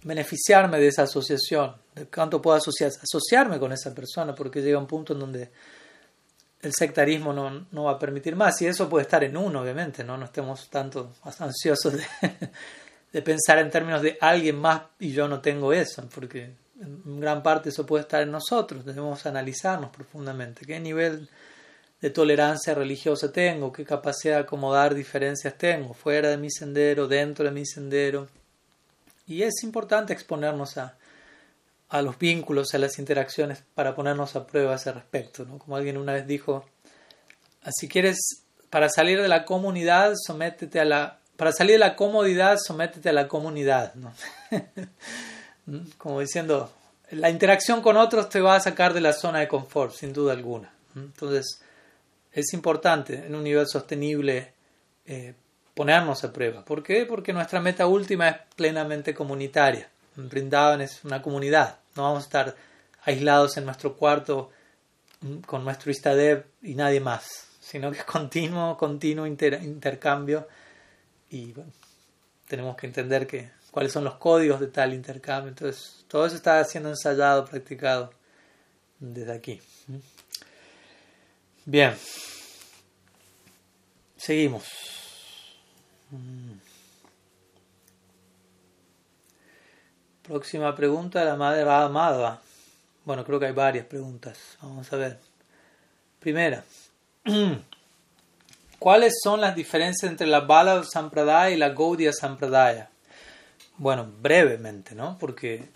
beneficiarme 0.03 0.79
de 0.79 0.87
esa 0.87 1.03
asociación, 1.03 1.75
de 1.95 2.05
cuánto 2.07 2.41
puedo 2.41 2.57
asociar, 2.57 2.91
asociarme 3.01 3.59
con 3.59 3.71
esa 3.71 3.93
persona, 3.93 4.33
porque 4.35 4.61
llega 4.61 4.77
un 4.77 4.87
punto 4.87 5.13
en 5.13 5.19
donde 5.19 5.51
el 6.61 6.73
sectarismo 6.73 7.33
no, 7.33 7.67
no, 7.71 7.83
va 7.83 7.91
a 7.91 7.99
permitir 7.99 8.35
más, 8.35 8.61
y 8.61 8.67
eso 8.67 8.89
puede 8.89 9.03
estar 9.03 9.23
en 9.23 9.35
uno, 9.35 9.61
obviamente, 9.61 10.03
no, 10.03 10.17
no 10.17 10.25
estemos 10.25 10.69
tanto 10.69 11.13
ansiosos 11.39 11.93
de 11.93 12.03
de 13.13 13.21
pensar 13.21 13.59
en 13.59 13.69
términos 13.69 14.01
de 14.01 14.17
alguien 14.19 14.57
más 14.57 14.81
y 14.99 15.11
yo 15.11 15.27
no 15.27 15.39
tengo 15.39 15.71
eso, 15.71 16.09
porque 16.13 16.51
en 16.83 17.19
gran 17.19 17.41
parte 17.41 17.69
eso 17.69 17.85
puede 17.85 18.03
estar 18.03 18.21
en 18.21 18.31
nosotros, 18.31 18.85
debemos 18.85 19.25
analizarnos 19.25 19.89
profundamente, 19.89 20.65
qué 20.65 20.79
nivel 20.79 21.29
de 22.01 22.09
tolerancia 22.09 22.75
religiosa 22.75 23.31
tengo, 23.31 23.71
qué 23.71 23.85
capacidad 23.85 24.35
de 24.35 24.41
acomodar 24.41 24.93
diferencias 24.93 25.57
tengo, 25.57 25.93
fuera 25.93 26.29
de 26.29 26.37
mi 26.37 26.51
sendero, 26.51 27.07
dentro 27.07 27.45
de 27.45 27.51
mi 27.51 27.65
sendero. 27.65 28.27
Y 29.25 29.43
es 29.43 29.63
importante 29.63 30.11
exponernos 30.11 30.77
a, 30.77 30.97
a 31.87 32.01
los 32.01 32.19
vínculos, 32.19 32.73
a 32.73 32.77
las 32.77 32.99
interacciones 32.99 33.63
para 33.73 33.95
ponernos 33.95 34.35
a 34.35 34.45
prueba 34.45 34.73
a 34.73 34.75
ese 34.75 34.91
respecto. 34.91 35.45
¿no? 35.45 35.57
Como 35.59 35.77
alguien 35.77 35.95
una 35.95 36.11
vez 36.11 36.27
dijo, 36.27 36.65
si 37.71 37.87
quieres, 37.87 38.17
para 38.69 38.89
salir 38.89 39.21
de 39.21 39.29
la 39.29 39.45
comunidad, 39.45 40.13
sométete 40.15 40.81
a 40.81 40.85
la 40.85 41.19
para 41.37 41.51
salir 41.51 41.73
de 41.73 41.79
la 41.79 41.95
comodidad, 41.95 42.57
sométete 42.57 43.09
a 43.09 43.13
la 43.13 43.27
comunidad. 43.27 43.95
¿no? 43.95 44.13
Como 45.97 46.19
diciendo, 46.19 46.71
la 47.11 47.29
interacción 47.29 47.81
con 47.81 47.97
otros 47.97 48.29
te 48.29 48.41
va 48.41 48.55
a 48.55 48.59
sacar 48.59 48.93
de 48.93 49.01
la 49.01 49.13
zona 49.13 49.39
de 49.39 49.47
confort, 49.47 49.93
sin 49.93 50.13
duda 50.13 50.33
alguna. 50.33 50.73
Entonces, 50.95 51.61
es 52.31 52.53
importante 52.53 53.25
en 53.25 53.35
un 53.35 53.43
nivel 53.43 53.67
sostenible 53.67 54.53
eh, 55.05 55.33
ponernos 55.73 56.23
a 56.23 56.33
prueba. 56.33 56.65
¿Por 56.65 56.83
qué? 56.83 57.05
Porque 57.05 57.33
nuestra 57.33 57.59
meta 57.59 57.87
última 57.87 58.29
es 58.29 58.37
plenamente 58.55 59.13
comunitaria. 59.13 59.89
Brindaban 60.15 60.81
es 60.81 61.03
una 61.03 61.21
comunidad. 61.21 61.79
No 61.95 62.03
vamos 62.03 62.23
a 62.23 62.25
estar 62.25 62.55
aislados 63.03 63.57
en 63.57 63.65
nuestro 63.65 63.95
cuarto 63.95 64.51
con 65.45 65.63
nuestro 65.63 65.91
Istadev 65.91 66.45
y 66.61 66.75
nadie 66.75 66.99
más, 66.99 67.47
sino 67.59 67.91
que 67.91 67.99
es 67.99 68.03
continuo, 68.05 68.77
continuo 68.77 69.25
intercambio 69.25 70.47
y 71.29 71.53
tenemos 72.47 72.75
que 72.75 72.87
entender 72.87 73.25
que 73.25 73.51
cuáles 73.73 73.91
son 73.91 74.03
los 74.03 74.15
códigos 74.15 74.59
de 74.59 74.67
tal 74.67 74.93
intercambio. 74.93 75.49
Entonces, 75.49 76.05
todo 76.07 76.27
eso 76.27 76.35
está 76.35 76.63
siendo 76.63 76.89
ensayado, 76.89 77.43
practicado 77.43 78.13
desde 78.99 79.33
aquí. 79.33 79.59
Bien. 81.65 81.97
Seguimos. 84.15 84.63
Próxima 90.21 90.75
pregunta, 90.75 91.25
la 91.25 91.35
madre 91.35 91.65
Madhva. 91.65 92.41
Bueno, 93.03 93.25
creo 93.25 93.39
que 93.39 93.47
hay 93.47 93.53
varias 93.53 93.87
preguntas. 93.87 94.37
Vamos 94.61 94.93
a 94.93 94.97
ver. 94.97 95.19
Primera. 96.19 96.63
¿Cuáles 98.77 99.15
son 99.23 99.41
las 99.41 99.55
diferencias 99.55 100.11
entre 100.11 100.27
la 100.27 100.41
Bala 100.41 100.83
Sampradaya 100.83 101.55
y 101.55 101.57
la 101.57 101.69
Gaudiya 101.69 102.13
Sampradaya? 102.13 102.92
Bueno, 103.77 104.07
brevemente, 104.21 104.95
¿no? 104.95 105.17
Porque 105.19 105.69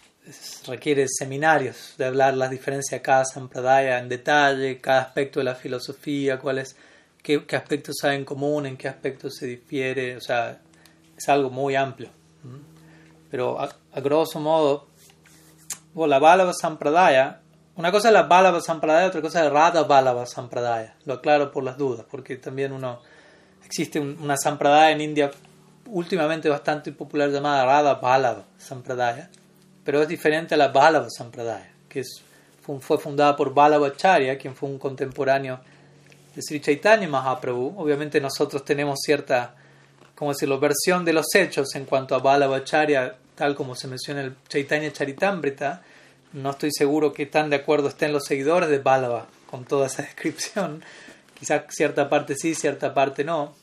requiere 0.67 1.07
seminarios 1.07 1.95
de 1.97 2.05
hablar 2.05 2.35
las 2.35 2.49
diferencias 2.49 2.99
de 2.99 3.01
cada 3.01 3.25
Sampradaya 3.25 3.99
en 3.99 4.09
detalle, 4.09 4.79
cada 4.79 5.01
aspecto 5.01 5.39
de 5.39 5.45
la 5.45 5.55
filosofía, 5.55 6.39
cuáles, 6.39 6.75
qué, 7.23 7.43
aspectos 7.53 7.95
hay 8.03 8.17
en 8.17 8.25
común, 8.25 8.65
en 8.65 8.77
qué 8.77 8.87
aspectos 8.87 9.35
se 9.35 9.47
difiere, 9.47 10.17
o 10.17 10.21
sea, 10.21 10.59
es 11.17 11.29
algo 11.29 11.49
muy 11.49 11.75
amplio. 11.75 12.09
Pero 13.31 13.59
a, 13.59 13.69
grosso 13.99 14.39
modo, 14.39 14.87
la 15.95 16.19
Bala 16.19 16.53
Sampradaya 16.53 17.41
una 17.77 17.91
cosa 17.91 18.07
es 18.07 18.13
la 18.15 18.23
Balava 18.23 18.59
Sampradaya, 18.59 19.05
otra 19.05 19.21
cosa 19.21 19.45
es 19.45 19.51
Radha 19.51 19.83
Balava 19.83 20.25
Sampradaya. 20.25 20.95
Lo 21.05 21.13
aclaro 21.13 21.51
por 21.51 21.63
las 21.63 21.77
dudas, 21.77 22.07
porque 22.09 22.35
también 22.37 22.71
uno 22.71 22.99
existe 23.63 23.99
una 23.99 24.35
Sampradaya 24.35 24.91
en 24.91 25.01
India 25.01 25.29
últimamente 25.89 26.49
bastante 26.49 26.91
popular 26.91 27.29
llamada 27.29 27.65
Radha 27.65 27.95
Balava 27.95 28.45
Sampradaya, 28.57 29.29
pero 29.83 30.01
es 30.01 30.07
diferente 30.07 30.55
a 30.55 30.57
la 30.57 30.69
Balava 30.69 31.09
Sampradaya, 31.09 31.69
que 31.87 32.03
fue 32.79 32.97
fundada 32.97 33.35
por 33.35 33.53
Acharya, 33.57 34.37
quien 34.37 34.55
fue 34.55 34.69
un 34.69 34.77
contemporáneo 34.77 35.59
de 36.35 36.41
Sri 36.41 36.59
Chaitanya 36.59 37.07
Mahaprabhu. 37.07 37.75
Obviamente 37.77 38.19
nosotros 38.19 38.65
tenemos 38.65 38.99
cierta, 39.03 39.55
como 40.15 40.31
decirlo, 40.31 40.59
versión 40.59 41.05
de 41.05 41.13
los 41.13 41.33
hechos 41.33 41.73
en 41.75 41.85
cuanto 41.85 42.15
a 42.15 42.55
Acharya, 42.55 43.15
tal 43.35 43.55
como 43.55 43.75
se 43.75 43.87
menciona 43.87 44.21
en 44.21 44.25
el 44.27 44.35
Chaitanya 44.47 44.91
Charitamrita, 44.91 45.81
no 46.33 46.51
estoy 46.51 46.71
seguro 46.71 47.13
que 47.13 47.25
tan 47.25 47.49
de 47.49 47.55
acuerdo 47.55 47.87
estén 47.87 48.11
los 48.11 48.25
seguidores 48.25 48.69
de 48.69 48.79
Bálava 48.79 49.27
con 49.49 49.65
toda 49.65 49.87
esa 49.87 50.01
descripción. 50.03 50.83
Quizás 51.39 51.63
cierta 51.69 52.09
parte 52.09 52.35
sí, 52.35 52.55
cierta 52.55 52.93
parte 52.93 53.23
no. 53.23 53.55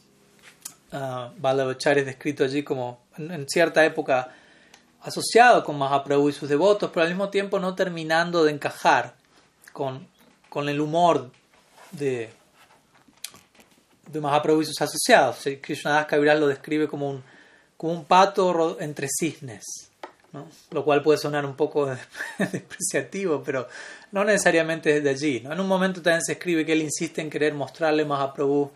Uh, 0.95 1.71
es 1.71 2.07
descrito 2.07 2.45
allí 2.45 2.63
como 2.63 3.01
en, 3.19 3.49
cierta 3.49 3.85
época 3.85 4.29
asociado 5.03 5.65
con 5.65 5.77
Mahaprabhu 5.77 6.29
y 6.29 6.33
sus 6.33 6.49
devotos, 6.49 6.91
pero 6.93 7.03
al 7.03 7.09
mismo 7.09 7.31
tiempo 7.31 7.59
no 7.59 7.75
terminando 7.75 8.45
de 8.45 8.53
encajar 8.53 9.17
con, 9.73 10.07
con 10.49 10.69
el 10.69 10.81
humor 10.81 11.33
de, 11.91 12.31
de 14.07 14.21
Mahaprabhu 14.21 14.63
y 14.63 14.67
sus 14.67 14.81
asociados. 14.81 15.39
Krishnadas 15.61 16.07
Kaviraj 16.07 16.39
lo 16.39 16.47
describe 16.47 16.87
como 16.87 17.11
un, 17.11 17.25
como 17.77 17.93
un 17.93 18.05
pato 18.05 18.79
entre 18.81 19.09
cisnes 19.09 19.91
lo 20.71 20.85
cual 20.85 21.03
puede 21.03 21.19
sonar 21.19 21.47
un 21.47 21.55
poco 21.55 21.87
despreciativo, 22.39 23.43
pero 23.45 23.69
no 24.13 24.25
necesariamente 24.25 25.01
desde 25.01 25.11
allí. 25.11 25.41
¿no? 25.41 25.53
En 25.53 25.61
un 25.61 25.69
momento 25.69 26.03
también 26.03 26.23
se 26.23 26.33
escribe 26.33 26.67
que 26.67 26.73
él 26.73 26.83
insiste 26.83 27.21
en 27.21 27.31
querer 27.31 27.55
mostrarle 27.55 28.05
más 28.05 28.21
a 28.21 28.35
Prabhu 28.35 28.73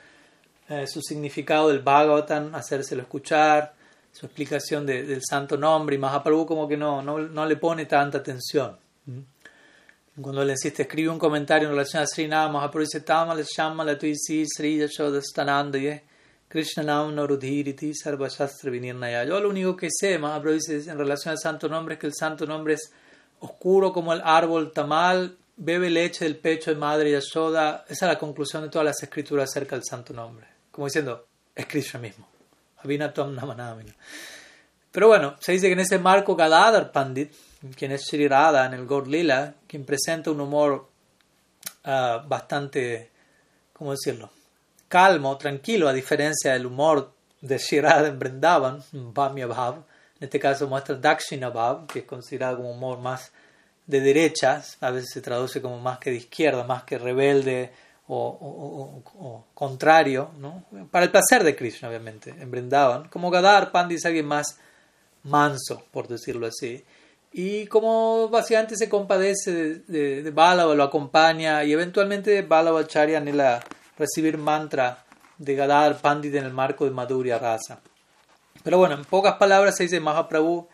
eh, 0.69 0.87
su 0.87 1.01
significado 1.01 1.69
del 1.69 1.81
Bhagavatam, 1.81 2.55
hacérselo 2.55 3.03
escuchar, 3.03 3.75
su 4.13 4.27
explicación 4.27 4.85
del 4.85 5.23
santo 5.23 5.57
nombre, 5.57 5.97
y 5.97 5.99
más 5.99 6.15
a 6.15 6.23
Prabhu 6.23 6.45
como 6.45 6.67
que 6.67 6.77
no, 6.77 7.03
no, 7.03 7.47
le 7.47 7.57
pone 7.57 7.87
tanta 7.87 8.19
atención. 8.19 8.77
Cuando 10.21 10.43
él 10.43 10.51
insiste, 10.51 10.83
escribe 10.83 11.09
un 11.11 11.19
comentario 11.19 11.69
en 11.69 11.75
relación 11.75 12.03
a 12.03 12.07
Sri 12.07 12.27
Nama, 12.27 12.53
Mahaprabhu 12.53 12.81
dice, 12.81 13.01
Tamala 13.01 13.43
Shamala 13.45 13.97
Tuisi 13.97 14.45
Sri 14.47 14.79
Yashodastananda, 14.79 15.79
Krishna 16.49 16.83
Nam 16.83 17.15
Narudhiriti 17.15 17.95
Sarvashastra 17.95 18.71
Vinirnaya. 18.71 19.25
Yo 19.25 19.39
lo 19.39 19.49
único 19.49 19.77
que 19.77 19.89
sé, 19.91 20.19
Mahaprabhu 20.19 20.55
dice 20.55 20.91
en 20.91 20.99
relación 20.99 21.33
al 21.33 21.39
santo 21.39 21.69
nombre 21.69 21.95
es 21.95 22.01
que 22.01 22.09
el 22.09 22.15
santo 22.15 22.45
nombre 22.47 22.75
es 22.75 22.91
oscuro 23.39 23.93
como 23.93 24.13
el 24.13 24.21
árbol 24.25 24.73
tamal, 24.73 25.37
bebe 25.57 25.89
leche 25.89 26.25
del 26.25 26.37
pecho 26.37 26.73
de 26.73 26.77
madre 26.77 27.13
Yashoda. 27.13 27.85
Esa 27.89 28.07
es 28.07 28.13
la 28.13 28.19
conclusión 28.19 28.65
de 28.65 28.71
todas 28.71 28.87
las 28.87 29.03
escrituras 29.03 29.49
acerca 29.49 29.77
del 29.77 29.85
santo 29.85 30.13
nombre. 30.13 30.58
Como 30.79 30.87
diciendo, 30.87 31.27
es 31.57 31.67
Krishna 31.67 31.99
mismo. 31.99 32.25
Avinatam 32.85 33.35
Namanamina. 33.35 33.93
Pero 34.93 35.09
bueno, 35.09 35.35
se 35.41 35.51
dice 35.51 35.67
que 35.67 35.73
en 35.73 35.81
ese 35.81 35.99
marco 35.99 36.37
Gadadhar 36.37 36.93
Pandit, 36.93 37.33
quien 37.75 37.91
es 37.91 38.07
Sri 38.07 38.29
Radha 38.29 38.65
en 38.67 38.75
el 38.75 38.87
Gaur 38.87 39.09
Lila, 39.09 39.55
quien 39.67 39.85
presenta 39.85 40.31
un 40.31 40.41
humor 40.41 40.89
uh, 41.85 42.29
bastante, 42.29 43.11
¿cómo 43.73 43.91
decirlo? 43.91 44.31
calmo, 44.87 45.37
tranquilo, 45.37 45.89
a 45.89 45.93
diferencia 45.93 46.53
del 46.53 46.67
humor 46.67 47.11
de 47.41 47.59
Shirad 47.59 48.07
en 48.07 48.17
Brindavan, 48.17 48.81
Bhamya 48.93 49.49
Bhav. 49.49 49.75
En 50.21 50.27
este 50.27 50.39
caso 50.39 50.69
muestra 50.69 50.95
Dakshina 50.95 51.49
Bhav, 51.49 51.89
que 51.89 51.99
es 51.99 52.05
considerado 52.05 52.59
como 52.59 52.71
humor 52.71 53.01
más 53.01 53.33
de 53.85 54.01
derechas, 54.01 54.79
a 54.81 54.93
veces 54.93 55.11
se 55.13 55.23
traduce 55.23 55.61
como 55.61 55.81
más 55.81 55.99
que 55.99 56.11
de 56.11 56.19
izquierda, 56.19 56.63
más 56.63 56.85
que 56.85 56.99
rebelde 56.99 57.73
o, 58.09 59.45
contrario, 59.55 60.31
¿no? 60.39 60.65
Para 60.91 61.05
el 61.05 61.11
placer 61.11 61.45
de 61.45 61.57
Krishna, 61.57 61.89
obviamente, 61.89 62.31
en 62.31 62.51
Brindavan. 62.51 63.09
Como 63.09 63.31
Gadar 63.31 63.73
Pandi 63.73 63.97
es 63.97 64.07
alguien 64.07 64.27
más 64.27 64.59
manso, 65.25 65.85
por 65.91 66.09
decirlo 66.09 66.47
así. 66.47 66.85
Y 67.33 67.67
como 67.67 68.29
básicamente 68.29 68.77
se 68.77 68.89
compadece 68.89 69.83
de, 69.87 70.23
de, 70.23 70.31
lo 70.33 70.83
acompaña, 70.83 71.65
y 71.65 71.73
eventualmente 71.73 72.43
Balava 72.43 72.81
Acharya 72.81 73.21
la 73.21 73.63
recibir 73.99 74.39
mantra 74.39 75.05
de 75.37 75.55
Gadar 75.55 76.01
Pandit 76.01 76.35
en 76.35 76.45
el 76.45 76.53
marco 76.53 76.85
de 76.85 76.91
Madhurya 76.91 77.39
Rasa. 77.39 77.81
Pero 78.63 78.79
bueno, 78.79 78.95
en 78.95 79.05
pocas 79.05 79.35
palabras 79.35 79.77
se 79.77 79.85
dice 79.85 80.01
Mahaprabhu 80.01 80.69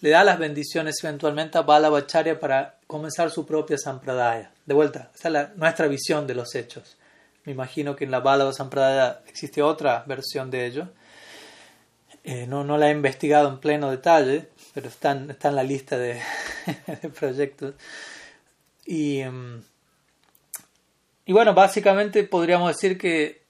le 0.00 0.10
da 0.10 0.22
las 0.22 0.38
bendiciones 0.38 0.96
eventualmente 1.02 1.56
a 1.56 1.62
Balabacharya 1.62 2.38
para 2.38 2.78
comenzar 2.86 3.30
su 3.30 3.46
propia 3.46 3.78
Sampradaya. 3.78 4.52
De 4.66 4.74
vuelta, 4.74 5.10
esa 5.14 5.28
es 5.28 5.56
nuestra 5.56 5.86
visión 5.86 6.26
de 6.26 6.34
los 6.34 6.54
hechos. 6.54 6.98
Me 7.44 7.52
imagino 7.52 7.94
que 7.94 8.04
en 8.04 8.10
la 8.10 8.20
Balaba 8.20 8.52
Sampradaya 8.52 9.22
existe 9.26 9.62
otra 9.62 10.04
versión 10.06 10.50
de 10.50 10.66
ello. 10.66 10.88
Eh, 12.22 12.46
no, 12.46 12.64
no 12.64 12.78
la 12.78 12.88
he 12.88 12.92
investigado 12.92 13.48
en 13.48 13.58
pleno 13.58 13.90
detalle, 13.90 14.48
pero 14.72 14.88
está 14.88 15.12
en, 15.12 15.30
está 15.30 15.48
en 15.48 15.56
la 15.56 15.62
lista 15.62 15.98
de, 15.98 16.20
proyectos. 17.18 17.74
Y. 18.86 19.20
Em, 19.20 19.62
y 21.26 21.32
bueno, 21.32 21.54
básicamente 21.54 22.24
podríamos 22.24 22.68
decir 22.68 22.98
que 22.98 23.44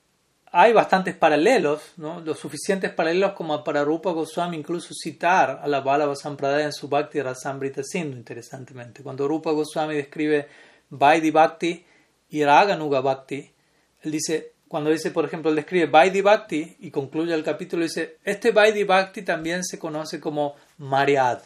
hay 0.52 0.72
bastantes 0.72 1.16
paralelos, 1.16 1.80
¿no? 1.96 2.20
los 2.20 2.38
suficientes 2.38 2.92
paralelos 2.92 3.32
como 3.32 3.64
para 3.64 3.82
Rupa 3.82 4.12
Goswami 4.12 4.56
incluso 4.56 4.94
citar 4.94 5.60
a 5.60 5.66
la 5.66 5.80
Balava 5.80 6.14
Sampradaya 6.14 6.66
en 6.66 6.72
su 6.72 6.88
Bhakti 6.88 7.20
Rasamrita 7.20 7.82
Sindhu, 7.82 8.16
interesantemente. 8.16 9.02
Cuando 9.02 9.26
Rupa 9.26 9.50
Goswami 9.50 9.96
describe 9.96 10.46
Vaidhi 10.90 11.32
Bhakti 11.32 11.84
y 12.30 12.44
Raganuga 12.44 13.00
Bhakti, 13.00 13.50
él 14.04 14.12
dice, 14.12 14.52
cuando 14.68 14.90
dice, 14.90 15.10
por 15.10 15.24
ejemplo, 15.24 15.50
él 15.50 15.56
describe 15.56 15.86
Vaidhi 15.86 16.20
Bhakti 16.20 16.76
y 16.80 16.90
concluye 16.90 17.34
el 17.34 17.42
capítulo, 17.42 17.82
dice, 17.82 18.18
este 18.24 18.50
Vaidhi 18.50 18.84
Bhakti 18.84 19.22
también 19.22 19.64
se 19.64 19.78
conoce 19.78 20.20
como 20.20 20.56
Mariad. 20.78 21.40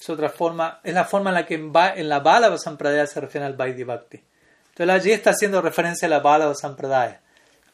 Es 0.00 0.08
otra 0.08 0.30
forma, 0.30 0.80
es 0.82 0.94
la 0.94 1.04
forma 1.04 1.30
en 1.30 1.34
la 1.34 1.46
que 1.46 1.54
en, 1.54 2.08
la 2.08 2.20
Balava 2.20 2.56
Sampradaya 2.56 3.06
se 3.06 3.20
refiere 3.20 3.46
al 3.46 3.54
Vaidhi 3.54 3.84
Bhakti. 3.84 4.22
Entonces 4.70 4.94
allí 4.94 5.12
está 5.12 5.30
haciendo 5.30 5.60
referencia 5.60 6.06
a 6.06 6.08
la 6.08 6.20
bala 6.20 6.48
o 6.48 6.54
Sampradaya. 6.54 7.20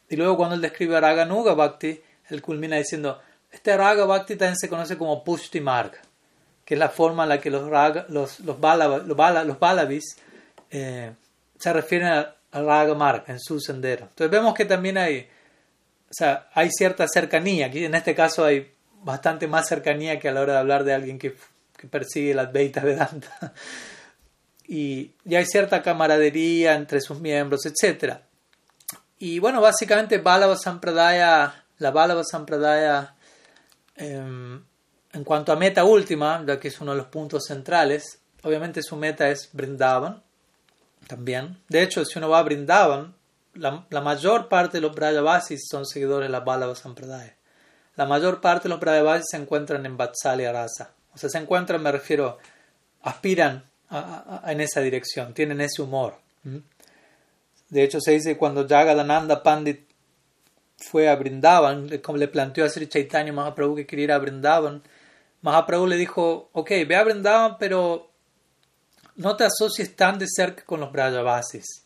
Y 0.08 0.16
luego 0.16 0.36
cuando 0.36 0.56
él 0.56 0.60
describe 0.60 1.00
Raga 1.00 1.24
Nuga 1.24 1.54
Bhakti, 1.54 2.00
él 2.30 2.42
culmina 2.42 2.76
diciendo, 2.76 3.20
este 3.52 3.76
Raga 3.76 4.04
Bhakti 4.04 4.36
también 4.36 4.56
se 4.56 4.68
conoce 4.68 4.98
como 4.98 5.22
Pushti 5.22 5.60
Marg, 5.60 5.92
que 6.64 6.74
es 6.74 6.80
la 6.80 6.88
forma 6.88 7.22
en 7.22 7.28
la 7.28 7.40
que 7.40 7.50
los, 7.50 7.68
raga, 7.68 8.06
los, 8.08 8.40
los, 8.40 8.58
los, 8.58 9.58
Balavis 9.60 10.16
eh, 10.70 11.12
se 11.58 11.72
refieren 11.72 12.08
al, 12.08 12.35
Raga 12.62 12.94
Marg 12.94 13.24
en 13.28 13.40
su 13.40 13.60
sendero. 13.60 14.04
Entonces 14.04 14.30
vemos 14.30 14.54
que 14.54 14.64
también 14.64 14.98
hay, 14.98 15.28
o 16.10 16.12
sea, 16.12 16.48
hay 16.54 16.70
cierta 16.70 17.06
cercanía. 17.08 17.66
Aquí 17.66 17.84
en 17.84 17.94
este 17.94 18.14
caso 18.14 18.44
hay 18.44 18.72
bastante 19.02 19.46
más 19.46 19.68
cercanía 19.68 20.18
que 20.18 20.28
a 20.28 20.32
la 20.32 20.40
hora 20.40 20.54
de 20.54 20.58
hablar 20.58 20.84
de 20.84 20.94
alguien 20.94 21.18
que 21.18 21.34
que 21.76 21.86
persigue 21.86 22.34
la 22.34 22.42
Advaita 22.42 22.80
Vedanta. 22.80 23.52
Y, 24.68 25.14
y, 25.24 25.36
hay 25.36 25.46
cierta 25.46 25.80
camaradería 25.80 26.74
entre 26.74 27.00
sus 27.00 27.20
miembros, 27.20 27.60
etc. 27.66 28.14
Y 29.16 29.38
bueno, 29.38 29.60
básicamente 29.60 30.18
Balava 30.18 30.56
Sampradaya, 30.56 31.62
la 31.78 31.92
Balava 31.92 32.24
Sampradaya, 32.24 33.14
em, 33.94 34.60
en 35.12 35.22
cuanto 35.22 35.52
a 35.52 35.56
meta 35.56 35.84
última, 35.84 36.44
ya 36.44 36.58
que 36.58 36.66
es 36.66 36.80
uno 36.80 36.90
de 36.90 36.98
los 36.98 37.06
puntos 37.06 37.44
centrales, 37.46 38.18
obviamente 38.42 38.82
su 38.82 38.96
meta 38.96 39.28
es 39.28 39.50
Brindavan, 39.52 40.20
también. 41.06 41.58
De 41.68 41.82
hecho, 41.82 42.04
si 42.04 42.18
uno 42.18 42.28
va 42.28 42.40
a 42.40 42.42
Brindavan, 42.42 43.14
la, 43.54 44.00
mayor 44.00 44.48
parte 44.48 44.78
de 44.78 44.80
los 44.82 44.94
Brajavasis 44.94 45.66
son 45.70 45.86
seguidores 45.86 46.28
de 46.28 46.32
la 46.32 46.40
Balava 46.40 46.74
Sampradaya. 46.74 47.34
La 47.96 48.04
mayor 48.04 48.40
parte 48.40 48.64
de 48.64 48.70
los 48.70 48.80
Brajavasis 48.80 49.26
se 49.30 49.36
encuentran 49.36 49.86
en 49.86 49.96
Vatsalya 49.96 50.52
Rasa. 50.52 50.90
O 51.14 51.18
sea, 51.18 51.30
se 51.30 51.38
encuentran, 51.38 51.82
me 51.82 51.90
refiero, 51.90 52.38
aspiran 53.02 53.64
en 54.46 54.60
esa 54.60 54.80
dirección, 54.80 55.32
tienen 55.32 55.60
ese 55.60 55.80
humor. 55.80 56.18
De 57.68 57.82
hecho, 57.82 58.00
se 58.00 58.12
dice 58.12 58.36
cuando 58.36 58.66
Jagadananda 58.68 59.42
Pandit 59.42 59.86
fue 60.76 61.08
a 61.08 61.16
Brindavan, 61.16 61.98
como 61.98 62.18
le 62.18 62.28
planteó 62.28 62.64
a 62.64 62.68
Sri 62.68 62.86
Chaitanya 62.86 63.32
Mahaprabhu 63.32 63.76
que 63.76 63.86
quería 63.86 64.04
ir 64.04 64.12
a 64.12 64.18
Brindavan, 64.18 64.82
Mahaprabhu 65.40 65.86
le 65.86 65.96
dijo, 65.96 66.50
ok, 66.52 66.70
ve 66.86 66.96
a 66.96 67.04
Brindavan, 67.04 67.56
pero 67.58 68.10
no 69.16 69.36
te 69.36 69.44
asocies 69.44 69.94
tan 69.96 70.18
de 70.18 70.26
cerca 70.28 70.64
con 70.64 70.80
los 70.80 70.92
Brajavasis. 70.92 71.82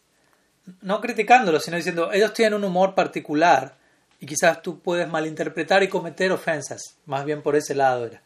No 0.83 1.01
criticándolos, 1.01 1.65
sino 1.65 1.77
diciendo, 1.77 2.13
ellos 2.13 2.33
tienen 2.33 2.55
un 2.55 2.65
humor 2.65 2.95
particular 2.95 3.77
y 4.21 4.27
quizás 4.27 4.63
tú 4.63 4.81
puedes 4.81 5.09
malinterpretar 5.09 5.83
y 5.83 5.89
cometer 5.89 6.31
ofensas, 6.33 6.97
más 7.07 7.25
bien 7.25 7.43
por 7.43 7.57
ese 7.57 7.75
lado 7.75 8.07
era. 8.07 8.23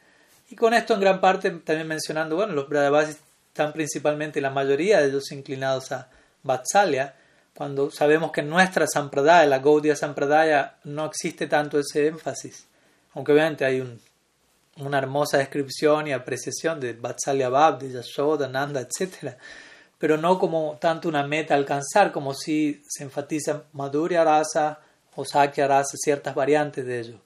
Y 0.51 0.57
con 0.57 0.75
esto 0.75 0.95
en 0.95 1.01
gran 1.01 1.21
parte 1.21 1.51
también 1.51 1.89
mencionando, 1.89 2.37
bueno, 2.37 2.53
los 2.53 2.69
Brajavasis 2.69 3.19
están 3.49 3.73
principalmente 3.73 4.41
la 4.41 4.51
mayoría 4.51 5.01
de 5.01 5.09
ellos 5.09 5.31
inclinados 5.33 5.93
a 5.93 6.09
Vatsalya, 6.43 7.15
cuando 7.55 7.91
sabemos 7.91 8.33
que 8.33 8.41
en 8.41 8.51
nuestra 8.51 8.87
Sampradaya, 8.87 9.47
la 9.47 9.61
Gaudiya 9.61 9.95
Sampradaya, 9.95 10.75
no 10.85 11.07
existe 11.07 11.47
tanto 11.47 11.79
ese 11.79 12.09
énfasis. 12.09 12.67
Aunque 13.15 13.33
obviamente 13.33 13.65
hay 13.65 13.81
un, 13.81 14.01
una 14.77 14.99
hermosa 14.99 15.39
descripción 15.39 16.07
y 16.07 16.13
apreciación 16.13 16.81
de 16.81 16.95
Vatsalya 16.95 17.49
Bhav, 17.49 17.79
de 17.79 17.93
Yashoda, 17.93 18.49
Nanda, 18.49 18.81
etc. 18.81 19.37
Pero 19.99 20.17
no 20.17 20.39
como 20.39 20.77
tanto 20.81 21.09
una 21.09 21.27
meta 21.27 21.55
alcanzar, 21.55 22.13
como 22.13 22.35
si 22.35 22.83
se 22.89 23.05
enfatiza 23.05 23.65
Madhurya 23.73 24.25
Rasa 24.25 24.81
o 25.17 25.25
Sakya 25.25 25.69
Rasa, 25.69 25.97
ciertas 25.97 26.35
variantes 26.35 26.85
de 26.85 27.01
ello. 27.01 27.21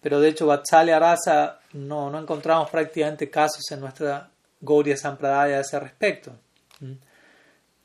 Pero 0.00 0.20
de 0.20 0.28
hecho, 0.28 0.46
Vatsalya 0.46 0.98
Rasa 0.98 1.60
no, 1.72 2.10
no 2.10 2.18
encontramos 2.18 2.70
prácticamente 2.70 3.28
casos 3.28 3.70
en 3.70 3.80
nuestra 3.80 4.30
Gaudiya 4.60 4.96
Sampradaya 4.96 5.58
a 5.58 5.60
ese 5.60 5.78
respecto. 5.78 6.32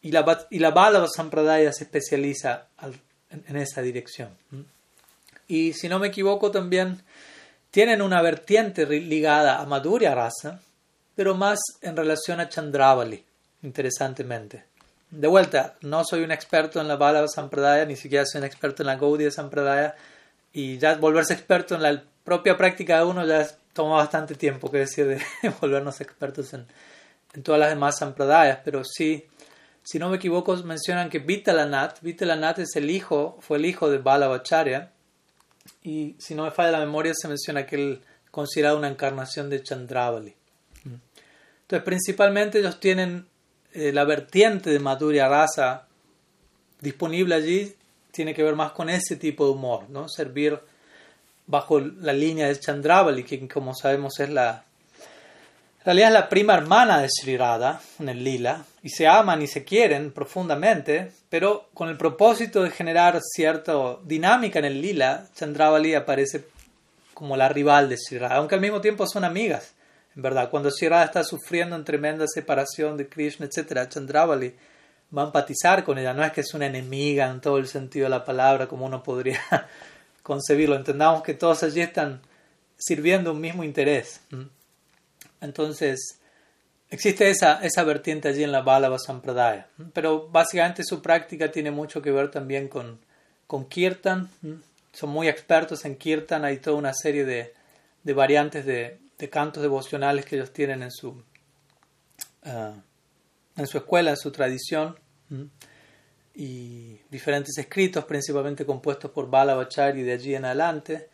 Y 0.01 0.11
la, 0.11 0.47
y 0.49 0.59
la 0.59 1.07
Sampradaya 1.07 1.71
se 1.71 1.85
especializa 1.85 2.67
en, 3.29 3.55
esa 3.55 3.81
dirección. 3.81 4.29
Y 5.47 5.73
si 5.73 5.89
no 5.89 5.99
me 5.99 6.07
equivoco, 6.07 6.51
también 6.51 7.01
tienen 7.74 8.03
una 8.03 8.21
vertiente 8.21 8.86
ligada 8.86 9.59
a 9.59 9.65
Madhurya 9.65 10.13
Rasa, 10.13 10.61
pero 11.15 11.34
más 11.34 11.59
en 11.82 11.97
relación 11.97 12.39
a 12.39 12.47
Chandravali, 12.47 13.26
interesantemente. 13.63 14.65
De 15.09 15.28
vuelta, 15.28 15.74
no 15.82 16.03
soy 16.05 16.21
un 16.21 16.32
experto 16.32 16.80
en 16.80 16.88
la 16.88 16.97
Balava 16.97 17.28
Sampradaya, 17.28 17.84
ni 17.86 17.95
siquiera 17.95 18.28
soy 18.28 18.41
un 18.41 18.45
experto 18.45 18.84
en 18.84 18.88
la 18.88 18.95
Gaudiya 18.97 19.32
Sampradaya, 19.32 19.95
y 20.53 20.78
ya 20.78 20.97
volverse 20.97 21.34
experto 21.34 21.74
en 21.74 21.82
la 21.82 22.03
propia 22.24 22.55
práctica 22.55 22.99
de 22.99 23.05
uno 23.05 23.26
ya 23.26 23.47
toma 23.74 23.95
bastante 23.95 24.36
tiempo, 24.36 24.69
que 24.69 24.78
decir, 24.78 25.07
de 25.07 25.19
volvernos 25.59 25.99
expertos 25.99 26.53
en, 26.53 26.67
todas 27.41 27.59
las 27.59 27.69
demás 27.69 27.97
sampradayas, 27.97 28.59
pero 28.63 28.84
sí, 28.84 29.26
si 29.82 29.97
no 29.97 30.09
me 30.09 30.17
equivoco, 30.17 30.55
mencionan 30.57 31.09
que 31.09 31.17
Vitalanath, 31.17 32.01
Vitalanath 32.01 32.59
es 32.59 32.76
el 32.76 32.91
hijo, 32.91 33.39
fue 33.41 33.57
el 33.57 33.65
hijo 33.65 33.89
de 33.89 33.97
Balavacharya, 33.97 34.91
y 35.84 36.15
si 36.17 36.34
no 36.34 36.43
me 36.43 36.51
falla 36.51 36.71
la 36.71 36.79
memoria, 36.79 37.13
se 37.15 37.27
menciona 37.27 37.65
que 37.65 37.75
él 37.75 38.01
considerado 38.31 38.77
una 38.77 38.88
encarnación 38.88 39.49
de 39.49 39.61
Chandravali. 39.61 40.34
Entonces, 40.84 41.86
principalmente 41.86 42.59
ellos 42.59 42.79
tienen 42.79 43.27
eh, 43.73 43.91
la 43.91 44.05
vertiente 44.05 44.69
de 44.69 44.79
Madhurya 44.79 45.27
Rasa 45.27 45.88
disponible 46.79 47.36
allí, 47.36 47.75
tiene 48.11 48.34
que 48.34 48.43
ver 48.43 48.55
más 48.55 48.71
con 48.71 48.89
ese 48.89 49.15
tipo 49.15 49.45
de 49.45 49.51
humor, 49.51 49.89
¿no? 49.89 50.07
Servir 50.09 50.59
bajo 51.47 51.79
la 51.79 52.13
línea 52.13 52.47
de 52.47 52.59
Chandravali, 52.59 53.23
que 53.23 53.47
como 53.47 53.73
sabemos 53.73 54.19
es 54.19 54.29
la, 54.29 54.65
en 55.79 55.86
realidad 55.86 56.07
es 56.09 56.13
la 56.13 56.29
prima 56.29 56.53
hermana 56.53 56.99
de 57.01 57.09
Sri 57.09 57.38
Radha 57.38 57.81
en 57.99 58.09
el 58.09 58.23
lila, 58.23 58.65
y 58.84 58.89
se 58.89 59.07
aman 59.07 59.41
y 59.41 59.47
se 59.47 59.63
quieren 59.63 60.11
profundamente, 60.11 61.11
pero 61.29 61.69
con 61.73 61.88
el 61.88 61.95
propósito 61.95 62.61
de 62.61 62.69
generar 62.69 63.19
cierta 63.21 63.97
dinámica 64.03 64.59
en 64.59 64.65
el 64.65 64.81
lila, 64.81 65.25
Chandravali 65.34 65.95
aparece 65.95 66.45
como 67.13 67.38
la 67.38 67.47
rival 67.47 67.88
de 67.88 67.97
Sri 67.97 68.17
Radha, 68.17 68.36
aunque 68.36 68.55
al 68.55 68.61
mismo 68.61 68.81
tiempo 68.81 69.07
son 69.07 69.23
amigas. 69.23 69.73
En 70.15 70.21
verdad, 70.21 70.49
cuando 70.49 70.69
Sri 70.69 70.89
Radha 70.89 71.05
está 71.05 71.23
sufriendo 71.23 71.77
en 71.77 71.86
tremenda 71.86 72.25
separación 72.27 72.97
de 72.97 73.07
Krishna, 73.07 73.45
etc., 73.45 73.88
Chandravali 73.88 74.53
va 75.17 75.23
a 75.23 75.25
empatizar 75.27 75.86
con 75.86 75.97
ella. 75.97 76.13
No 76.13 76.23
es 76.25 76.34
que 76.34 76.41
es 76.41 76.53
una 76.53 76.65
enemiga 76.65 77.29
en 77.29 77.39
todo 77.39 77.59
el 77.59 77.67
sentido 77.67 78.05
de 78.05 78.09
la 78.09 78.25
palabra, 78.25 78.67
como 78.67 78.86
uno 78.86 79.01
podría 79.01 79.39
concebirlo. 80.23 80.75
Entendamos 80.75 81.23
que 81.23 81.34
todos 81.34 81.63
allí 81.63 81.79
están 81.79 82.21
sirviendo 82.77 83.31
un 83.31 83.39
mismo 83.39 83.63
interés. 83.63 84.19
Entonces, 85.39 86.19
existe 86.93 87.27
esa, 87.29 87.59
esa 87.65 87.83
vertiente 87.83 88.27
allí 88.27 88.43
en 88.43 88.51
la 88.51 88.61
Balava 88.61 88.99
Sampradaya. 88.99 89.67
Pero 89.93 90.29
básicamente 90.29 90.83
su 90.83 91.01
práctica 91.01 91.51
tiene 91.51 91.71
mucho 91.71 92.01
que 92.01 92.11
ver 92.11 92.29
también 92.29 92.67
con, 92.67 92.99
con 93.47 93.65
Kirtan. 93.65 94.29
Son 94.91 95.09
muy 95.09 95.27
expertos 95.27 95.85
en 95.85 95.97
Kirtan. 95.97 96.45
Hay 96.45 96.57
toda 96.57 96.77
una 96.77 96.93
serie 96.93 97.25
de, 97.25 97.53
de 98.03 98.13
variantes 98.13 98.65
de, 98.65 98.99
de, 99.17 99.29
cantos 99.29 99.63
devocionales 99.63 100.25
que 100.25 100.35
ellos 100.35 100.53
tienen 100.53 100.83
en 100.83 100.91
su, 100.91 101.23
ah, 102.43 102.75
en 103.57 103.67
su 103.67 103.79
escuela, 103.79 104.11
en 104.11 104.17
su 104.17 104.31
tradición 104.31 104.95
y 106.35 106.99
diferentes 107.09 107.57
escritos, 107.57 108.05
principalmente 108.05 108.67
compuestos 108.67 109.09
por 109.09 109.25
y 109.25 110.01
de 110.03 110.13
allí 110.13 110.35
en 110.35 110.45
adelante. 110.45 111.09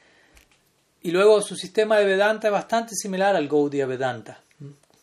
Y 1.01 1.11
luego 1.11 1.41
su 1.41 1.55
sistema 1.55 1.97
de 1.97 2.05
Vedanta 2.05 2.47
es 2.47 2.51
bastante 2.51 2.95
similar 2.95 3.38
al 3.38 3.47
Gaudiya 3.47 3.86
Vedanta. 3.86 4.43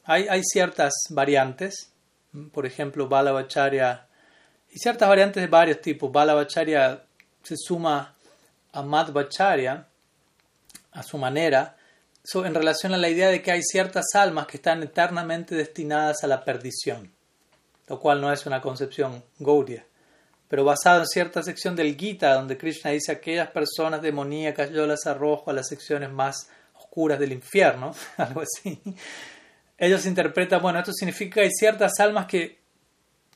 Hay, 0.06 0.42
ciertas 0.44 0.92
variantes, 1.10 1.92
por 2.52 2.64
ejemplo, 2.64 3.08
Balavacharya, 3.08 4.06
y 4.70 4.78
ciertas 4.78 5.08
variantes 5.08 5.42
de 5.42 5.48
varios 5.48 5.80
tipos. 5.80 6.12
Balavacharya 6.12 7.04
se 7.42 7.54
suma 7.56 8.14
a 8.72 8.82
Madhvacharya 8.82 9.86
a 10.92 11.02
su 11.02 11.18
manera, 11.18 11.76
en 12.34 12.54
relación 12.54 12.94
a 12.94 12.98
la 12.98 13.08
idea 13.08 13.28
de 13.28 13.42
que 13.42 13.52
hay 13.52 13.62
ciertas 13.62 14.06
almas 14.14 14.46
que 14.46 14.56
están 14.56 14.82
eternamente 14.82 15.54
destinadas 15.54 16.24
a 16.24 16.26
la 16.26 16.44
perdición, 16.44 17.12
lo 17.86 18.00
cual 18.00 18.20
no 18.20 18.32
es 18.32 18.46
una 18.46 18.60
concepción 18.60 19.22
Gaudiya 19.38 19.86
pero 20.48 20.64
basado 20.64 21.00
en 21.00 21.06
cierta 21.06 21.42
sección 21.42 21.74
del 21.74 21.96
Gita, 21.96 22.34
donde 22.34 22.56
Krishna 22.56 22.92
dice 22.92 23.12
aquellas 23.12 23.50
personas 23.50 24.00
demoníacas 24.00 24.70
yo 24.70 24.86
las 24.86 25.06
arrojo 25.06 25.50
a 25.50 25.54
las 25.54 25.68
secciones 25.68 26.10
más 26.10 26.48
oscuras 26.74 27.18
del 27.18 27.32
infierno, 27.32 27.94
algo 28.16 28.42
así. 28.42 28.80
Ellos 29.78 30.06
interpretan, 30.06 30.62
bueno, 30.62 30.78
esto 30.78 30.92
significa 30.92 31.34
que 31.34 31.40
hay 31.42 31.50
ciertas 31.50 31.98
almas 32.00 32.26
que 32.26 32.58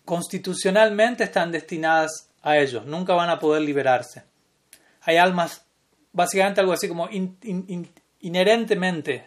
constitucionalmente 0.04 1.24
están 1.24 1.52
destinadas 1.52 2.28
a 2.42 2.56
ellos, 2.56 2.86
nunca 2.86 3.14
van 3.14 3.30
a 3.30 3.38
poder 3.38 3.62
liberarse. 3.62 4.22
Hay 5.02 5.16
almas, 5.18 5.62
básicamente 6.12 6.60
algo 6.60 6.72
así 6.72 6.88
como 6.88 7.08
inherentemente 8.20 9.26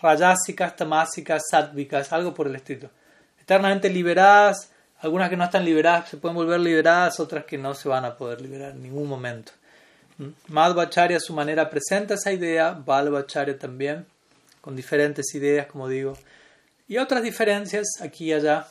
rayásicas, 0.00 0.76
tamásicas, 0.76 1.42
sádvicas, 1.50 2.12
algo 2.12 2.34
por 2.34 2.46
el 2.46 2.56
estilo. 2.56 2.90
Eternamente 3.40 3.88
liberadas 3.88 4.70
algunas 5.00 5.30
que 5.30 5.36
no 5.36 5.44
están 5.44 5.64
liberadas 5.64 6.10
se 6.10 6.16
pueden 6.18 6.36
volver 6.36 6.60
liberadas, 6.60 7.20
otras 7.20 7.44
que 7.44 7.56
no 7.56 7.74
se 7.74 7.88
van 7.88 8.04
a 8.04 8.16
poder 8.16 8.40
liberar 8.40 8.72
en 8.72 8.82
ningún 8.82 9.08
momento. 9.08 9.52
¿Mm? 10.18 10.28
Madhvacharya 10.48 11.16
a 11.16 11.20
su 11.20 11.32
manera 11.32 11.70
presenta 11.70 12.14
esa 12.14 12.32
idea, 12.32 12.72
Balvacharya 12.72 13.58
también, 13.58 14.06
con 14.60 14.76
diferentes 14.76 15.34
ideas, 15.34 15.66
como 15.66 15.88
digo, 15.88 16.18
y 16.90 16.98
otras 16.98 17.22
diferencias 17.22 17.86
aquí 18.00 18.26
y 18.26 18.32
allá. 18.32 18.66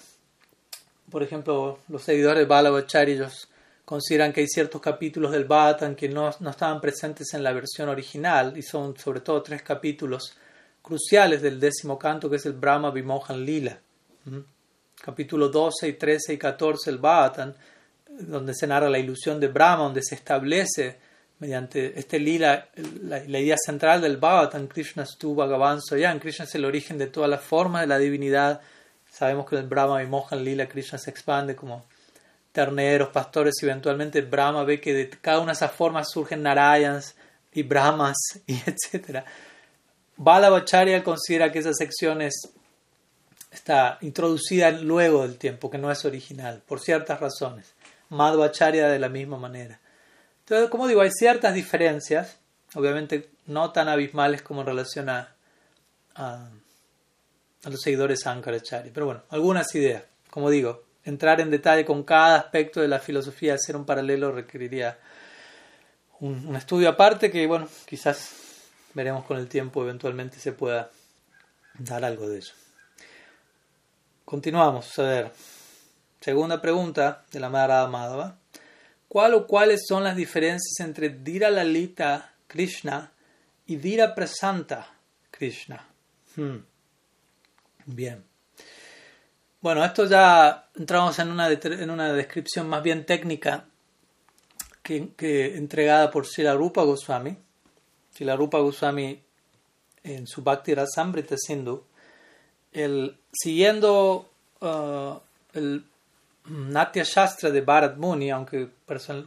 Por 1.09 1.23
ejemplo, 1.23 1.79
los 1.87 2.03
seguidores 2.03 2.39
de 2.39 2.45
Balvacharya 2.45 3.15
ellos 3.15 3.47
consideran 3.85 4.33
que 4.33 4.41
hay 4.41 4.47
ciertos 4.47 4.81
capítulos 4.81 5.31
del 5.31 5.45
Bhattan 5.45 5.95
que 5.95 6.09
no, 6.09 6.29
no, 6.41 6.49
estaban 6.49 6.81
presentes 6.81 7.33
en 7.33 7.43
la 7.43 7.53
versión 7.53 7.87
original 7.87 8.57
y 8.57 8.61
son 8.61 8.97
sobre 8.97 9.21
todo 9.21 9.41
tres 9.41 9.61
capítulos 9.61 10.37
cruciales 10.81 11.41
del 11.41 11.61
décimo 11.61 11.97
canto 11.97 12.29
que 12.29 12.35
es 12.35 12.45
el 12.45 12.53
Brahma 12.53 12.91
Vimohan 12.91 13.43
Lila. 13.43 13.79
¿Mm? 14.25 14.39
capítulo 15.01 15.47
12 15.47 15.87
y 15.87 15.93
13 15.93 16.33
y 16.33 16.37
14 16.37 16.89
el 16.89 16.97
Bhattan, 16.97 17.55
donde 18.09 18.53
se 18.53 18.67
narra 18.67 18.89
la 18.89 18.99
ilusión 18.99 19.39
de 19.39 19.47
Brahma, 19.47 19.83
donde 19.83 20.03
se 20.03 20.15
establece 20.15 20.99
mediante 21.39 21.97
este 21.97 22.19
lila, 22.19 22.69
la, 23.01 23.19
idea 23.39 23.55
central 23.57 24.01
del 24.01 24.17
Bhagavatam, 24.17 24.67
Krishna 24.67 25.05
Stu 25.05 25.35
Bhagavan 25.35 25.81
Soyan, 25.81 26.19
Krishna 26.19 26.45
es 26.45 26.53
el 26.55 26.65
origen 26.65 26.97
de 26.97 27.07
todas 27.07 27.29
las 27.29 27.41
formas 27.41 27.81
de 27.81 27.87
la 27.87 27.97
divinidad. 27.97 28.61
Sabemos 29.09 29.49
que 29.49 29.55
el 29.55 29.67
Brahma 29.67 30.03
y 30.03 30.07
Mohan 30.07 30.43
Lila 30.43 30.67
Krishna 30.67 30.99
se 30.99 31.09
expande 31.09 31.55
como 31.55 31.85
terneros, 32.51 33.09
pastores, 33.09 33.55
y 33.61 33.65
eventualmente 33.65 34.21
Brahma 34.21 34.63
ve 34.63 34.81
que 34.81 34.93
de 34.93 35.09
cada 35.09 35.39
una 35.39 35.53
de 35.53 35.57
esas 35.57 35.71
formas 35.71 36.11
surgen 36.11 36.43
Narayans 36.43 37.15
y 37.53 37.63
Brahmas, 37.63 38.17
y 38.45 38.55
etc. 38.65 39.23
Balabacharya 40.17 41.03
considera 41.03 41.51
que 41.51 41.59
esa 41.59 41.73
sección 41.73 42.21
está 42.21 43.97
introducida 44.01 44.71
luego 44.71 45.21
del 45.21 45.37
tiempo, 45.37 45.69
que 45.69 45.77
no 45.77 45.89
es 45.89 46.03
original, 46.03 46.61
por 46.67 46.81
ciertas 46.81 47.21
razones. 47.21 47.73
Madhvacharya 48.09 48.89
de 48.89 48.99
la 48.99 49.07
misma 49.07 49.37
manera. 49.37 49.79
Entonces, 50.49 50.71
como 50.71 50.87
digo, 50.87 51.01
hay 51.01 51.11
ciertas 51.11 51.53
diferencias, 51.53 52.39
obviamente 52.73 53.29
no 53.45 53.71
tan 53.71 53.87
abismales 53.87 54.41
como 54.41 54.61
en 54.61 54.65
relación 54.65 55.07
a, 55.07 55.35
los 57.65 57.79
seguidores 57.79 58.21
de 58.21 58.29
Ankaracharya, 58.31 58.91
pero 58.91 59.05
bueno, 59.05 59.21
algunas 59.29 59.73
ideas. 59.75 60.03
Como 60.31 60.49
digo, 60.49 60.85
entrar 61.03 61.39
en 61.39 61.51
detalle 61.51 61.85
con 61.85 62.01
cada 62.01 62.37
aspecto 62.37 62.81
de 62.81 62.87
la 62.87 62.97
filosofía, 62.97 63.53
hacer 63.53 63.75
un 63.75 63.85
paralelo 63.85 64.31
requeriría 64.31 64.97
un, 66.19 66.47
un 66.47 66.55
estudio 66.55 66.89
aparte 66.89 67.29
que, 67.29 67.45
bueno, 67.45 67.69
quizás 67.85 68.31
veremos 68.95 69.25
con 69.25 69.37
el 69.37 69.47
tiempo, 69.47 69.83
eventualmente 69.83 70.39
se 70.39 70.51
pueda 70.51 70.89
dar 71.77 72.03
algo 72.03 72.27
de 72.27 72.39
eso. 72.39 72.55
Continuamos, 74.25 74.97
a 74.97 75.03
ver. 75.03 75.31
Segunda 76.19 76.59
pregunta 76.59 77.23
de 77.31 77.39
la 77.39 77.49
Madre 77.49 77.87
Madhava. 77.87 78.39
¿Cuál 79.09 79.33
o 79.33 79.47
cuáles 79.47 79.81
son 79.87 80.03
las 80.03 80.15
diferencias 80.15 80.79
entre 80.79 81.09
Dira 81.09 81.49
Lalita 81.49 82.31
Krishna 82.45 83.11
y 83.65 83.75
Dira 83.77 84.13
Prasanta 84.13 84.87
Krishna? 85.31 85.83
Hmm. 86.35 86.57
Bien. 87.87 88.23
Bueno, 89.61 89.83
esto 89.83 90.05
ya 90.05 90.69
entramos 90.75 91.17
en 91.17 91.31
una, 91.31 91.49
en 91.51 91.89
una 91.89 92.13
descripción 92.13 92.69
más 92.69 92.83
bien 92.83 93.03
técnica 93.05 93.65
que, 94.83 95.55
entregada 95.57 96.11
por 96.11 96.27
Srila 96.27 96.53
Rupa 96.53 96.83
Goswami. 96.83 97.35
Srila 98.13 98.35
Rupa 98.35 98.59
Goswami 98.59 99.19
en 100.03 100.27
su 100.27 100.43
Bhakti 100.43 100.75
Rasamrita 100.75 101.35
Sindhu, 101.35 101.83
el, 102.71 103.17
siguiendo 103.33 104.29
uh, 104.61 105.19
el 105.53 105.83
Natya 106.49 107.03
Shastra 107.03 107.51
de 107.51 107.61
Bharat 107.61 107.97
Muni, 107.97 108.31
aunque 108.31 108.69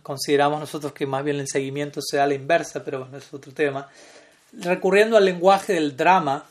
consideramos 0.03 0.61
nosotros 0.61 0.93
que 0.93 1.07
más 1.07 1.25
bien 1.25 1.39
el 1.39 1.49
seguimiento 1.49 2.01
sea 2.03 2.27
la 2.27 2.35
inversa, 2.35 2.85
pero 2.85 3.01
bueno, 3.01 3.17
es 3.17 3.33
otro 3.33 3.53
tema, 3.53 3.89
recurriendo 4.53 5.17
al 5.17 5.25
lenguaje 5.25 5.75
del 5.75 5.97
drama, 5.97 6.45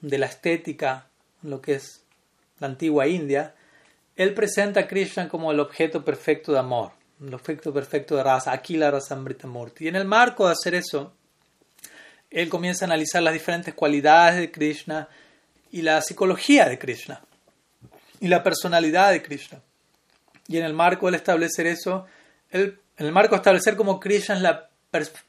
de 0.00 0.18
la 0.18 0.26
estética, 0.26 1.06
lo 1.42 1.60
que 1.60 1.74
es 1.74 2.02
la 2.58 2.66
antigua 2.66 3.06
India, 3.06 3.54
él 4.16 4.34
presenta 4.34 4.80
a 4.80 4.86
Krishna 4.86 5.28
como 5.28 5.50
el 5.50 5.60
objeto 5.60 6.04
perfecto 6.04 6.52
de 6.52 6.58
amor, 6.58 6.92
el 7.20 7.32
objeto 7.34 7.72
perfecto 7.72 8.16
de 8.16 8.22
raza, 8.22 8.52
Akila 8.52 8.90
Rasamrita 8.90 9.46
Murti. 9.46 9.84
Y 9.84 9.88
en 9.88 9.96
el 9.96 10.04
marco 10.04 10.46
de 10.46 10.52
hacer 10.52 10.74
eso, 10.74 11.12
él 12.30 12.48
comienza 12.48 12.84
a 12.84 12.88
analizar 12.88 13.22
las 13.22 13.32
diferentes 13.32 13.74
cualidades 13.74 14.38
de 14.38 14.50
Krishna 14.50 15.08
y 15.72 15.82
la 15.82 16.00
psicología 16.02 16.68
de 16.68 16.78
Krishna 16.78 17.22
y 18.20 18.28
la 18.28 18.42
personalidad 18.42 19.10
de 19.10 19.22
Krishna. 19.22 19.60
Y 20.50 20.58
en 20.58 20.64
el 20.64 20.74
marco 20.74 21.06
del 21.06 21.14
establecer 21.14 21.68
eso, 21.68 22.06
en 22.50 22.76
el 22.96 23.12
marco 23.12 23.36
de 23.36 23.36
establecer 23.36 23.76
como 23.76 24.00
Krishna 24.00 24.34
es 24.34 24.42
la 24.42 24.68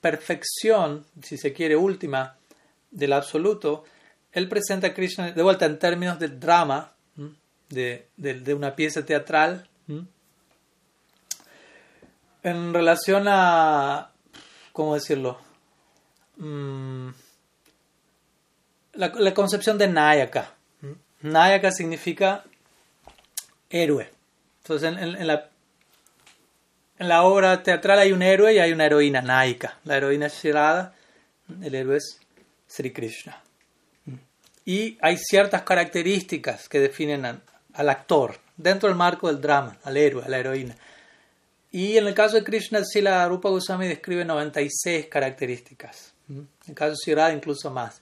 perfección, 0.01 1.05
si 1.21 1.37
se 1.37 1.53
quiere, 1.53 1.75
última 1.75 2.37
del 2.89 3.13
absoluto, 3.13 3.83
él 4.31 4.49
presenta 4.49 4.87
a 4.87 4.93
Krishna 4.95 5.31
de 5.31 5.43
vuelta 5.43 5.67
en 5.67 5.77
términos 5.77 6.17
del 6.17 6.39
drama, 6.39 6.93
de, 7.69 8.07
una 8.55 8.75
pieza 8.75 9.05
teatral, 9.05 9.69
en 12.41 12.73
relación 12.73 13.27
a, 13.27 14.09
¿cómo 14.71 14.95
decirlo? 14.95 15.37
Mm, 16.37 17.09
la, 18.93 19.33
concepción 19.35 19.77
de 19.77 19.87
Nayaka. 19.87 20.55
Nayaka 21.21 21.71
significa 21.71 22.43
héroe. 23.69 24.09
Entonces, 24.63 24.95
en, 24.97 25.27
la, 25.27 25.49
en 26.99 27.07
la 27.07 27.23
obra 27.23 27.63
teatral 27.63 27.99
hay 27.99 28.11
un 28.11 28.21
héroe 28.21 28.53
y 28.53 28.59
hay 28.59 28.71
una 28.71 28.85
heroína, 28.85 29.21
Naika. 29.21 29.79
La 29.85 29.97
heroína 29.97 30.27
es 30.27 30.41
Shirada, 30.41 30.93
el 31.61 31.73
héroe 31.73 31.97
es 31.97 32.19
Sri 32.67 32.91
Krishna. 32.91 33.41
Y 34.63 34.97
hay 35.01 35.17
ciertas 35.17 35.63
características 35.63 36.69
que 36.69 36.79
definen 36.79 37.25
al 37.73 37.89
actor 37.89 38.39
dentro 38.55 38.87
del 38.87 38.97
marco 38.97 39.27
del 39.27 39.41
drama, 39.41 39.77
al 39.83 39.97
héroe, 39.97 40.23
a 40.23 40.29
la 40.29 40.37
heroína. 40.37 40.75
Y 41.71 41.97
en 41.97 42.05
el 42.05 42.13
caso 42.13 42.35
de 42.35 42.43
Krishna, 42.43 42.83
Sila 42.83 43.27
Rupa 43.27 43.49
Goswami 43.49 43.87
describe 43.87 44.25
96 44.25 45.07
características. 45.07 46.13
En 46.29 46.47
el 46.67 46.75
caso 46.75 46.91
de 46.91 46.97
Shirada, 47.03 47.33
incluso 47.33 47.71
más. 47.71 48.01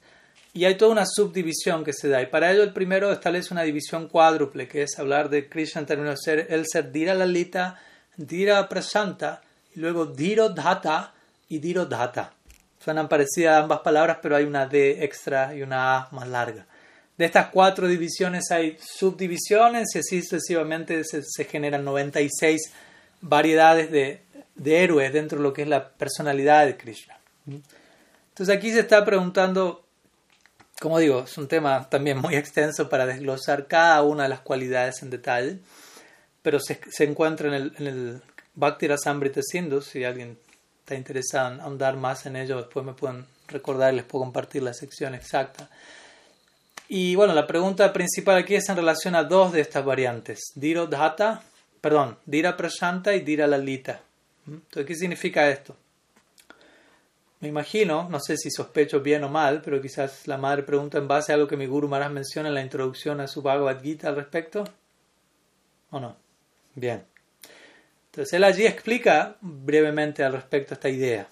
Y 0.54 0.66
hay 0.66 0.76
toda 0.76 0.92
una 0.92 1.06
subdivisión 1.06 1.84
que 1.84 1.94
se 1.94 2.10
da. 2.10 2.22
Y 2.22 2.26
para 2.26 2.52
ello 2.52 2.64
el 2.64 2.74
primero 2.74 3.12
establece 3.12 3.54
una 3.54 3.64
división 3.64 4.08
cuádruple, 4.08 4.68
que 4.68 4.84
es 4.84 4.98
hablar 4.98 5.30
de 5.30 5.48
Krishna 5.48 5.82
en 5.82 5.88
términos 5.88 6.20
de 6.20 6.24
ser 6.24 6.48
el 6.50 6.66
ser 6.68 6.92
Dira 6.92 7.14
Lalita, 7.14 7.80
Dira 8.18 8.68
Prasanta, 8.68 9.42
y 9.76 9.80
luego 9.80 10.08
Diro 10.08 10.50
Dhata 10.50 11.14
y 11.48 11.60
Diro 11.60 11.86
Dhata. 11.86 12.34
Suenan 12.84 13.10
parecidas 13.10 13.62
ambas 13.62 13.82
palabras, 13.82 14.18
pero 14.22 14.36
hay 14.36 14.46
una 14.46 14.66
D 14.66 15.04
extra 15.04 15.54
y 15.54 15.62
una 15.62 15.98
A 15.98 16.08
más 16.12 16.28
larga. 16.28 16.66
De 17.18 17.26
estas 17.26 17.50
cuatro 17.50 17.88
divisiones 17.88 18.50
hay 18.50 18.78
subdivisiones 18.80 19.94
y 19.94 20.00
así 20.00 20.22
sucesivamente 20.22 21.04
se, 21.04 21.44
generan 21.44 21.84
96 21.84 22.72
variedades 23.20 23.92
de, 23.92 24.22
de 24.56 24.84
héroes 24.84 25.12
dentro 25.12 25.38
de 25.38 25.44
lo 25.44 25.52
que 25.52 25.64
es 25.64 25.68
la 25.68 25.90
personalidad 25.90 26.66
de 26.66 26.78
Krishna. 26.78 27.18
Entonces 27.46 28.56
aquí 28.56 28.72
se 28.72 28.80
está 28.80 29.04
preguntando 29.04 29.84
como 30.80 31.00
digo, 31.00 31.24
es 31.26 31.38
un 31.38 31.48
tema 31.48 31.90
también 31.90 32.18
muy 32.18 32.36
extenso 32.36 32.90
para 32.90 33.06
desglosar 33.06 33.68
cada 33.68 34.02
una 34.02 34.24
de 34.24 34.30
las 34.30 34.40
cualidades 34.40 35.04
en 35.04 35.10
detalle, 35.10 35.60
pero 36.42 36.60
se, 36.60 36.80
se 36.90 37.04
encuentra 37.04 37.50
en 37.50 37.54
el, 37.54 37.74
en 37.78 37.88
el 37.88 38.22
Sindhu, 39.42 39.82
si 39.82 40.04
alguien 40.04 40.38
está 40.80 40.96
interesado 40.96 41.54
en 41.54 41.62
ahondar 41.62 41.98
más 41.98 42.26
en 42.26 42.36
ello, 42.36 42.58
después 42.58 42.86
me 42.86 42.94
pueden 42.94 43.26
recordar 43.48 43.94
y 43.94 43.98
les 43.98 44.06
puedo 44.06 44.24
compartir 44.24 44.64
la 44.64 44.74
sección 44.74 45.16
exacta. 45.16 45.70
Y 46.88 47.16
bueno, 47.16 47.34
la 47.34 47.46
pregunta 47.46 47.94
principal 47.94 48.38
aquí 48.38 48.56
es 48.56 48.68
en 48.70 48.76
relación 48.76 49.16
a 49.16 49.24
dos 49.24 49.52
de 49.54 49.62
estas 49.62 49.86
variantes, 49.86 50.40
Diro 50.56 50.88
Dhata, 50.88 51.44
perdón, 51.82 52.18
Dira 52.26 52.58
Prashanta 52.58 53.14
y 53.14 53.22
Dira 53.22 53.48
Lalita. 53.48 54.02
¿Mm? 54.46 54.54
Entonces, 54.54 54.86
¿qué 54.86 54.96
significa 54.96 55.50
esto? 55.50 55.76
Me 57.42 57.48
imagino, 57.48 58.10
no 58.10 58.20
sé 58.20 58.36
si 58.36 58.52
sospecho 58.52 59.00
bien 59.00 59.24
o 59.24 59.30
mal, 59.30 59.62
pero 59.62 59.82
quizás 59.82 60.28
la 60.28 60.38
madre 60.38 60.64
pregunta 60.64 60.98
en 60.98 61.08
base 61.08 61.32
a 61.32 61.36
algo 61.36 61.48
que 61.48 61.56
mi 61.56 61.68
Guru 61.68 61.88
Maharaj 61.88 62.12
menciona 62.12 62.50
en 62.50 62.56
la 62.56 62.62
introducción 62.62 63.22
a 63.22 63.28
su 63.28 63.42
Bhagavad 63.42 63.82
Gita 63.82 64.10
al 64.10 64.18
respecto. 64.18 64.66
¿O 65.92 66.00
no? 66.02 66.18
Bien. 66.76 67.06
Entonces 68.08 68.34
él 68.34 68.44
allí 68.44 68.66
explica 68.66 69.38
brevemente 69.40 70.24
al 70.24 70.34
respecto 70.34 70.74
esta 70.74 70.90
idea. 70.90 71.28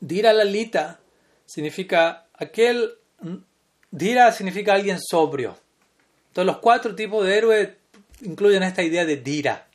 Dira 0.00 0.32
Lalita 0.32 1.00
significa 1.44 2.26
aquel. 2.32 2.94
Dira 3.90 4.32
significa 4.32 4.72
alguien 4.72 4.98
sobrio. 5.00 5.58
Entonces 6.28 6.46
los 6.46 6.58
cuatro 6.58 6.94
tipos 6.94 7.26
de 7.26 7.36
héroes 7.36 7.68
incluyen 8.22 8.62
esta 8.62 8.82
idea 8.82 9.04
de 9.04 9.18
Dira. 9.18 9.66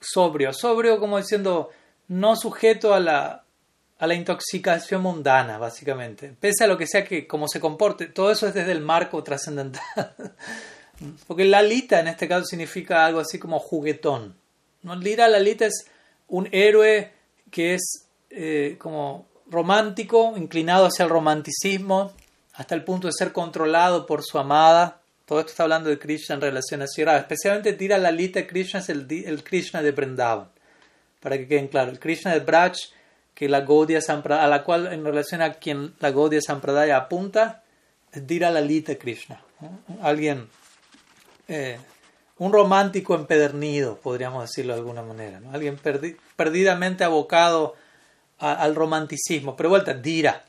Sobrio. 0.00 0.52
Sobrio 0.52 0.98
como 0.98 1.18
diciendo 1.18 1.70
no 2.08 2.34
sujeto 2.34 2.94
a 2.94 2.98
la, 3.00 3.41
a 4.02 4.06
la 4.08 4.14
intoxicación 4.14 5.00
mundana, 5.00 5.58
básicamente. 5.58 6.34
Pese 6.40 6.64
a 6.64 6.66
lo 6.66 6.76
que 6.76 6.88
sea 6.88 7.04
que 7.04 7.24
como 7.24 7.46
se 7.46 7.60
comporte, 7.60 8.06
todo 8.06 8.32
eso 8.32 8.48
es 8.48 8.54
desde 8.54 8.72
el 8.72 8.80
marco 8.80 9.22
trascendental. 9.22 9.84
Porque 11.28 11.44
Lalita 11.44 12.00
en 12.00 12.08
este 12.08 12.26
caso 12.26 12.44
significa 12.44 13.06
algo 13.06 13.20
así 13.20 13.38
como 13.38 13.60
juguetón. 13.60 14.34
¿no? 14.82 14.96
Lira 14.96 15.28
Lalita 15.28 15.66
es 15.66 15.84
un 16.26 16.48
héroe 16.50 17.12
que 17.52 17.74
es 17.74 18.08
eh, 18.30 18.74
como 18.76 19.26
romántico, 19.48 20.34
inclinado 20.36 20.86
hacia 20.86 21.04
el 21.04 21.10
romanticismo, 21.10 22.12
hasta 22.54 22.74
el 22.74 22.82
punto 22.82 23.06
de 23.06 23.12
ser 23.12 23.30
controlado 23.30 24.04
por 24.04 24.24
su 24.24 24.36
amada. 24.36 25.00
Todo 25.26 25.38
esto 25.38 25.52
está 25.52 25.62
hablando 25.62 25.90
de 25.90 26.00
Krishna 26.00 26.34
en 26.34 26.40
relación 26.40 26.82
a 26.82 26.88
Sierra. 26.88 27.18
Especialmente 27.18 27.72
Tira 27.74 27.98
Lalita 27.98 28.48
Krishna 28.48 28.80
es 28.80 28.88
el, 28.88 29.06
el 29.08 29.44
Krishna 29.44 29.80
de 29.80 29.92
Vrindavan. 29.92 30.48
Para 31.20 31.38
que 31.38 31.46
queden 31.46 31.68
claros. 31.68 31.92
El 31.92 32.00
Krishna 32.00 32.32
de 32.32 32.40
Braj 32.40 32.72
que 33.34 33.48
la 33.48 33.62
Gaudiya 33.62 34.00
Sampradaya, 34.00 34.46
a 34.46 34.48
la 34.48 34.64
cual 34.64 34.92
en 34.92 35.04
relación 35.04 35.42
a 35.42 35.54
quien 35.54 35.94
la 36.00 36.10
Gaudiya 36.10 36.40
Sampradaya 36.40 36.96
apunta, 36.96 37.62
es 38.12 38.26
Dira 38.26 38.50
Lalita 38.50 38.96
Krishna. 38.96 39.40
Alguien, 40.02 40.48
eh, 41.48 41.78
un 42.38 42.52
romántico 42.52 43.14
empedernido, 43.14 43.96
podríamos 43.98 44.42
decirlo 44.42 44.74
de 44.74 44.80
alguna 44.80 45.02
manera. 45.02 45.40
Alguien 45.52 45.78
perdidamente 46.36 47.04
abocado 47.04 47.74
al 48.38 48.74
romanticismo, 48.74 49.54
pero 49.56 49.68
vuelta, 49.68 49.94
dira, 49.94 50.44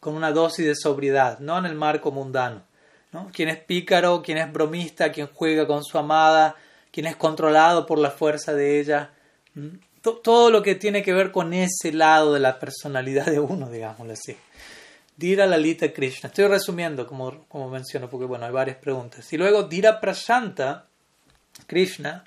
con 0.00 0.14
una 0.14 0.32
dosis 0.32 0.66
de 0.66 0.74
sobriedad, 0.74 1.38
no 1.38 1.56
en 1.56 1.66
el 1.66 1.76
marco 1.76 2.10
mundano. 2.10 2.62
¿no? 3.12 3.30
Quien 3.32 3.48
es 3.48 3.58
pícaro, 3.58 4.22
quien 4.22 4.38
es 4.38 4.52
bromista, 4.52 5.12
quien 5.12 5.28
juega 5.32 5.66
con 5.66 5.84
su 5.84 5.96
amada, 5.98 6.56
quien 6.90 7.06
es 7.06 7.16
controlado 7.16 7.86
por 7.86 7.98
la 7.98 8.10
fuerza 8.10 8.52
de 8.54 8.80
ella. 8.80 9.12
Todo 10.22 10.50
lo 10.50 10.62
que 10.62 10.74
tiene 10.74 11.02
que 11.02 11.14
ver 11.14 11.32
con 11.32 11.54
ese 11.54 11.92
lado 11.92 12.34
de 12.34 12.40
la 12.40 12.58
personalidad 12.58 13.24
de 13.26 13.40
uno, 13.40 13.70
digámoslo 13.70 14.12
así. 14.12 14.36
Dira 15.16 15.46
Lalita 15.46 15.92
Krishna. 15.92 16.28
Estoy 16.28 16.46
resumiendo, 16.46 17.06
como, 17.06 17.46
como 17.48 17.70
menciono, 17.70 18.10
porque 18.10 18.26
bueno, 18.26 18.44
hay 18.44 18.52
varias 18.52 18.76
preguntas. 18.76 19.32
Y 19.32 19.38
luego 19.38 19.62
Dira 19.62 20.00
Prashanta 20.00 20.86
Krishna. 21.66 22.24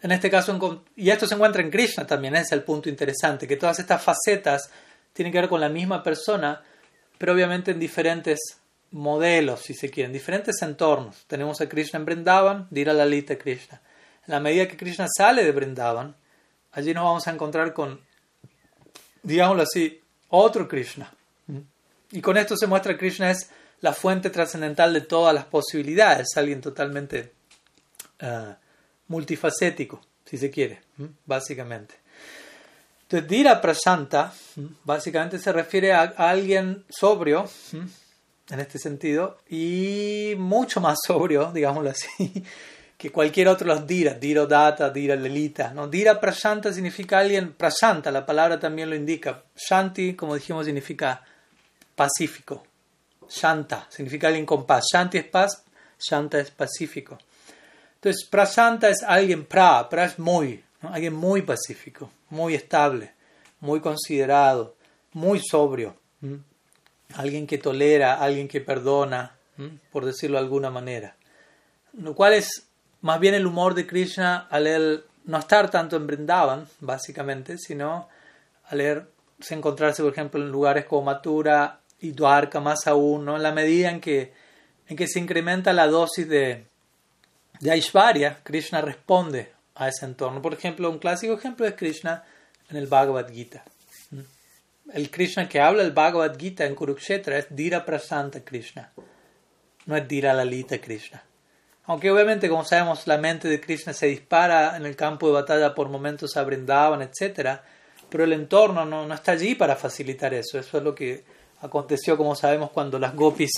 En 0.00 0.12
este 0.12 0.30
caso, 0.30 0.84
y 0.96 1.10
esto 1.10 1.26
se 1.26 1.34
encuentra 1.34 1.62
en 1.62 1.70
Krishna 1.70 2.06
también, 2.06 2.34
ese 2.34 2.44
es 2.44 2.52
el 2.52 2.62
punto 2.62 2.88
interesante, 2.88 3.46
que 3.46 3.56
todas 3.56 3.78
estas 3.78 4.02
facetas 4.02 4.70
tienen 5.12 5.32
que 5.32 5.40
ver 5.40 5.48
con 5.48 5.60
la 5.60 5.68
misma 5.68 6.02
persona, 6.02 6.62
pero 7.18 7.32
obviamente 7.32 7.70
en 7.70 7.78
diferentes 7.78 8.38
modelos, 8.90 9.60
si 9.60 9.74
se 9.74 9.90
quieren, 9.90 10.12
diferentes 10.12 10.60
entornos. 10.62 11.24
Tenemos 11.26 11.60
a 11.60 11.68
Krishna 11.68 11.98
en 11.98 12.04
Brindavan, 12.04 12.68
Dira 12.70 12.92
Lalita 12.92 13.36
Krishna. 13.36 13.80
En 14.26 14.32
la 14.32 14.40
medida 14.40 14.68
que 14.68 14.76
Krishna 14.76 15.06
sale 15.08 15.44
de 15.44 15.52
Brindavan, 15.52 16.14
allí 16.74 16.92
nos 16.92 17.04
vamos 17.04 17.26
a 17.26 17.30
encontrar 17.30 17.72
con, 17.72 18.00
digámoslo 19.22 19.62
así, 19.62 20.00
otro 20.28 20.68
Krishna. 20.68 21.12
Y 22.10 22.20
con 22.20 22.36
esto 22.36 22.56
se 22.56 22.66
muestra 22.66 22.92
que 22.92 22.98
Krishna 22.98 23.30
es 23.30 23.50
la 23.80 23.92
fuente 23.92 24.30
trascendental 24.30 24.92
de 24.92 25.00
todas 25.02 25.34
las 25.34 25.46
posibilidades, 25.46 26.28
alguien 26.36 26.60
totalmente 26.60 27.32
uh, 28.22 28.54
multifacético, 29.08 30.00
si 30.24 30.38
se 30.38 30.50
quiere, 30.50 30.80
básicamente. 31.26 31.96
Entonces, 33.02 33.28
Dira 33.28 33.60
Prasanta 33.60 34.32
básicamente 34.84 35.38
se 35.38 35.52
refiere 35.52 35.92
a, 35.92 36.02
alguien 36.02 36.84
sobrio, 36.88 37.48
en 37.72 38.60
este 38.60 38.78
sentido, 38.78 39.38
y 39.48 40.34
mucho 40.38 40.80
más 40.80 40.98
sobrio, 41.06 41.52
digámoslo 41.52 41.90
así, 41.90 42.44
que 43.04 43.12
cualquier 43.12 43.48
otro 43.48 43.66
los 43.66 43.86
Dira, 43.86 44.14
Dira 44.14 44.46
Data, 44.46 44.88
Dira 44.88 45.14
Lelita. 45.14 45.74
¿no? 45.74 45.88
Dira 45.88 46.18
Prasanta 46.18 46.72
significa 46.72 47.18
alguien, 47.18 47.52
Prasanta, 47.52 48.10
la 48.10 48.24
palabra 48.24 48.58
también 48.58 48.88
lo 48.88 48.96
indica. 48.96 49.42
Shanti, 49.54 50.14
como 50.14 50.34
dijimos, 50.34 50.64
significa 50.64 51.22
pacífico. 51.94 52.64
Shanta 53.28 53.86
significa 53.90 54.28
alguien 54.28 54.46
con 54.46 54.64
paz. 54.64 54.86
Shanti 54.90 55.18
es 55.18 55.24
paz, 55.24 55.64
Shanta 55.98 56.38
es 56.38 56.50
pacífico. 56.50 57.18
Entonces, 57.96 58.26
Prasanta 58.26 58.88
es 58.88 59.02
alguien 59.02 59.44
pra, 59.44 59.86
pra 59.86 60.06
es 60.06 60.18
muy, 60.18 60.64
alguien 60.80 61.12
muy 61.12 61.42
pacífico, 61.42 62.10
muy 62.30 62.54
estable, 62.54 63.12
muy 63.60 63.80
considerado, 63.80 64.76
muy 65.12 65.42
sobrio, 65.46 65.94
alguien 67.16 67.46
que 67.46 67.58
tolera, 67.58 68.14
alguien 68.14 68.48
que 68.48 68.62
perdona, 68.62 69.36
por 69.92 70.06
decirlo 70.06 70.38
de 70.38 70.44
alguna 70.44 70.70
manera. 70.70 71.16
Lo 71.92 72.14
cual 72.14 72.32
es 72.32 72.66
más 73.04 73.20
bien 73.20 73.34
el 73.34 73.46
humor 73.46 73.74
de 73.74 73.86
Krishna 73.86 74.46
al 74.48 74.66
él 74.66 75.04
no 75.26 75.38
estar 75.38 75.70
tanto 75.70 75.94
en 75.96 76.06
Brindavan, 76.06 76.66
básicamente, 76.80 77.58
sino 77.58 78.08
al 78.70 78.80
él 78.80 79.02
encontrarse, 79.50 80.02
por 80.02 80.10
ejemplo, 80.10 80.40
en 80.40 80.50
lugares 80.50 80.86
como 80.86 81.02
Mathura 81.02 81.80
y 82.00 82.12
Dwarka 82.12 82.60
más 82.60 82.86
aún, 82.86 83.26
¿no? 83.26 83.36
en 83.36 83.42
la 83.42 83.52
medida 83.52 83.90
en 83.90 84.00
que, 84.00 84.32
se 85.06 85.18
incrementa 85.18 85.74
la 85.74 85.86
dosis 85.86 86.26
de, 86.26 86.64
de 87.60 88.36
Krishna 88.42 88.80
responde 88.80 89.52
a 89.74 89.88
ese 89.88 90.06
entorno. 90.06 90.40
Por 90.40 90.54
ejemplo, 90.54 90.88
un 90.88 90.98
clásico 90.98 91.34
ejemplo 91.34 91.66
es 91.66 91.74
Krishna 91.74 92.24
en 92.70 92.78
el 92.78 92.86
Bhagavad 92.86 93.30
Gita. 93.30 93.64
¿Mm? 94.12 94.20
El 94.94 95.10
Krishna 95.10 95.46
que 95.46 95.60
habla 95.60 95.82
el 95.82 95.92
Bhagavad 95.92 96.38
Gita 96.38 96.64
en 96.64 96.74
Kurukshetra 96.74 97.36
es 97.36 97.48
Dira 97.50 97.84
Prasanta 97.84 98.42
Krishna, 98.42 98.92
no 99.84 99.94
es 99.94 100.08
Dira 100.08 100.32
Lalita 100.32 100.78
Krishna. 100.78 101.22
Aunque 101.86 102.10
obviamente, 102.10 102.48
como 102.48 102.64
sabemos, 102.64 103.06
la 103.06 103.18
mente 103.18 103.48
de 103.48 103.60
Krishna 103.60 103.92
se 103.92 104.06
dispara 104.06 104.76
en 104.76 104.86
el 104.86 104.96
campo 104.96 105.26
de 105.26 105.34
batalla 105.34 105.74
por 105.74 105.88
momentos 105.90 106.36
a 106.36 106.42
etc., 106.42 107.60
pero 108.08 108.24
el 108.24 108.32
entorno 108.32 108.84
no, 108.84 109.06
no 109.06 109.14
está 109.14 109.32
allí 109.32 109.54
para 109.54 109.76
facilitar 109.76 110.32
eso. 110.32 110.58
Eso 110.58 110.78
es 110.78 110.84
lo 110.84 110.94
que 110.94 111.24
aconteció, 111.60 112.16
como 112.16 112.34
sabemos, 112.36 112.70
cuando 112.70 112.98
las 112.98 113.14
gopis, 113.14 113.50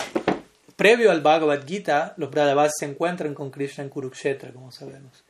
previo 0.77 1.11
al 1.11 1.20
Bhagavad 1.20 1.66
Gita, 1.66 2.14
los 2.16 2.31
Brahmavas 2.31 2.72
se 2.79 2.87
encuentran 2.87 3.35
con 3.35 3.51
Krishna 3.51 3.85
en 3.85 3.91
Kurukshetra, 3.91 4.53
como 4.53 4.72
sabemos. 4.72 5.24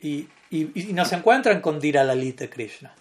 Y, 0.00 0.28
y, 0.50 0.92
no 0.92 1.04
se 1.04 1.16
encuentran 1.16 1.60
con 1.60 1.80
Dira 1.80 2.04
Lalita 2.04 2.48
Krishna. 2.48 2.94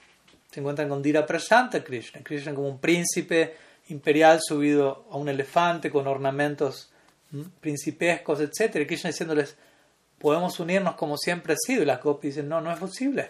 Se 0.49 0.61
encuentran 0.61 0.87
con 0.87 1.01
Dira 1.01 1.25
Prashanta 1.25 1.83
Krishna. 1.83 2.21
Krishna 2.23 2.53
como 2.53 2.69
un 2.69 2.79
príncipe 2.79 3.55
imperial 3.89 4.39
subido 4.41 5.05
a 5.11 5.17
un 5.17 5.29
elefante 5.29 5.91
con 5.91 6.07
ornamentos 6.07 6.91
principescos, 7.59 8.39
etc. 8.39 8.75
Y 8.75 8.85
Krishna 8.85 9.09
diciéndoles, 9.09 9.55
podemos 10.19 10.59
unirnos 10.59 10.95
como 10.95 11.17
siempre 11.17 11.53
ha 11.53 11.57
sido. 11.57 11.83
Y 11.83 11.85
las 11.85 12.01
gopis 12.01 12.35
dicen, 12.35 12.49
no, 12.49 12.61
no 12.61 12.71
es 12.71 12.79
posible. 12.79 13.29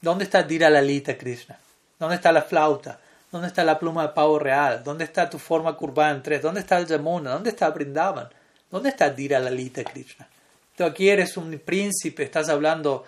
¿Dónde 0.00 0.24
está 0.24 0.42
Dira 0.42 0.70
Lalita 0.70 1.16
Krishna? 1.16 1.58
¿Dónde 1.98 2.16
está 2.16 2.32
la 2.32 2.42
flauta? 2.42 2.98
¿Dónde 3.32 3.48
está 3.48 3.64
la 3.64 3.78
pluma 3.78 4.02
de 4.02 4.08
pavo 4.14 4.38
real? 4.38 4.82
¿Dónde 4.84 5.04
está 5.04 5.28
tu 5.28 5.38
forma 5.38 5.76
curvada 5.76 6.12
en 6.12 6.22
tres? 6.22 6.42
¿Dónde 6.42 6.60
está 6.60 6.78
el 6.78 6.86
Yamuna? 6.86 7.32
¿Dónde 7.32 7.50
está 7.50 7.70
Brindavan? 7.70 8.28
¿Dónde 8.70 8.90
está 8.90 9.10
Dira 9.10 9.38
Lalita 9.38 9.84
Krishna? 9.84 10.28
Tú 10.76 10.84
aquí 10.84 11.08
eres 11.08 11.36
un 11.36 11.58
príncipe, 11.58 12.22
estás 12.22 12.48
hablando 12.48 13.04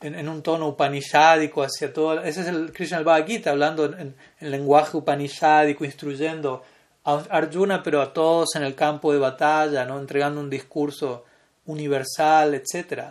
en, 0.00 0.28
un 0.28 0.42
tono 0.42 0.68
upanishádico 0.68 1.62
hacia 1.62 1.92
todo. 1.92 2.20
Ese 2.22 2.40
es 2.40 2.48
el 2.48 2.72
Krishna 2.72 2.98
el 2.98 3.04
Bhagavad 3.04 3.26
Gita, 3.26 3.50
hablando 3.50 3.84
en, 3.84 4.14
lenguaje 4.40 4.96
upanishádico, 4.96 5.84
instruyendo 5.84 6.64
a 7.04 7.24
Arjuna, 7.30 7.82
pero 7.82 8.00
a 8.00 8.12
todos 8.12 8.54
en 8.54 8.62
el 8.62 8.74
campo 8.74 9.12
de 9.12 9.18
batalla, 9.18 9.84
¿no? 9.84 9.98
entregando 9.98 10.40
un 10.40 10.50
discurso 10.50 11.24
universal, 11.66 12.54
etc. 12.54 13.04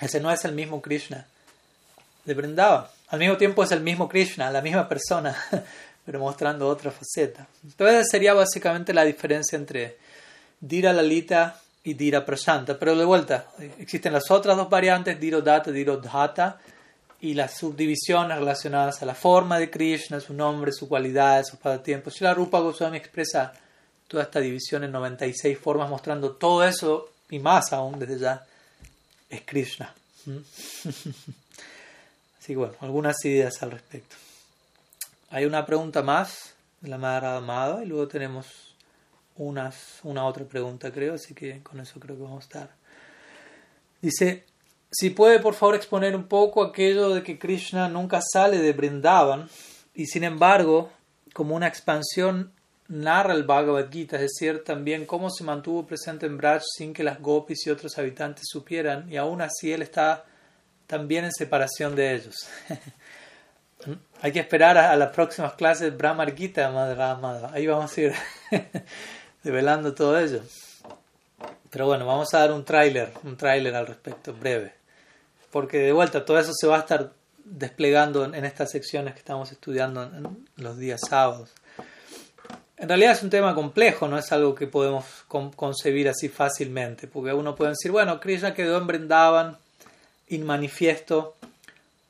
Ese 0.00 0.20
no 0.20 0.30
es 0.30 0.44
el 0.44 0.52
mismo 0.52 0.80
Krishna 0.80 1.26
de 2.24 2.34
Vrindavan. 2.34 2.86
Al 3.08 3.18
mismo 3.18 3.36
tiempo 3.36 3.62
es 3.62 3.72
el 3.72 3.82
mismo 3.82 4.08
Krishna, 4.08 4.50
la 4.50 4.62
misma 4.62 4.88
persona, 4.88 5.36
pero 6.06 6.18
mostrando 6.18 6.66
otra 6.66 6.90
faceta. 6.90 7.46
Entonces 7.62 8.08
sería 8.10 8.32
básicamente 8.32 8.94
la 8.94 9.04
diferencia 9.04 9.56
entre 9.56 9.98
Dira 10.60 10.92
Lalita 10.92 11.60
y 11.84 11.94
Dira 11.94 12.24
Prashanta. 12.24 12.78
Pero 12.78 12.96
de 12.96 13.04
vuelta, 13.04 13.46
existen 13.78 14.12
las 14.12 14.30
otras 14.30 14.56
dos 14.56 14.70
variantes, 14.70 15.18
Data, 15.44 15.70
Dhata, 15.70 16.58
y 17.22 17.34
las 17.34 17.56
subdivisiones 17.56 18.36
relacionadas 18.36 19.00
a 19.00 19.06
la 19.06 19.14
forma 19.14 19.56
de 19.60 19.70
Krishna, 19.70 20.18
su 20.18 20.34
nombre, 20.34 20.72
su 20.72 20.88
cualidad, 20.88 21.44
sus 21.44 21.58
pasatiempos. 21.58 22.20
la 22.20 22.34
Rupa 22.34 22.58
Goswami 22.58 22.96
expresa 22.96 23.52
toda 24.08 24.24
esta 24.24 24.40
división 24.40 24.82
en 24.82 24.90
96 24.90 25.56
formas, 25.56 25.88
mostrando 25.88 26.32
todo 26.32 26.64
eso 26.64 27.10
y 27.30 27.38
más 27.38 27.72
aún 27.72 28.00
desde 28.00 28.18
ya 28.18 28.44
es 29.30 29.40
Krishna. 29.42 29.94
¿Mm? 30.26 30.36
Así 32.40 32.48
que 32.48 32.56
bueno, 32.56 32.74
algunas 32.80 33.24
ideas 33.24 33.62
al 33.62 33.70
respecto. 33.70 34.16
Hay 35.30 35.44
una 35.44 35.64
pregunta 35.64 36.02
más 36.02 36.54
de 36.80 36.88
la 36.88 36.98
Madre 36.98 37.28
Amada 37.28 37.84
y 37.84 37.86
luego 37.86 38.08
tenemos 38.08 38.74
unas, 39.36 40.00
una 40.02 40.26
otra 40.26 40.44
pregunta, 40.44 40.90
creo, 40.90 41.14
así 41.14 41.34
que 41.34 41.62
con 41.62 41.78
eso 41.78 42.00
creo 42.00 42.16
que 42.16 42.22
vamos 42.22 42.42
a 42.42 42.46
estar. 42.46 42.70
Dice, 44.02 44.44
si 44.92 45.08
puede 45.08 45.38
por 45.40 45.54
favor 45.54 45.74
exponer 45.74 46.14
un 46.14 46.28
poco 46.28 46.62
aquello 46.62 47.08
de 47.08 47.22
que 47.22 47.38
Krishna 47.38 47.88
nunca 47.88 48.20
sale 48.20 48.58
de 48.58 48.74
Brindavan 48.74 49.48
y 49.94 50.06
sin 50.06 50.22
embargo, 50.22 50.90
como 51.32 51.56
una 51.56 51.66
expansión, 51.66 52.52
narra 52.88 53.32
el 53.32 53.44
Bhagavad 53.44 53.90
Gita, 53.90 54.16
es 54.16 54.22
decir, 54.22 54.62
también 54.64 55.06
cómo 55.06 55.30
se 55.30 55.44
mantuvo 55.44 55.86
presente 55.86 56.26
en 56.26 56.36
Braj 56.36 56.62
sin 56.76 56.92
que 56.92 57.04
las 57.04 57.20
gopis 57.20 57.66
y 57.66 57.70
otros 57.70 57.96
habitantes 57.96 58.44
supieran 58.46 59.10
y 59.10 59.16
aún 59.16 59.40
así 59.40 59.72
él 59.72 59.80
está 59.80 60.26
también 60.86 61.24
en 61.24 61.32
separación 61.32 61.96
de 61.96 62.14
ellos. 62.14 62.46
Hay 64.20 64.30
que 64.30 64.40
esperar 64.40 64.76
a, 64.76 64.94
las 64.94 65.10
próximas 65.10 65.54
clases 65.54 65.96
Brahma 65.96 66.26
Gita, 66.26 66.70
Madre 66.70 67.02
Amada. 67.02 67.50
Ahí 67.52 67.66
vamos 67.66 67.96
a 67.96 68.00
ir 68.00 68.12
develando 69.42 69.94
todo 69.94 70.18
ello. 70.20 70.42
Pero 71.70 71.86
bueno, 71.86 72.04
vamos 72.06 72.32
a 72.34 72.40
dar 72.40 72.52
un 72.52 72.64
tráiler, 72.64 73.10
un 73.24 73.38
tráiler 73.38 73.74
al 73.74 73.86
respecto, 73.86 74.34
breve. 74.34 74.81
Porque 75.52 75.78
de 75.78 75.92
vuelta, 75.92 76.24
todo 76.24 76.38
eso 76.40 76.52
se 76.58 76.66
va 76.66 76.78
a 76.78 76.80
estar 76.80 77.12
desplegando 77.44 78.24
en, 78.24 78.44
estas 78.44 78.70
secciones 78.70 79.12
que 79.12 79.20
estamos 79.20 79.52
estudiando 79.52 80.10
los 80.56 80.78
días 80.78 81.00
sábados. 81.08 81.50
En 82.78 82.88
realidad 82.88 83.12
es 83.12 83.22
un 83.22 83.30
tema 83.30 83.54
complejo, 83.54 84.08
no 84.08 84.18
es 84.18 84.32
algo 84.32 84.54
que 84.54 84.66
podemos 84.66 85.04
concebir 85.28 86.08
así 86.08 86.28
fácilmente, 86.28 87.06
porque 87.06 87.32
uno 87.32 87.54
puede 87.54 87.72
decir, 87.72 87.92
bueno, 87.92 88.18
Krishna 88.18 88.54
quedó 88.54 88.78
en 88.78 88.86
Brindavan, 88.86 89.58
inmanifiesto, 90.28 91.36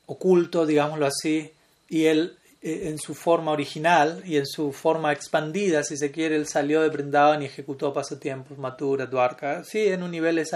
oculto, 0.07 0.64
digámoslo 0.64 1.07
así, 1.07 1.53
y 1.88 2.07
él 2.07 2.38
eh, 2.62 2.88
en 2.88 2.99
su 2.99 3.14
forma 3.14 3.51
original 3.51 4.22
y 4.24 4.36
en 4.36 4.47
su 4.47 4.72
forma 4.72 5.12
expandida, 5.12 5.82
si 5.82 5.97
se 5.97 6.12
quiere, 6.12 6.36
él 6.36 6.47
salió 6.47 6.80
de 6.80 6.88
Brindavan 6.90 7.43
y 7.43 7.47
ejecutó 7.47 7.93
pasatiempos, 7.93 8.57
Matura, 8.57 9.07
Dwarka. 9.07 9.64
Sí, 9.64 9.88
en 9.88 10.05
un 10.05 10.12
nivel 10.12 10.38
es 10.38 10.55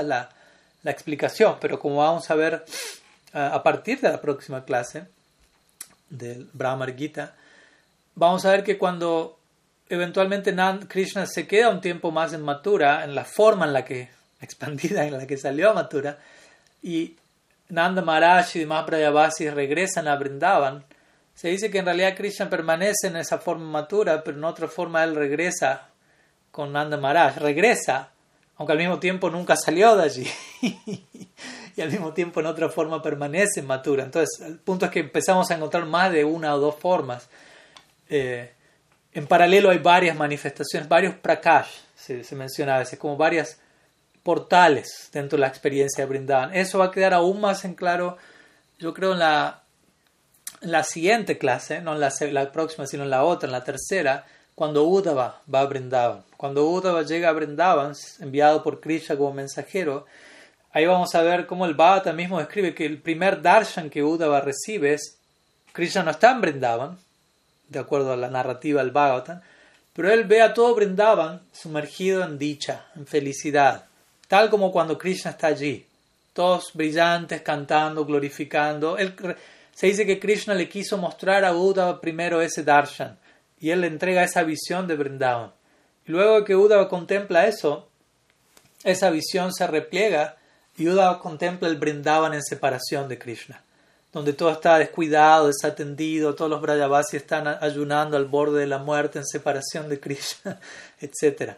la, 0.86 0.90
explicación, 0.92 1.56
pero 1.60 1.78
como 1.78 1.96
vamos 1.96 2.30
a 2.30 2.34
ver 2.34 2.64
a 3.32 3.62
partir 3.62 4.00
de 4.00 4.08
la 4.08 4.20
próxima 4.20 4.64
clase, 4.64 5.06
del 6.08 6.48
Brahmar 6.52 6.96
Gita, 6.96 7.34
vamos 8.14 8.44
a 8.44 8.50
ver 8.50 8.64
que 8.64 8.78
cuando 8.78 9.38
eventualmente 9.88 10.54
Krishna 10.88 11.26
se 11.26 11.46
queda 11.46 11.68
un 11.68 11.80
tiempo 11.80 12.10
más 12.10 12.32
en 12.32 12.42
Mathura, 12.42 13.04
en 13.04 13.14
la 13.14 13.24
forma 13.24 13.66
en 13.66 13.72
la 13.72 13.84
que, 13.84 14.08
expandida 14.40 15.04
en 15.04 15.16
la 15.16 15.26
que 15.26 15.36
salió 15.36 15.70
a 15.70 15.74
Mathura, 15.74 16.18
y 16.82 17.16
Nanda 17.68 18.02
Maharaj 18.02 18.56
y 18.56 18.60
demás 18.60 18.86
Brayavasis 18.86 19.52
regresan 19.52 20.08
a 20.08 20.16
Brindavan, 20.16 20.84
se 21.34 21.48
dice 21.48 21.70
que 21.70 21.78
en 21.78 21.84
realidad 21.84 22.16
Krishna 22.16 22.48
permanece 22.48 23.08
en 23.08 23.16
esa 23.16 23.38
forma 23.38 23.66
matura, 23.66 24.22
pero 24.24 24.38
en 24.38 24.44
otra 24.44 24.68
forma 24.68 25.04
él 25.04 25.14
regresa 25.14 25.88
con 26.50 26.72
Nanda 26.72 26.96
Maharaj, 26.96 27.36
regresa, 27.38 28.10
aunque 28.56 28.72
al 28.72 28.78
mismo 28.78 28.98
tiempo 28.98 29.30
nunca 29.30 29.56
salió 29.56 29.96
de 29.96 30.04
allí. 30.04 30.30
y 31.76 31.82
al 31.82 31.90
mismo 31.90 32.12
tiempo 32.12 32.40
en 32.40 32.46
otra 32.46 32.68
forma 32.68 33.02
permanece 33.02 33.62
matura. 33.62 34.04
Entonces, 34.04 34.40
el 34.46 34.58
punto 34.58 34.86
es 34.86 34.90
que 34.90 35.00
empezamos 35.00 35.50
a 35.50 35.54
encontrar 35.54 35.84
más 35.84 36.10
de 36.10 36.24
una 36.24 36.54
o 36.54 36.58
dos 36.58 36.76
formas. 36.76 37.28
Eh, 38.08 38.52
en 39.12 39.26
paralelo 39.26 39.70
hay 39.70 39.78
varias 39.78 40.16
manifestaciones, 40.16 40.88
varios 40.88 41.14
prakash, 41.16 41.68
se, 41.94 42.24
se, 42.24 42.34
menciona 42.34 42.76
a 42.76 42.78
veces, 42.78 42.98
como 42.98 43.16
varias 43.16 43.60
portales 44.22 45.08
dentro 45.12 45.36
de 45.36 45.42
la 45.42 45.48
experiencia 45.48 46.04
de 46.04 46.08
Brindavan. 46.08 46.54
Eso 46.54 46.78
va 46.78 46.86
a 46.86 46.90
quedar 46.90 47.14
aún 47.14 47.40
más 47.40 47.64
en 47.64 47.74
claro, 47.74 48.16
yo 48.78 48.92
creo, 48.92 49.12
en 49.12 49.20
la, 49.20 49.62
la 50.60 50.82
siguiente 50.82 51.38
clase, 51.38 51.80
no 51.80 51.94
en 51.94 52.00
la, 52.00 52.12
la, 52.32 52.52
próxima, 52.52 52.86
sino 52.86 53.04
en 53.04 53.10
la 53.10 53.22
otra, 53.22 53.46
en 53.46 53.52
la 53.52 53.64
tercera, 53.64 54.26
cuando 54.56 54.82
Uddhava 54.88 55.40
va 55.52 55.60
a 55.60 55.66
Brindavan. 55.66 56.24
Cuando 56.36 56.68
Uddhava 56.68 57.02
llega 57.02 57.28
a 57.28 57.32
Brindavan, 57.32 57.92
enviado 58.18 58.64
por 58.64 58.80
Krishna 58.80 59.16
como 59.16 59.32
mensajero, 59.32 60.06
Ahí 60.76 60.84
vamos 60.84 61.14
a 61.14 61.22
ver 61.22 61.46
cómo 61.46 61.64
el 61.64 61.72
Bhagavatam 61.72 62.14
mismo 62.14 62.38
describe 62.38 62.74
que 62.74 62.84
el 62.84 63.00
primer 63.00 63.40
darshan 63.40 63.88
que 63.88 64.02
Uddhava 64.02 64.42
recibe 64.42 64.92
es 64.92 65.16
Krishna 65.72 66.02
no 66.02 66.10
está 66.10 66.32
en 66.32 66.42
Brindavan, 66.42 66.98
de 67.66 67.78
acuerdo 67.78 68.12
a 68.12 68.16
la 68.18 68.28
narrativa 68.28 68.82
del 68.82 68.90
Bhagavatam, 68.90 69.40
pero 69.94 70.12
él 70.12 70.24
ve 70.24 70.42
a 70.42 70.52
todo 70.52 70.74
Brindavan 70.74 71.40
sumergido 71.50 72.22
en 72.24 72.36
dicha, 72.36 72.88
en 72.94 73.06
felicidad, 73.06 73.86
tal 74.28 74.50
como 74.50 74.70
cuando 74.70 74.98
Krishna 74.98 75.30
está 75.30 75.46
allí, 75.46 75.86
todos 76.34 76.72
brillantes, 76.74 77.40
cantando, 77.40 78.04
glorificando. 78.04 78.98
Se 79.72 79.86
dice 79.86 80.04
que 80.04 80.20
Krishna 80.20 80.52
le 80.52 80.68
quiso 80.68 80.98
mostrar 80.98 81.42
a 81.46 81.56
Uddhava 81.56 82.02
primero 82.02 82.42
ese 82.42 82.62
darshan 82.62 83.16
y 83.60 83.70
él 83.70 83.80
le 83.80 83.86
entrega 83.86 84.24
esa 84.24 84.42
visión 84.42 84.86
de 84.86 84.96
Brindavan. 84.96 85.52
Y 86.06 86.12
luego 86.12 86.44
que 86.44 86.56
Uddhava 86.56 86.88
contempla 86.88 87.46
eso, 87.46 87.88
esa 88.84 89.10
visión 89.10 89.52
se 89.52 89.66
repliega 89.66 90.36
y 90.76 90.88
Uddhava 90.88 91.20
contempla 91.20 91.68
el 91.68 91.76
Brindavan 91.76 92.34
en 92.34 92.42
separación 92.42 93.08
de 93.08 93.18
Krishna, 93.18 93.62
donde 94.12 94.32
todo 94.32 94.52
está 94.52 94.78
descuidado, 94.78 95.48
desatendido, 95.48 96.34
todos 96.34 96.50
los 96.50 96.60
Brajavasis 96.60 97.14
están 97.14 97.48
ayunando 97.60 98.16
al 98.16 98.26
borde 98.26 98.60
de 98.60 98.66
la 98.66 98.78
muerte 98.78 99.18
en 99.18 99.26
separación 99.26 99.88
de 99.88 99.98
Krishna, 99.98 100.60
etc. 101.00 101.54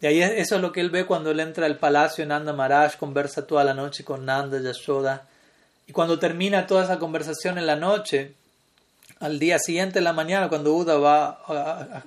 Y 0.00 0.06
ahí 0.06 0.20
eso 0.20 0.56
es 0.56 0.62
lo 0.62 0.72
que 0.72 0.80
él 0.80 0.90
ve 0.90 1.06
cuando 1.06 1.30
él 1.30 1.38
entra 1.38 1.66
al 1.66 1.78
palacio, 1.78 2.26
Nanda 2.26 2.52
Maharaj 2.52 2.96
conversa 2.96 3.46
toda 3.46 3.62
la 3.62 3.74
noche 3.74 4.04
con 4.04 4.24
Nanda 4.24 4.58
Yashoda. 4.60 5.28
Y 5.86 5.92
cuando 5.92 6.18
termina 6.18 6.66
toda 6.66 6.84
esa 6.84 6.98
conversación 6.98 7.58
en 7.58 7.66
la 7.66 7.76
noche, 7.76 8.34
al 9.22 9.38
día 9.38 9.58
siguiente 9.60 10.00
en 10.00 10.04
la 10.04 10.12
mañana, 10.12 10.48
cuando 10.48 10.74
Uda 10.74 10.98
va 10.98 11.42
a 11.46 12.02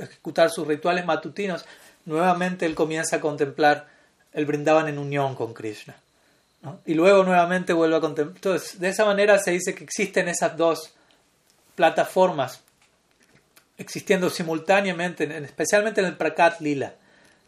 ejecutar 0.00 0.50
sus 0.50 0.66
rituales 0.66 1.04
matutinos, 1.04 1.64
nuevamente 2.06 2.64
él 2.64 2.74
comienza 2.74 3.16
a 3.16 3.20
contemplar 3.20 3.86
el 4.32 4.46
Brindavan 4.46 4.88
en 4.88 4.98
unión 4.98 5.34
con 5.34 5.52
Krishna. 5.52 5.94
Y 6.86 6.94
luego 6.94 7.22
nuevamente 7.22 7.74
vuelve 7.74 7.96
a 7.96 8.00
contemplar. 8.00 8.36
Entonces, 8.36 8.80
de 8.80 8.88
esa 8.88 9.04
manera 9.04 9.38
se 9.38 9.50
dice 9.50 9.74
que 9.74 9.84
existen 9.84 10.26
esas 10.28 10.56
dos 10.56 10.94
plataformas 11.74 12.62
existiendo 13.76 14.30
simultáneamente, 14.30 15.24
especialmente 15.44 16.00
en 16.00 16.06
el 16.06 16.16
Prakat 16.16 16.60
Lila. 16.60 16.94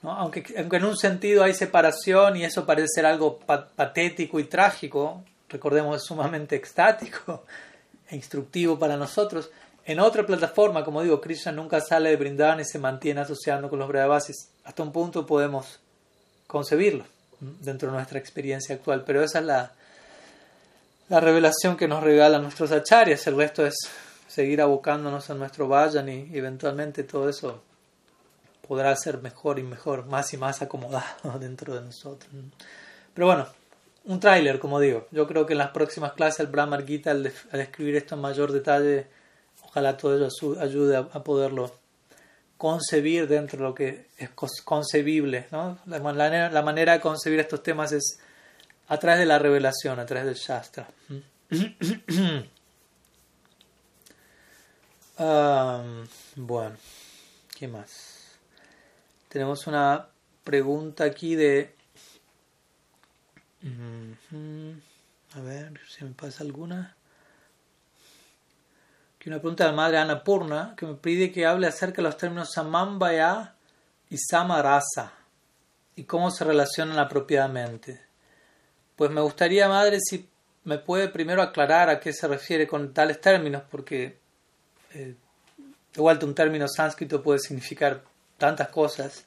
Aunque, 0.03 0.45
aunque, 0.59 0.77
en 0.77 0.85
un 0.85 0.97
sentido 0.97 1.43
hay 1.43 1.55
separación 1.55 2.37
y 2.37 2.45
eso 2.45 2.67
parece 2.67 2.89
ser 2.97 3.07
algo 3.07 3.39
patético 3.39 4.39
y 4.39 4.45
trágico, 4.45 5.25
recordemos 5.49 5.97
es 5.97 6.03
sumamente 6.07 6.55
extático 6.57 7.45
e 8.09 8.17
instructivo 8.17 8.79
para 8.79 8.97
nosotros. 8.97 9.51
En 9.85 10.01
otra 10.01 10.27
plataforma, 10.27 10.85
como 10.85 11.03
digo, 11.03 11.21
Krishna 11.21 11.53
nunca 11.53 11.81
sale 11.81 12.11
de 12.11 12.17
Brindavan 12.17 12.61
y 12.61 12.65
se 12.65 12.79
mantiene 12.79 13.21
asociando 13.21 13.71
con 13.71 13.79
los 13.79 13.89
Brahavasis. 13.89 14.49
Hasta 14.65 14.83
un 14.83 14.93
punto 14.93 15.25
podemos 15.25 15.79
concebirlo 16.47 17.05
dentro 17.39 17.89
de 17.89 17.95
nuestra 17.97 18.19
experiencia 18.19 18.75
actual. 18.75 19.05
Pero 19.05 19.23
esa 19.23 19.39
es 19.39 19.45
la, 19.45 19.73
la 21.09 21.21
revelación 21.21 21.77
que 21.77 21.87
nos 21.87 22.03
regalan 22.03 22.43
nuestros 22.43 22.73
acharyas. 22.73 23.27
El 23.27 23.37
resto 23.37 23.65
es 23.65 23.77
seguir 24.27 24.61
abocándonos 24.61 25.31
a 25.31 25.35
nuestro 25.35 25.69
vayan 25.69 26.09
y 26.09 26.31
eventualmente 26.33 27.05
todo 27.05 27.29
eso 27.29 27.63
podrá 28.67 28.95
ser 28.97 29.19
mejor 29.23 29.59
y 29.59 29.63
mejor, 29.63 30.07
más 30.07 30.33
y 30.33 30.37
más 30.37 30.63
acomodado 30.63 31.39
dentro 31.41 31.75
de 31.75 31.83
nosotros. 31.83 32.31
Pero 33.15 33.27
bueno, 33.27 33.47
un 34.07 34.21
tráiler, 34.21 34.59
como 34.59 34.81
digo. 34.81 35.07
Yo 35.11 35.27
creo 35.27 35.47
que 35.47 35.53
en 35.53 35.59
las 35.59 35.71
próximas 35.71 36.15
clases 36.15 36.41
el 36.41 36.47
Brahma 36.49 36.81
Gita, 36.83 37.11
al, 37.11 37.33
describir 37.53 37.97
esto 37.97 38.15
en 38.15 38.23
mayor 38.23 38.53
detalle, 38.53 39.07
ojalá 39.63 39.97
todo 39.97 40.17
ello 40.17 40.29
ayude 40.61 40.97
a 40.97 41.23
poderlo 41.23 41.71
concebir 42.57 43.29
dentro 43.29 43.59
de 43.59 43.65
lo 43.65 43.75
que 43.75 44.07
es 44.17 44.31
concebible. 44.65 45.47
¿no? 45.51 45.79
La, 45.87 45.99
manera, 46.01 46.51
la 46.51 46.63
manera 46.63 46.95
de 46.95 47.01
concebir 47.01 47.41
estos 47.41 47.63
temas 47.63 47.93
es 47.93 48.19
a 48.89 48.99
través 48.99 49.21
de 49.21 49.27
la 49.27 49.39
revelación, 49.39 49.99
a 49.99 50.07
través 50.07 50.25
del 50.27 50.37
Shastra. 50.37 50.89
bueno, 56.37 56.77
¿qué 57.59 57.69
más? 57.69 58.39
Tenemos 59.29 59.67
una 59.67 60.07
pregunta 60.45 61.05
aquí 61.05 61.35
de... 61.35 61.75
A 63.63 65.41
ver 65.41 65.81
si 65.89 66.05
me 66.05 66.13
pasa 66.13 66.45
alguna 66.45 66.97
una 69.27 69.41
pregunta 69.41 69.65
de 69.65 69.71
la 69.71 69.77
madre 69.77 69.99
Ana 69.99 70.23
Purna 70.23 70.75
que 70.77 70.87
me 70.87 70.95
pide 70.95 71.33
que 71.33 71.47
hable 71.47 71.67
acerca 71.67 71.97
de 71.97 72.03
los 72.03 72.17
términos 72.17 72.53
Samambaya 72.53 73.55
y 74.09 74.17
Samarasa 74.19 75.13
y 75.97 76.05
cómo 76.05 76.31
se 76.31 76.45
relacionan 76.45 76.99
apropiadamente. 76.99 78.01
Pues 78.95 79.11
me 79.11 79.21
gustaría, 79.21 79.69
madre, 79.69 79.99
si 80.01 80.29
me 80.65 80.79
puede 80.79 81.09
primero 81.09 81.43
aclarar 81.43 81.91
a 81.91 81.99
qué 81.99 82.13
se 82.13 82.29
refiere 82.29 82.67
con 82.67 82.93
tales 82.95 83.21
términos, 83.21 83.63
porque 83.69 84.19
eh, 84.95 85.15
igual 85.95 86.23
un 86.23 86.35
término 86.35 86.69
sánscrito 86.69 87.23
puede 87.23 87.41
significar 87.41 88.03
tantas 88.39 88.69
cosas 88.69 89.25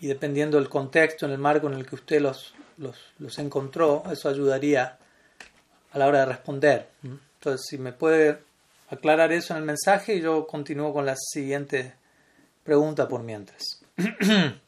y 0.00 0.06
dependiendo 0.06 0.58
del 0.58 0.68
contexto, 0.68 1.26
en 1.26 1.32
el 1.32 1.38
marco 1.38 1.66
en 1.66 1.74
el 1.74 1.86
que 1.86 1.94
usted 1.96 2.20
los, 2.20 2.54
los, 2.78 2.96
los 3.18 3.38
encontró, 3.38 4.02
eso 4.10 4.28
ayudaría 4.28 4.98
a 5.92 5.98
la 5.98 6.06
hora 6.06 6.20
de 6.20 6.26
responder. 6.26 6.88
Entonces, 7.02 7.66
si 7.68 7.78
me 7.78 7.92
puede 7.92 8.38
aclarar 8.90 9.32
eso 9.32 9.54
en 9.54 9.60
el 9.60 9.64
mensaje 9.64 10.20
yo 10.20 10.46
continúo 10.46 10.92
con 10.92 11.06
la 11.06 11.16
siguiente 11.16 11.94
pregunta 12.62 13.08
por 13.08 13.22
mientras. 13.22 13.80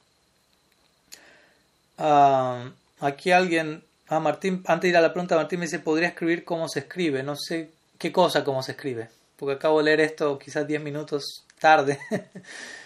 Ah, 1.99 2.73
aquí 3.01 3.31
alguien, 3.33 3.83
ah, 4.09 4.21
Martín, 4.21 4.63
antes 4.67 4.83
de 4.83 4.89
ir 4.89 4.97
a 4.99 5.01
la 5.01 5.15
pregunta, 5.15 5.35
Martín 5.35 5.61
me 5.61 5.65
dice, 5.65 5.79
¿podría 5.79 6.09
escribir 6.09 6.45
cómo 6.45 6.69
se 6.69 6.81
escribe? 6.81 7.23
No 7.23 7.37
sé 7.37 7.71
qué 7.99 8.13
cosa 8.13 8.45
cómo 8.45 8.63
se 8.63 8.73
escribe, 8.73 9.09
porque 9.39 9.55
acabo 9.55 9.79
de 9.79 9.85
leer 9.85 10.01
esto 10.01 10.39
quizás 10.39 10.67
10 10.67 10.83
minutos 10.83 11.47
tarde. 11.59 11.99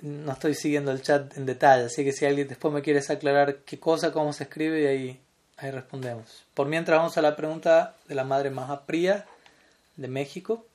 no 0.00 0.32
estoy 0.32 0.54
siguiendo 0.54 0.92
el 0.92 1.02
chat 1.02 1.36
en 1.36 1.46
detalle, 1.46 1.84
así 1.84 2.04
que 2.04 2.12
si 2.12 2.24
alguien 2.24 2.48
después 2.48 2.72
me 2.72 2.82
quiere 2.82 3.00
aclarar 3.00 3.58
qué 3.58 3.78
cosa, 3.78 4.12
cómo 4.12 4.32
se 4.32 4.44
escribe, 4.44 4.82
y 4.82 4.86
ahí, 4.86 5.20
ahí 5.56 5.70
respondemos. 5.70 6.44
Por 6.54 6.68
mientras 6.68 6.98
vamos 6.98 7.16
a 7.18 7.22
la 7.22 7.36
pregunta 7.36 7.94
de 8.06 8.14
la 8.14 8.24
madre 8.24 8.50
Mahapriya 8.50 9.26
de 9.96 10.08
México. 10.08 10.66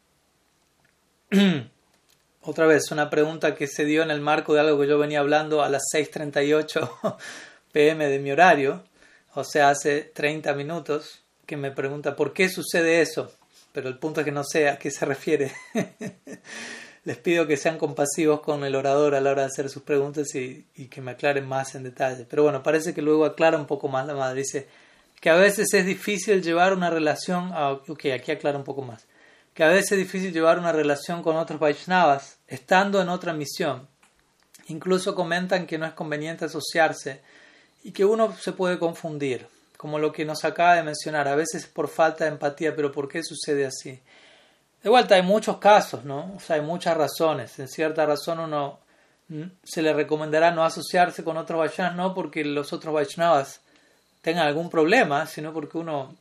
Otra 2.41 2.65
vez, 2.65 2.91
una 2.91 3.09
pregunta 3.09 3.55
que 3.55 3.67
se 3.67 3.85
dio 3.85 4.03
en 4.03 4.11
el 4.11 4.19
marco 4.19 4.53
de 4.53 4.59
algo 4.59 4.79
que 4.79 4.87
yo 4.87 4.99
venía 4.99 5.19
hablando 5.19 5.63
a 5.63 5.69
las 5.69 5.83
6.38 5.93 7.17
pm 7.71 8.07
de 8.07 8.19
mi 8.19 8.31
horario, 8.31 8.83
o 9.33 9.43
sea, 9.43 9.69
hace 9.69 10.01
30 10.01 10.53
minutos, 10.53 11.23
que 11.45 11.57
me 11.57 11.71
pregunta 11.71 12.15
por 12.15 12.33
qué 12.33 12.49
sucede 12.49 13.01
eso, 13.01 13.31
pero 13.71 13.89
el 13.89 13.97
punto 13.97 14.21
es 14.21 14.25
que 14.25 14.31
no 14.31 14.43
sé 14.43 14.69
a 14.69 14.77
qué 14.77 14.91
se 14.91 15.05
refiere. 15.05 15.51
Les 17.05 17.17
pido 17.17 17.47
que 17.47 17.57
sean 17.57 17.77
compasivos 17.77 18.41
con 18.41 18.63
el 18.63 18.75
orador 18.75 19.15
a 19.15 19.21
la 19.21 19.31
hora 19.31 19.41
de 19.41 19.47
hacer 19.47 19.69
sus 19.69 19.83
preguntas 19.83 20.33
y, 20.35 20.65
que 20.89 21.01
me 21.01 21.11
aclaren 21.11 21.47
más 21.47 21.75
en 21.75 21.83
detalle. 21.83 22.25
Pero 22.29 22.43
bueno, 22.43 22.63
parece 22.63 22.93
que 22.93 23.01
luego 23.01 23.25
aclara 23.25 23.57
un 23.57 23.65
poco 23.65 23.89
más 23.89 24.07
la 24.07 24.13
madre. 24.13 24.41
Dice 24.41 24.67
que 25.19 25.29
a 25.29 25.35
veces 25.35 25.73
es 25.73 25.85
difícil 25.85 26.41
llevar 26.41 26.73
una 26.73 26.89
relación... 26.89 27.51
A, 27.53 27.71
ok, 27.71 28.05
aquí 28.13 28.31
aclara 28.31 28.57
un 28.57 28.63
poco 28.63 28.81
más 28.81 29.05
que 29.53 29.63
a 29.63 29.67
veces 29.67 29.93
es 29.93 29.97
difícil 29.99 30.33
llevar 30.33 30.57
una 30.57 30.71
relación 30.71 31.21
con 31.21 31.35
otros 31.35 31.59
Vaishnavas 31.59 32.37
estando 32.47 33.01
en 33.01 33.09
otra 33.09 33.33
misión. 33.33 33.87
Incluso 34.67 35.13
comentan 35.13 35.67
que 35.67 35.77
no 35.77 35.85
es 35.85 35.93
conveniente 35.93 36.45
asociarse 36.45 37.21
y 37.83 37.91
que 37.91 38.05
uno 38.05 38.35
se 38.35 38.53
puede 38.53 38.79
confundir, 38.79 39.45
como 39.77 39.99
lo 39.99 40.11
que 40.11 40.25
nos 40.25 40.43
acaba 40.45 40.75
de 40.75 40.83
mencionar, 40.83 41.27
a 41.27 41.35
veces 41.35 41.67
por 41.67 41.87
falta 41.87 42.23
de 42.23 42.31
empatía, 42.31 42.75
pero 42.75 42.91
¿por 42.91 43.07
qué 43.07 43.21
sucede 43.23 43.65
así? 43.65 44.01
De 44.83 44.89
vuelta, 44.89 45.15
hay 45.15 45.21
muchos 45.21 45.57
casos, 45.57 46.03
¿no? 46.03 46.33
O 46.35 46.39
sea, 46.41 46.57
hay 46.57 46.61
muchas 46.61 46.97
razones. 46.97 47.57
En 47.57 47.69
cierta 47.69 48.05
razón 48.05 48.39
uno 48.39 48.79
se 49.63 49.81
le 49.81 49.93
recomendará 49.93 50.51
no 50.51 50.63
asociarse 50.63 51.23
con 51.23 51.37
otros 51.37 51.57
Vaishnavas, 51.57 51.95
no 51.95 52.13
porque 52.13 52.43
los 52.43 52.73
otros 52.73 52.93
Vaishnavas 52.93 53.61
tengan 54.21 54.45
algún 54.45 54.69
problema, 54.69 55.25
sino 55.25 55.53
porque 55.53 55.77
uno 55.77 56.13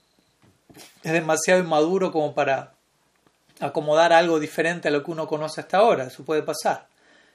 es 1.03 1.13
demasiado 1.13 1.61
inmaduro 1.61 2.13
como 2.13 2.35
para 2.35 2.73
acomodar 3.61 4.13
algo 4.13 4.41
diferente 4.41 4.89
a 4.89 4.91
lo 4.91 5.03
que 5.03 5.11
uno 5.11 5.27
conoce 5.27 5.61
hasta 5.61 5.79
ahora. 5.79 6.05
Eso 6.05 6.25
puede 6.25 6.43
pasar. 6.43 6.87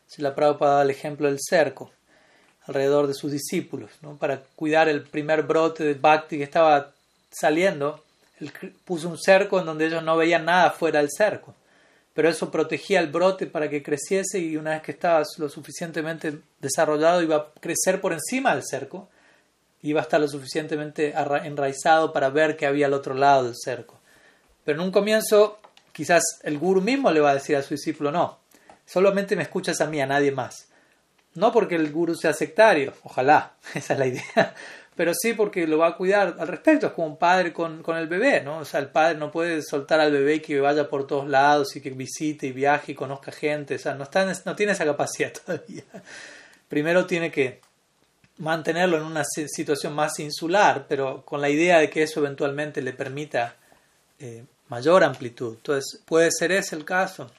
Si 0.07 0.21
la 0.21 0.33
Prabhupada 0.33 0.77
da 0.77 0.81
el 0.83 0.89
ejemplo 0.89 1.27
del 1.27 1.39
cerco 1.41 1.91
alrededor 2.65 3.07
de 3.07 3.13
sus 3.13 3.31
discípulos, 3.31 3.91
¿no? 4.01 4.17
para 4.17 4.41
cuidar 4.55 4.89
el 4.89 5.03
primer 5.03 5.43
brote 5.43 5.83
de 5.83 5.93
Bhakti 5.93 6.37
que 6.37 6.43
estaba 6.43 6.91
saliendo, 7.29 8.03
él 8.39 8.51
puso 8.85 9.09
un 9.09 9.17
cerco 9.17 9.59
en 9.59 9.65
donde 9.65 9.87
ellos 9.87 10.03
no 10.03 10.17
veían 10.17 10.45
nada 10.45 10.71
fuera 10.71 10.99
del 10.99 11.09
cerco. 11.11 11.55
Pero 12.13 12.29
eso 12.29 12.49
protegía 12.49 12.99
el 12.99 13.07
brote 13.07 13.45
para 13.45 13.69
que 13.69 13.83
creciese 13.83 14.39
y 14.39 14.57
una 14.57 14.71
vez 14.71 14.81
que 14.81 14.91
estaba 14.91 15.23
lo 15.37 15.49
suficientemente 15.49 16.39
desarrollado 16.59 17.21
iba 17.21 17.35
a 17.35 17.51
crecer 17.59 18.01
por 18.01 18.13
encima 18.13 18.55
del 18.55 18.63
cerco, 18.65 19.09
iba 19.83 20.01
a 20.01 20.03
estar 20.03 20.19
lo 20.19 20.27
suficientemente 20.27 21.13
enraizado 21.43 22.11
para 22.11 22.29
ver 22.29 22.57
que 22.57 22.65
había 22.65 22.87
al 22.87 22.93
otro 22.93 23.13
lado 23.13 23.43
del 23.43 23.55
cerco. 23.55 23.99
Pero 24.65 24.79
en 24.79 24.85
un 24.87 24.91
comienzo 24.91 25.59
quizás 25.97 26.23
el 26.43 26.59
guru 26.59 26.81
mismo 26.81 27.11
le 27.11 27.19
va 27.19 27.31
a 27.31 27.35
decir 27.35 27.55
a 27.55 27.63
su 27.63 27.73
discípulo, 27.73 28.11
no, 28.11 28.37
solamente 28.85 29.35
me 29.35 29.43
escuchas 29.43 29.81
a 29.81 29.87
mí, 29.87 29.99
a 29.99 30.05
nadie 30.05 30.31
más. 30.31 30.67
No 31.33 31.51
porque 31.51 31.75
el 31.75 31.91
guru 31.91 32.15
sea 32.15 32.33
sectario, 32.33 32.93
ojalá, 33.03 33.53
esa 33.73 33.93
es 33.93 33.99
la 33.99 34.05
idea, 34.05 34.55
pero 34.97 35.13
sí 35.13 35.33
porque 35.33 35.67
lo 35.67 35.77
va 35.77 35.89
a 35.89 35.95
cuidar 35.95 36.35
al 36.39 36.47
respecto, 36.47 36.87
es 36.87 36.93
como 36.93 37.07
un 37.07 37.17
padre 37.17 37.53
con, 37.53 37.83
con, 37.83 37.95
el 37.97 38.07
bebé, 38.07 38.41
¿no? 38.41 38.57
O 38.57 38.65
sea, 38.65 38.79
el 38.79 38.87
padre 38.89 39.15
no 39.15 39.31
puede 39.31 39.61
soltar 39.61 39.99
al 39.99 40.11
bebé 40.11 40.41
que 40.41 40.59
vaya 40.59 40.89
por 40.89 41.05
todos 41.05 41.29
lados 41.29 41.75
y 41.75 41.81
que 41.81 41.91
visite 41.91 42.47
y 42.47 42.51
viaje 42.51 42.93
y 42.93 42.95
conozca 42.95 43.31
gente, 43.31 43.75
o 43.75 43.79
sea, 43.79 43.93
no, 43.93 44.03
está, 44.03 44.25
no 44.43 44.55
tiene 44.55 44.71
esa 44.71 44.85
capacidad 44.85 45.31
todavía. 45.45 45.83
Primero 46.67 47.05
tiene 47.05 47.31
que 47.31 47.61
mantenerlo 48.39 48.97
en 48.97 49.03
una 49.03 49.23
situación 49.23 49.93
más 49.93 50.19
insular, 50.19 50.85
pero 50.89 51.23
con 51.23 51.41
la 51.41 51.49
idea 51.49 51.77
de 51.77 51.91
que 51.91 52.01
eso 52.01 52.19
eventualmente 52.19 52.81
le 52.81 52.93
permita 52.93 53.55
eh, 54.19 54.43
mayor 54.67 55.03
amplitud. 55.03 55.55
Entonces, 55.57 56.01
puede 56.05 56.31
ser 56.31 56.51
ese 56.51 56.75
el 56.75 56.85
caso. 56.85 57.29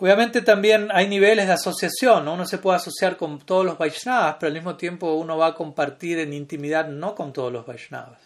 Obviamente 0.00 0.40
también 0.40 0.88
hay 0.92 1.06
niveles 1.08 1.46
de 1.46 1.52
asociación, 1.52 2.24
¿no? 2.24 2.32
uno 2.32 2.46
se 2.46 2.56
puede 2.56 2.78
asociar 2.78 3.18
con 3.18 3.38
todos 3.38 3.66
los 3.66 3.76
Vaishnavas, 3.76 4.36
pero 4.40 4.48
al 4.48 4.54
mismo 4.54 4.74
tiempo 4.74 5.12
uno 5.12 5.36
va 5.36 5.48
a 5.48 5.54
compartir 5.54 6.18
en 6.20 6.32
intimidad 6.32 6.88
no 6.88 7.14
con 7.14 7.34
todos 7.34 7.52
los 7.52 7.66
Vaishnavas. 7.66 8.18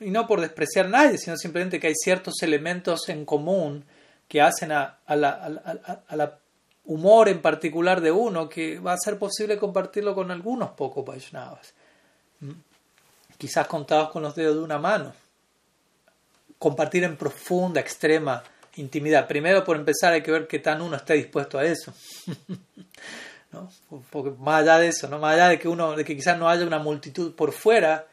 Y 0.00 0.10
no 0.10 0.26
por 0.26 0.40
despreciar 0.40 0.86
a 0.86 0.88
nadie, 0.88 1.18
sino 1.18 1.36
simplemente 1.36 1.78
que 1.78 1.88
hay 1.88 1.94
ciertos 1.94 2.42
elementos 2.42 3.10
en 3.10 3.26
común 3.26 3.84
que 4.26 4.40
hacen 4.40 4.72
a, 4.72 4.98
la, 5.06 6.38
humor 6.86 7.28
en 7.28 7.42
particular 7.42 8.00
de 8.00 8.12
uno 8.12 8.48
que 8.48 8.78
va 8.78 8.94
a 8.94 8.98
ser 8.98 9.18
posible 9.18 9.58
compartirlo 9.58 10.14
con 10.14 10.30
algunos 10.30 10.70
pocos 10.70 11.04
Vaishnavas. 11.04 11.74
Quizás 13.36 13.66
contados 13.66 14.10
con 14.10 14.22
los 14.22 14.34
dedos 14.34 14.56
de 14.56 14.62
una 14.62 14.78
mano. 14.78 15.12
Compartir 16.58 17.04
en 17.04 17.18
profunda, 17.18 17.80
extrema 17.80 18.42
intimidad. 18.76 19.26
Primero, 19.26 19.64
por 19.64 19.76
empezar, 19.76 20.12
hay 20.12 20.22
que 20.22 20.30
ver 20.30 20.46
qué 20.46 20.58
tan 20.58 20.80
uno 20.80 20.96
está 20.96 21.14
dispuesto 21.14 21.58
a 21.58 21.64
eso. 21.64 21.92
¿No? 23.52 23.68
Más 24.38 24.62
allá 24.62 24.78
de 24.78 24.88
eso, 24.88 25.08
¿no? 25.08 25.18
más 25.18 25.34
allá 25.34 25.48
de 25.48 25.58
que 25.58 25.66
uno, 25.66 25.96
de 25.96 26.04
que 26.04 26.14
quizás 26.14 26.38
no 26.38 26.48
haya 26.48 26.64
una 26.64 26.78
multitud 26.78 27.34
por 27.34 27.52
fuera, 27.52 28.06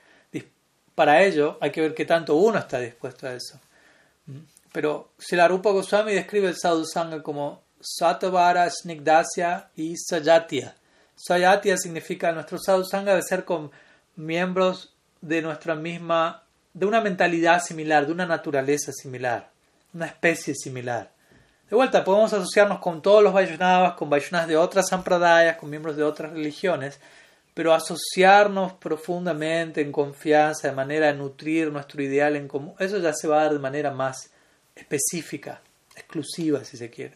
para 0.96 1.22
ello 1.22 1.60
hay 1.62 1.70
que 1.70 1.82
ver 1.82 1.94
qué 1.94 2.06
tanto 2.06 2.34
uno 2.36 2.58
está 2.58 2.80
dispuesto 2.80 3.28
a 3.28 3.34
eso. 3.34 3.60
¿Mm? 4.26 4.40
Pero 4.72 5.12
Silarupa 5.20 5.70
Goswami 5.70 6.14
describe 6.14 6.48
el 6.48 6.58
sadhu 6.58 6.86
sangha 6.86 7.22
como 7.22 7.62
Satavara, 7.80 8.68
Snigdasya 8.68 9.70
y 9.76 9.96
Sayatya. 9.96 10.76
Sayatya 11.16 11.78
significa 11.78 12.32
nuestro 12.32 12.58
sadhu 12.58 12.84
sangha 12.84 13.12
debe 13.12 13.22
ser 13.22 13.46
con 13.46 13.70
miembros 14.16 14.96
de 15.22 15.44
nuestra 15.44 15.76
misma, 15.76 16.44
de 16.74 16.88
una 16.88 17.02
mentalidad 17.02 17.62
similar, 17.62 18.08
de 18.08 18.14
una 18.14 18.26
naturaleza 18.26 18.92
similar 18.92 19.52
una 19.98 20.06
especie 20.06 20.54
similar. 20.56 21.12
De 21.70 21.76
vuelta, 21.76 22.04
podemos 22.04 22.32
asociarnos 22.32 22.80
con 22.80 23.02
todos 23.02 23.22
los 23.22 23.34
Vaishnavas, 23.34 23.96
con 23.96 24.10
Vaishnavas 24.10 24.48
de 24.48 24.56
otras 24.56 24.88
sampradayas, 24.88 25.58
con 25.58 25.70
miembros 25.70 25.98
de 25.98 26.04
otras 26.04 26.32
religiones, 26.32 27.00
pero 27.54 27.74
asociarnos 27.74 28.74
profundamente, 28.74 29.82
en 29.82 29.92
confianza, 29.92 30.70
de 30.70 30.76
manera 30.76 31.08
de 31.08 31.16
nutrir 31.16 31.72
nuestro 31.72 32.02
ideal 32.02 32.36
en 32.36 32.48
común, 32.48 32.76
eso 32.80 33.00
ya 33.00 33.12
se 33.12 33.28
va 33.28 33.40
a 33.40 33.44
dar 33.44 33.54
de 33.54 33.60
manera 33.60 33.92
más 33.92 34.30
específica, 34.76 35.62
exclusiva, 35.96 36.64
si 36.64 36.78
se 36.78 36.90
quiere. 36.90 37.16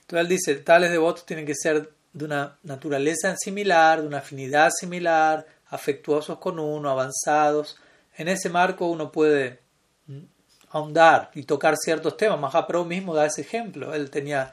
Entonces 0.00 0.20
él 0.20 0.28
dice, 0.28 0.54
tales 0.56 0.90
devotos 0.90 1.26
tienen 1.26 1.46
que 1.46 1.54
ser 1.54 1.90
de 2.12 2.24
una 2.24 2.56
naturaleza 2.62 3.36
similar, 3.36 4.00
de 4.00 4.08
una 4.08 4.18
afinidad 4.18 4.70
similar, 4.70 5.46
afectuosos 5.68 6.38
con 6.38 6.58
uno, 6.58 6.90
avanzados. 6.90 7.78
En 8.16 8.28
ese 8.28 8.48
marco 8.48 8.86
uno 8.86 9.12
puede 9.12 9.60
ahondar 10.72 11.30
y 11.34 11.44
tocar 11.44 11.76
ciertos 11.76 12.16
temas. 12.16 12.40
Mahaprabhu 12.40 12.84
mismo 12.84 13.14
da 13.14 13.26
ese 13.26 13.42
ejemplo. 13.42 13.94
Él 13.94 14.10
tenía, 14.10 14.52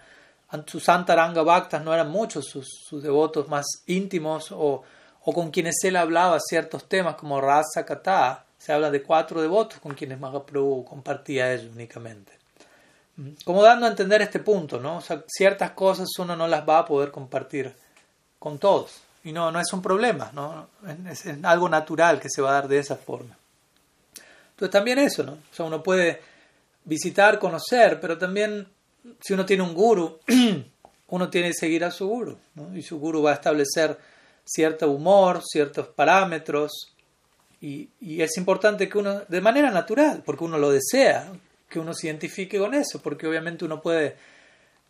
sus 0.65 0.87
Antaranga 0.89 1.41
Bhaktas 1.41 1.83
no 1.83 1.93
eran 1.93 2.09
muchos 2.09 2.45
sus, 2.45 2.67
sus 2.67 3.01
devotos 3.01 3.47
más 3.47 3.65
íntimos 3.87 4.51
o, 4.51 4.83
o, 5.23 5.33
con 5.33 5.49
quienes 5.49 5.75
él 5.83 5.95
hablaba 5.95 6.39
ciertos 6.39 6.87
temas 6.87 7.15
como 7.15 7.39
Rasa 7.41 7.85
Kata. 7.85 8.45
Se 8.57 8.73
habla 8.73 8.91
de 8.91 9.01
cuatro 9.01 9.41
devotos 9.41 9.79
con 9.79 9.93
quienes 9.93 10.19
Mahaprabhu 10.19 10.83
compartía 10.83 11.53
ellos 11.53 11.71
únicamente. 11.73 12.33
Mm, 13.15 13.29
como 13.45 13.63
dando 13.63 13.85
a 13.85 13.89
entender 13.89 14.21
este 14.21 14.39
punto, 14.39 14.79
¿no? 14.79 15.01
Ciertas 15.27 15.71
cosas 15.71 16.09
uno 16.19 16.35
no 16.35 16.47
las 16.47 16.67
va 16.67 16.79
a 16.79 16.85
poder 16.85 17.11
compartir 17.11 17.73
con 18.37 18.59
todos. 18.59 19.01
Y 19.23 19.31
no, 19.31 19.51
no 19.51 19.59
es 19.59 19.71
un 19.73 19.81
problema, 19.81 20.31
¿no? 20.33 20.69
es 21.09 21.25
algo 21.43 21.67
natural 21.67 22.21
que 22.21 22.29
se 22.29 22.41
va 22.41 22.51
a 22.51 22.53
dar 22.53 22.67
de 22.69 22.79
esa 22.79 22.95
forma. 22.95 23.38
Entonces 24.59 24.73
también 24.73 24.99
eso, 24.99 25.23
¿no? 25.23 25.31
O 25.31 25.53
sea, 25.53 25.65
uno 25.65 25.81
puede 25.81 26.19
visitar, 26.83 27.39
conocer, 27.39 27.97
pero 28.01 28.17
también 28.17 28.67
si 29.21 29.31
uno 29.31 29.45
tiene 29.45 29.63
un 29.63 29.73
guru, 29.73 30.19
uno 31.07 31.29
tiene 31.29 31.47
que 31.47 31.53
seguir 31.53 31.85
a 31.85 31.91
su 31.91 32.09
guru, 32.09 32.37
¿no? 32.55 32.75
Y 32.75 32.81
su 32.81 32.99
guru 32.99 33.21
va 33.21 33.31
a 33.31 33.35
establecer 33.35 33.97
cierto 34.43 34.91
humor, 34.91 35.41
ciertos 35.49 35.87
parámetros, 35.87 36.93
y, 37.61 37.87
y, 38.01 38.21
es 38.21 38.35
importante 38.35 38.89
que 38.89 38.97
uno, 38.97 39.21
de 39.29 39.39
manera 39.39 39.71
natural, 39.71 40.23
porque 40.25 40.43
uno 40.43 40.57
lo 40.57 40.71
desea, 40.71 41.31
que 41.69 41.79
uno 41.79 41.93
se 41.93 42.07
identifique 42.07 42.59
con 42.59 42.73
eso, 42.73 43.01
porque 43.01 43.27
obviamente 43.27 43.63
uno 43.63 43.81
puede 43.81 44.17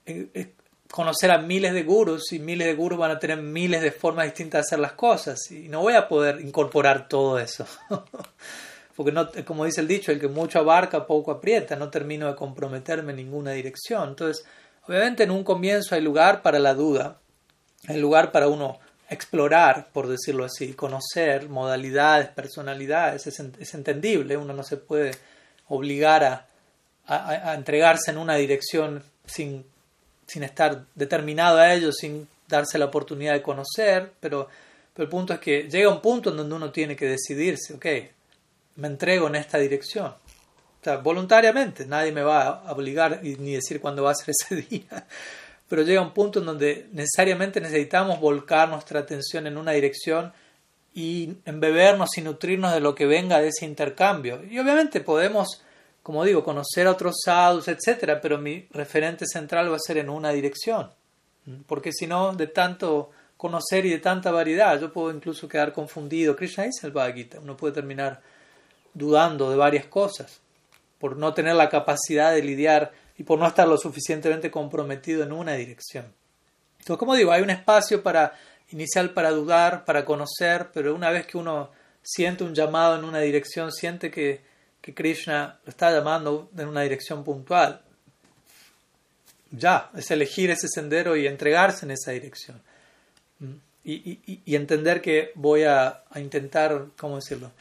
eh, 0.07 0.29
eh, 0.33 0.53
conocer 0.89 1.29
a 1.29 1.37
miles 1.37 1.73
de 1.73 1.83
gurus 1.83 2.33
y 2.33 2.39
miles 2.39 2.65
de 2.65 2.73
gurus 2.73 2.97
van 2.97 3.11
a 3.11 3.19
tener 3.19 3.37
miles 3.37 3.83
de 3.83 3.91
formas 3.91 4.25
distintas 4.25 4.61
de 4.61 4.67
hacer 4.67 4.79
las 4.79 4.93
cosas, 4.93 5.51
y 5.51 5.69
no 5.69 5.81
voy 5.81 5.93
a 5.93 6.07
poder 6.07 6.41
incorporar 6.41 7.07
todo 7.07 7.37
eso. 7.37 7.67
porque 8.99 9.13
no, 9.13 9.29
como 9.45 9.63
dice 9.63 9.79
el 9.79 9.87
dicho, 9.87 10.11
el 10.11 10.19
que 10.19 10.27
mucho 10.27 10.59
abarca 10.59 11.07
poco 11.07 11.31
aprieta, 11.31 11.77
no 11.77 11.89
termino 11.89 12.27
de 12.27 12.35
comprometerme 12.35 13.11
en 13.11 13.15
ninguna 13.15 13.51
dirección. 13.51 14.09
Entonces, 14.09 14.45
obviamente 14.89 15.23
en 15.23 15.31
un 15.31 15.45
comienzo 15.45 15.95
hay 15.95 16.01
lugar 16.01 16.41
para 16.41 16.59
la 16.59 16.73
duda, 16.73 17.17
hay 17.87 17.97
lugar 17.97 18.33
para 18.33 18.49
uno 18.49 18.77
explorar, 19.09 19.87
por 19.93 20.09
decirlo 20.09 20.43
así, 20.43 20.73
conocer 20.73 21.47
modalidades, 21.47 22.27
personalidades, 22.27 23.25
es, 23.25 23.73
entendible, 23.73 24.35
uno 24.35 24.51
no 24.51 24.63
se 24.63 24.75
puede 24.75 25.11
obligar 25.69 26.25
a, 26.25 26.45
a, 27.07 27.53
entregarse 27.53 28.11
en 28.11 28.17
una 28.17 28.35
dirección 28.35 29.01
sin, 29.25 29.63
sin 30.27 30.43
estar 30.43 30.83
determinado 30.93 31.57
a 31.57 31.73
ello, 31.73 31.93
sin 31.93 32.27
darse 32.49 32.77
la 32.77 32.87
oportunidad 32.87 33.31
de 33.31 33.41
conocer, 33.43 34.11
pero, 34.19 34.49
pero 34.93 35.05
el 35.05 35.09
punto 35.09 35.33
es 35.33 35.39
que 35.39 35.69
llega 35.69 35.87
un 35.87 36.01
punto 36.01 36.31
en 36.31 36.35
donde 36.35 36.53
uno 36.53 36.69
tiene 36.69 36.97
que 36.97 37.05
decidirse, 37.05 37.75
ok, 37.75 37.85
me 38.79 38.87
entrego 38.87 39.27
en 39.27 39.35
esta 39.35 39.57
dirección. 39.57 40.13
Voluntariamente, 41.03 41.85
nadie 41.85 42.11
me 42.11 42.23
va 42.23 42.47
a 42.47 42.71
obligar 42.71 43.21
ni 43.21 43.53
decir 43.53 43.81
cuándo 43.81 44.03
va 44.03 44.11
a 44.11 44.15
ser 44.15 44.29
ese 44.39 44.55
día. 44.55 45.05
Pero 45.67 45.83
llega 45.83 46.01
un 46.01 46.13
punto 46.13 46.39
en 46.39 46.45
donde 46.45 46.87
necesariamente 46.93 47.61
necesitamos 47.61 48.19
volcar 48.19 48.69
nuestra 48.69 49.01
atención 49.01 49.45
en 49.45 49.57
una 49.57 49.71
dirección 49.73 50.33
y 50.95 51.37
embebernos 51.45 52.17
y 52.17 52.21
nutrirnos 52.21 52.73
de 52.73 52.79
lo 52.79 52.95
que 52.95 53.05
venga 53.05 53.39
de 53.39 53.49
ese 53.49 53.65
intercambio. 53.65 54.41
Y 54.49 54.57
obviamente 54.57 55.01
podemos, 55.01 55.61
como 56.01 56.23
digo, 56.23 56.43
conocer 56.43 56.87
a 56.87 56.91
otros 56.91 57.17
sadhus, 57.23 57.67
etc., 57.67 58.17
pero 58.21 58.39
mi 58.39 58.67
referente 58.71 59.25
central 59.27 59.71
va 59.71 59.75
a 59.75 59.79
ser 59.79 59.97
en 59.97 60.09
una 60.09 60.31
dirección. 60.31 60.89
Porque 61.67 61.91
si 61.91 62.07
no, 62.07 62.33
de 62.33 62.47
tanto 62.47 63.11
conocer 63.37 63.85
y 63.85 63.91
de 63.91 63.99
tanta 63.99 64.31
variedad, 64.31 64.79
yo 64.79 64.91
puedo 64.91 65.11
incluso 65.11 65.47
quedar 65.47 65.71
confundido. 65.71 66.35
Krishna 66.35 66.63
dice 66.63 66.87
el 66.87 66.93
Bhagavad 66.93 67.15
Gita, 67.15 67.39
uno 67.39 67.55
puede 67.55 67.75
terminar 67.75 68.21
dudando 68.93 69.49
de 69.49 69.57
varias 69.57 69.85
cosas, 69.85 70.39
por 70.99 71.17
no 71.17 71.33
tener 71.33 71.55
la 71.55 71.69
capacidad 71.69 72.33
de 72.33 72.43
lidiar 72.43 72.91
y 73.17 73.23
por 73.23 73.39
no 73.39 73.47
estar 73.47 73.67
lo 73.67 73.77
suficientemente 73.77 74.51
comprometido 74.51 75.23
en 75.23 75.31
una 75.31 75.53
dirección. 75.53 76.05
Entonces, 76.79 76.97
como 76.97 77.15
digo, 77.15 77.31
hay 77.31 77.41
un 77.41 77.49
espacio 77.49 78.01
para 78.01 78.33
inicial 78.71 79.11
para 79.11 79.31
dudar, 79.31 79.85
para 79.85 80.05
conocer, 80.05 80.69
pero 80.73 80.93
una 80.93 81.09
vez 81.09 81.25
que 81.25 81.37
uno 81.37 81.71
siente 82.01 82.43
un 82.43 82.53
llamado 82.53 82.97
en 82.97 83.03
una 83.03 83.19
dirección, 83.19 83.71
siente 83.71 84.11
que, 84.11 84.41
que 84.81 84.93
Krishna 84.93 85.59
lo 85.65 85.69
está 85.69 85.91
llamando 85.91 86.49
en 86.57 86.67
una 86.67 86.81
dirección 86.81 87.23
puntual. 87.23 87.81
Ya, 89.51 89.89
es 89.95 90.11
elegir 90.11 90.51
ese 90.51 90.67
sendero 90.67 91.15
y 91.15 91.25
entregarse 91.25 91.85
en 91.85 91.91
esa 91.91 92.11
dirección. 92.11 92.61
¿Mm? 93.39 93.55
Y, 93.83 94.55
entender 94.55 95.01
que 95.01 95.31
voy 95.33 95.63
a, 95.63 96.03
intentar, 96.15 96.87
¿cómo 96.97 97.15
decirlo? 97.15 97.51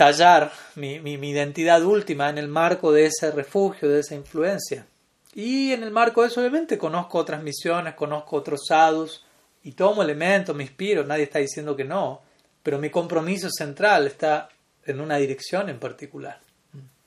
Tallar 0.00 0.50
mi, 0.76 0.98
mi, 0.98 1.28
identidad 1.28 1.82
última 1.82 2.30
en 2.30 2.38
el 2.38 2.48
marco 2.48 2.90
de 2.90 3.04
ese 3.04 3.30
refugio, 3.32 3.86
de 3.86 4.00
esa 4.00 4.14
influencia. 4.14 4.86
Y 5.34 5.72
en 5.74 5.82
el 5.82 5.90
marco 5.90 6.22
de 6.22 6.28
eso, 6.28 6.40
obviamente, 6.40 6.78
conozco 6.78 7.18
otras 7.18 7.42
misiones, 7.42 7.92
conozco 7.96 8.36
otros 8.36 8.62
sadhus 8.66 9.22
y 9.62 9.72
tomo 9.72 10.02
elementos, 10.02 10.56
me 10.56 10.62
inspiro, 10.62 11.04
nadie 11.04 11.24
está 11.24 11.38
diciendo 11.38 11.76
que 11.76 11.84
no, 11.84 12.22
pero 12.62 12.78
mi 12.78 12.88
compromiso 12.88 13.50
central 13.50 14.06
está 14.06 14.48
en 14.86 15.02
una 15.02 15.18
dirección 15.18 15.68
en 15.68 15.78
particular. 15.78 16.40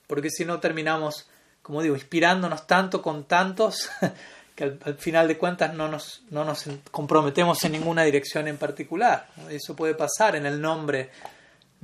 Porque 0.06 0.30
si 0.30 0.44
no 0.44 0.60
terminamos, 0.60 1.28
como 1.62 1.82
digo, 1.82 1.96
inspirándonos 1.96 2.64
tanto 2.64 3.02
con 3.02 3.24
tantos 3.24 3.90
que 4.54 4.62
al, 4.62 4.94
final 4.98 5.26
de 5.26 5.36
cuentas 5.36 5.74
no 5.74 5.88
nos, 5.88 6.22
no 6.30 6.44
nos 6.44 6.64
comprometemos 6.92 7.64
en 7.64 7.72
ninguna 7.72 8.04
dirección 8.04 8.46
en 8.46 8.56
particular. 8.56 9.26
Eso 9.50 9.74
puede 9.74 9.96
pasar 9.96 10.36
en 10.36 10.46
el 10.46 10.60
nombre 10.60 11.10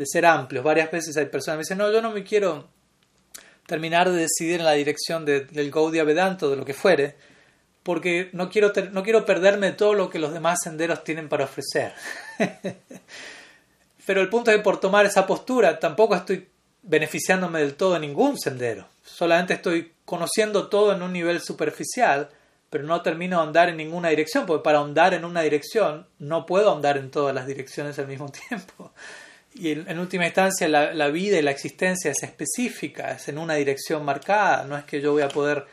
de 0.00 0.06
ser 0.06 0.24
amplios. 0.24 0.64
Varias 0.64 0.90
veces 0.90 1.14
hay 1.18 1.26
personas 1.26 1.56
que 1.56 1.58
me 1.58 1.62
dicen, 1.62 1.78
no, 1.78 1.92
yo 1.92 2.00
no 2.00 2.10
me 2.10 2.24
quiero 2.24 2.68
terminar 3.66 4.10
de 4.10 4.22
decidir 4.22 4.60
en 4.60 4.64
la 4.64 4.72
dirección 4.72 5.26
del 5.26 5.70
Gaudiya 5.70 6.04
Vedanta 6.04 6.48
de 6.48 6.56
lo 6.56 6.64
que 6.64 6.72
fuere, 6.72 7.16
porque 7.82 8.30
no 8.32 8.48
quiero, 8.48 8.72
no 8.92 9.02
quiero 9.02 9.26
perderme 9.26 9.72
todo 9.72 9.92
lo 9.92 10.08
que 10.08 10.18
los 10.18 10.32
demás 10.32 10.60
senderos 10.64 11.04
tienen 11.04 11.28
para 11.28 11.44
ofrecer. 11.44 11.92
Pero 14.06 14.22
el 14.22 14.30
punto 14.30 14.50
es 14.50 14.56
que 14.56 14.62
por 14.62 14.80
tomar 14.80 15.04
esa 15.04 15.26
postura 15.26 15.78
tampoco 15.78 16.14
estoy 16.16 16.48
beneficiándome 16.82 17.60
del 17.60 17.74
todo 17.74 17.92
de 17.92 18.00
ningún 18.00 18.38
sendero. 18.38 18.86
Solamente 19.04 19.52
estoy 19.52 19.92
conociendo 20.06 20.68
todo 20.68 20.94
en 20.94 21.02
un 21.02 21.12
nivel 21.12 21.42
superficial, 21.42 22.30
pero 22.70 22.84
no 22.84 23.02
termino 23.02 23.36
de 23.36 23.42
andar 23.42 23.68
en 23.68 23.76
ninguna 23.76 24.08
dirección, 24.08 24.46
porque 24.46 24.64
para 24.64 24.80
andar 24.80 25.12
en 25.12 25.26
una 25.26 25.42
dirección 25.42 26.06
no 26.18 26.46
puedo 26.46 26.74
andar 26.74 26.96
en 26.96 27.10
todas 27.10 27.34
las 27.34 27.46
direcciones 27.46 27.98
al 27.98 28.06
mismo 28.06 28.32
tiempo. 28.48 28.92
Y 29.54 29.72
en, 29.72 29.98
última 29.98 30.26
instancia 30.26 30.68
la, 30.68 31.08
vida 31.08 31.38
y 31.38 31.42
la 31.42 31.50
existencia 31.50 32.12
es 32.12 32.22
específica, 32.22 33.12
es 33.12 33.28
en 33.28 33.38
una 33.38 33.54
dirección 33.54 34.04
marcada, 34.04 34.64
no 34.64 34.76
es 34.76 34.84
que 34.84 35.00
yo 35.00 35.12
voy 35.12 35.22
a 35.22 35.28
poder, 35.28 35.66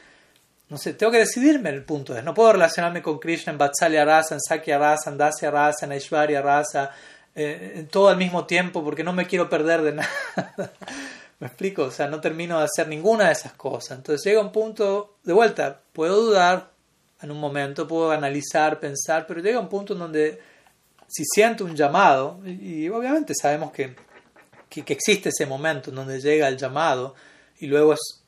no 0.69 0.77
sé, 0.77 0.93
tengo 0.93 1.11
que 1.11 1.19
decidirme 1.19 1.69
el 1.69 1.83
punto 1.83 2.17
es, 2.17 2.23
no 2.23 2.33
puedo 2.33 2.53
relacionarme 2.53 3.03
con 3.03 3.19
Krishna 3.19 3.51
en 3.51 3.59
Vatsalya 3.59 4.03
Rasa, 4.03 4.33
en 4.33 4.41
Sakya 4.41 4.79
Rasa, 4.79 5.11
en 5.11 5.17
Dasya 5.17 5.51
Rasa, 5.51 5.85
en 5.85 5.91
Aishwarya 5.91 6.41
Rasa, 6.41 6.91
eh, 7.35 7.85
todo 7.91 8.09
al 8.09 8.17
mismo 8.17 8.45
tiempo 8.45 8.83
porque 8.83 9.03
no 9.03 9.13
me 9.13 9.27
quiero 9.27 9.47
perder 9.47 9.83
de 9.83 9.91
nada. 9.93 10.73
¿Me 11.39 11.45
explico? 11.45 11.83
O 11.83 11.91
sea, 11.91 12.07
no 12.07 12.19
termino 12.19 12.57
de 12.57 12.65
hacer 12.65 12.87
ninguna 12.87 13.27
de 13.27 13.33
esas 13.33 13.53
cosas. 13.53 13.99
Entonces 13.99 14.25
llega 14.25 14.41
un 14.41 14.51
punto, 14.51 15.17
de 15.23 15.33
vuelta, 15.33 15.81
puedo 15.93 16.19
dudar 16.19 16.71
en 17.21 17.29
un 17.29 17.39
momento, 17.39 17.87
puedo 17.87 18.09
analizar, 18.11 18.79
pensar, 18.79 19.27
pero 19.27 19.41
llega 19.41 19.59
un 19.59 19.69
punto 19.69 19.93
en 19.93 19.99
donde 19.99 20.41
si 21.07 21.23
siento 21.25 21.65
un 21.65 21.75
llamado, 21.75 22.39
y, 22.45 22.89
obviamente 22.89 23.33
sabemos 23.39 23.71
que, 23.71 23.95
que, 24.69 24.93
existe 24.93 25.29
ese 25.29 25.45
momento 25.45 25.89
en 25.89 25.95
donde 25.95 26.19
llega 26.19 26.47
el 26.47 26.57
llamado, 26.57 27.15
y 27.59 27.67
luego 27.67 27.93
es, 27.93 28.23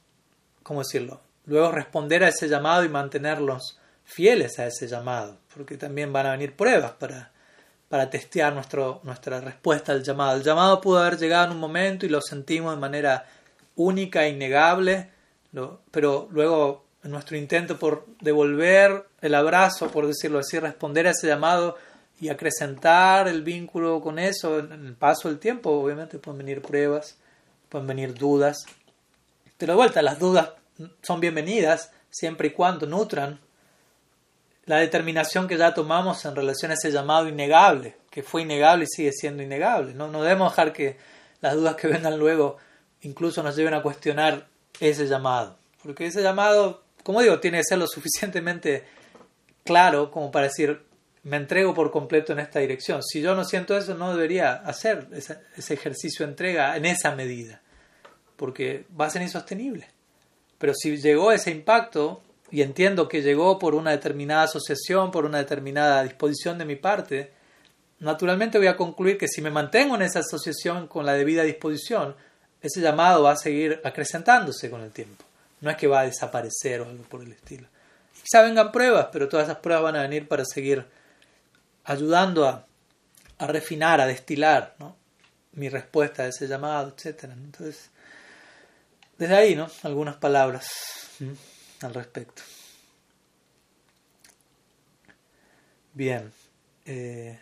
¿cómo 0.63 0.79
decirlo? 0.79 1.21
Luego 1.45 1.71
responder 1.71 2.23
a 2.23 2.29
ese 2.29 2.47
llamado 2.47 2.83
y 2.83 2.89
mantenerlos 2.89 3.79
fieles 4.03 4.59
a 4.59 4.67
ese 4.67 4.87
llamado, 4.87 5.37
porque 5.53 5.77
también 5.77 6.13
van 6.13 6.25
a 6.25 6.31
venir 6.31 6.55
pruebas 6.55 6.91
para, 6.93 7.31
para 7.89 8.09
testear 8.09 8.53
nuestro, 8.53 9.01
nuestra 9.03 9.41
respuesta 9.41 9.91
al 9.91 10.03
llamado. 10.03 10.37
El 10.37 10.43
llamado 10.43 10.79
pudo 10.79 10.99
haber 10.99 11.17
llegado 11.17 11.45
en 11.45 11.51
un 11.51 11.59
momento 11.59 12.05
y 12.05 12.09
lo 12.09 12.21
sentimos 12.21 12.73
de 12.73 12.79
manera 12.79 13.25
única 13.75 14.25
e 14.25 14.29
innegable, 14.29 15.09
pero 15.91 16.27
luego 16.31 16.85
en 17.03 17.11
nuestro 17.11 17.37
intento 17.37 17.77
por 17.77 18.05
devolver 18.21 19.05
el 19.21 19.35
abrazo, 19.35 19.89
por 19.89 20.05
decirlo 20.05 20.39
así, 20.39 20.59
responder 20.59 21.07
a 21.07 21.11
ese 21.11 21.27
llamado 21.27 21.77
y 22.21 22.29
acrecentar 22.29 23.27
el 23.27 23.43
vínculo 23.43 24.01
con 24.01 24.19
eso, 24.19 24.59
en 24.59 24.85
el 24.85 24.93
paso 24.93 25.29
del 25.29 25.39
tiempo, 25.39 25.71
obviamente 25.71 26.19
pueden 26.19 26.39
venir 26.39 26.61
pruebas, 26.61 27.17
pueden 27.69 27.87
venir 27.87 28.13
dudas. 28.13 28.65
Pero 29.57 29.73
de 29.73 29.77
vuelta, 29.77 30.01
las 30.01 30.19
dudas 30.19 30.51
son 31.01 31.19
bienvenidas 31.19 31.91
siempre 32.09 32.49
y 32.49 32.51
cuando 32.51 32.85
nutran 32.85 33.39
la 34.65 34.77
determinación 34.77 35.47
que 35.47 35.57
ya 35.57 35.73
tomamos 35.73 36.23
en 36.25 36.35
relación 36.35 36.71
a 36.71 36.75
ese 36.75 36.91
llamado 36.91 37.27
innegable, 37.27 37.95
que 38.11 38.21
fue 38.21 38.43
innegable 38.43 38.83
y 38.83 38.87
sigue 38.87 39.11
siendo 39.11 39.41
innegable. 39.41 39.93
No, 39.93 40.09
no 40.09 40.21
debemos 40.21 40.51
dejar 40.51 40.73
que 40.73 40.97
las 41.41 41.55
dudas 41.55 41.75
que 41.75 41.87
vengan 41.87 42.19
luego 42.19 42.57
incluso 43.01 43.41
nos 43.41 43.55
lleven 43.55 43.73
a 43.73 43.81
cuestionar 43.81 44.47
ese 44.79 45.07
llamado. 45.07 45.57
Porque 45.81 46.05
ese 46.05 46.21
llamado, 46.21 46.83
como 47.03 47.21
digo, 47.21 47.39
tiene 47.39 47.59
que 47.59 47.63
ser 47.63 47.77
lo 47.77 47.87
suficientemente 47.87 48.85
claro 49.63 50.11
como 50.11 50.31
para 50.31 50.47
decir, 50.47 50.83
me 51.29 51.37
entrego 51.37 51.75
por 51.75 51.91
completo 51.91 52.33
en 52.33 52.39
esta 52.39 52.59
dirección. 52.59 53.03
Si 53.03 53.21
yo 53.21 53.35
no 53.35 53.45
siento 53.45 53.77
eso, 53.77 53.93
no 53.93 54.15
debería 54.15 54.53
hacer 54.53 55.07
ese, 55.11 55.73
ejercicio 55.73 56.25
de 56.25 56.31
entrega 56.31 56.75
en 56.75 56.85
esa 56.85 57.13
medida, 57.15 57.61
porque 58.35 58.85
va 58.99 59.05
a 59.05 59.09
ser 59.11 59.21
insostenible. 59.21 59.87
Pero 60.57 60.73
si 60.73 60.97
llegó 60.97 61.31
ese 61.31 61.51
impacto, 61.51 62.23
y 62.49 62.63
entiendo 62.63 63.07
que 63.07 63.21
llegó 63.21 63.59
por 63.59 63.75
una 63.75 63.91
determinada 63.91 64.43
asociación, 64.43 65.11
por 65.11 65.23
una 65.25 65.37
determinada 65.37 66.01
disposición 66.01 66.57
de 66.57 66.65
mi 66.65 66.75
parte, 66.75 67.31
naturalmente 67.99 68.57
voy 68.57 68.67
a 68.67 68.75
concluir 68.75 69.19
que 69.19 69.27
si 69.27 69.39
me 69.41 69.51
mantengo 69.51 69.95
en 69.95 70.01
esa 70.01 70.19
asociación 70.19 70.87
con 70.87 71.05
la 71.05 71.13
debida 71.13 71.43
disposición, 71.43 72.15
ese 72.59 72.81
llamado 72.81 73.21
va 73.21 73.33
a 73.33 73.37
seguir 73.37 73.79
acrecentándose 73.83 74.71
con 74.71 74.81
el 74.81 74.91
tiempo. 74.91 75.23
No 75.61 75.69
es 75.69 75.77
que 75.77 75.85
va 75.85 75.99
a 75.99 76.05
desaparecer 76.05 76.81
o 76.81 76.89
algo 76.89 77.03
por 77.03 77.21
el 77.21 77.33
estilo. 77.33 77.67
quizá 78.23 78.41
vengan 78.41 78.71
pruebas, 78.71 79.09
pero 79.11 79.29
todas 79.29 79.47
esas 79.47 79.59
pruebas 79.59 79.83
van 79.83 79.97
a 79.97 80.01
venir 80.01 80.27
para 80.27 80.43
seguir 80.43 80.85
ayudando 81.83 82.47
a, 82.47 82.65
refinar, 83.47 84.01
a 84.01 84.05
destilar 84.05 84.75
mi 85.53 85.69
respuesta 85.69 86.23
a 86.23 86.27
ese 86.27 86.47
llamado, 86.47 86.95
etc. 86.95 87.23
Entonces, 87.23 87.89
desde 89.17 89.35
ahí, 89.35 89.55
¿no? 89.55 89.69
Algunas 89.83 90.15
palabras 90.15 90.69
al 91.81 91.93
respecto. 91.93 92.41
Bien. 95.93 96.31
Eh, 96.85 97.37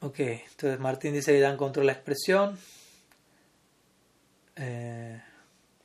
ok, 0.00 0.18
entonces 0.18 0.80
Martín 0.80 1.12
dice 1.12 1.32
que 1.32 1.40
ya 1.40 1.50
encontró 1.50 1.82
la 1.82 1.92
expresión. 1.92 2.58
Eh, 4.56 5.20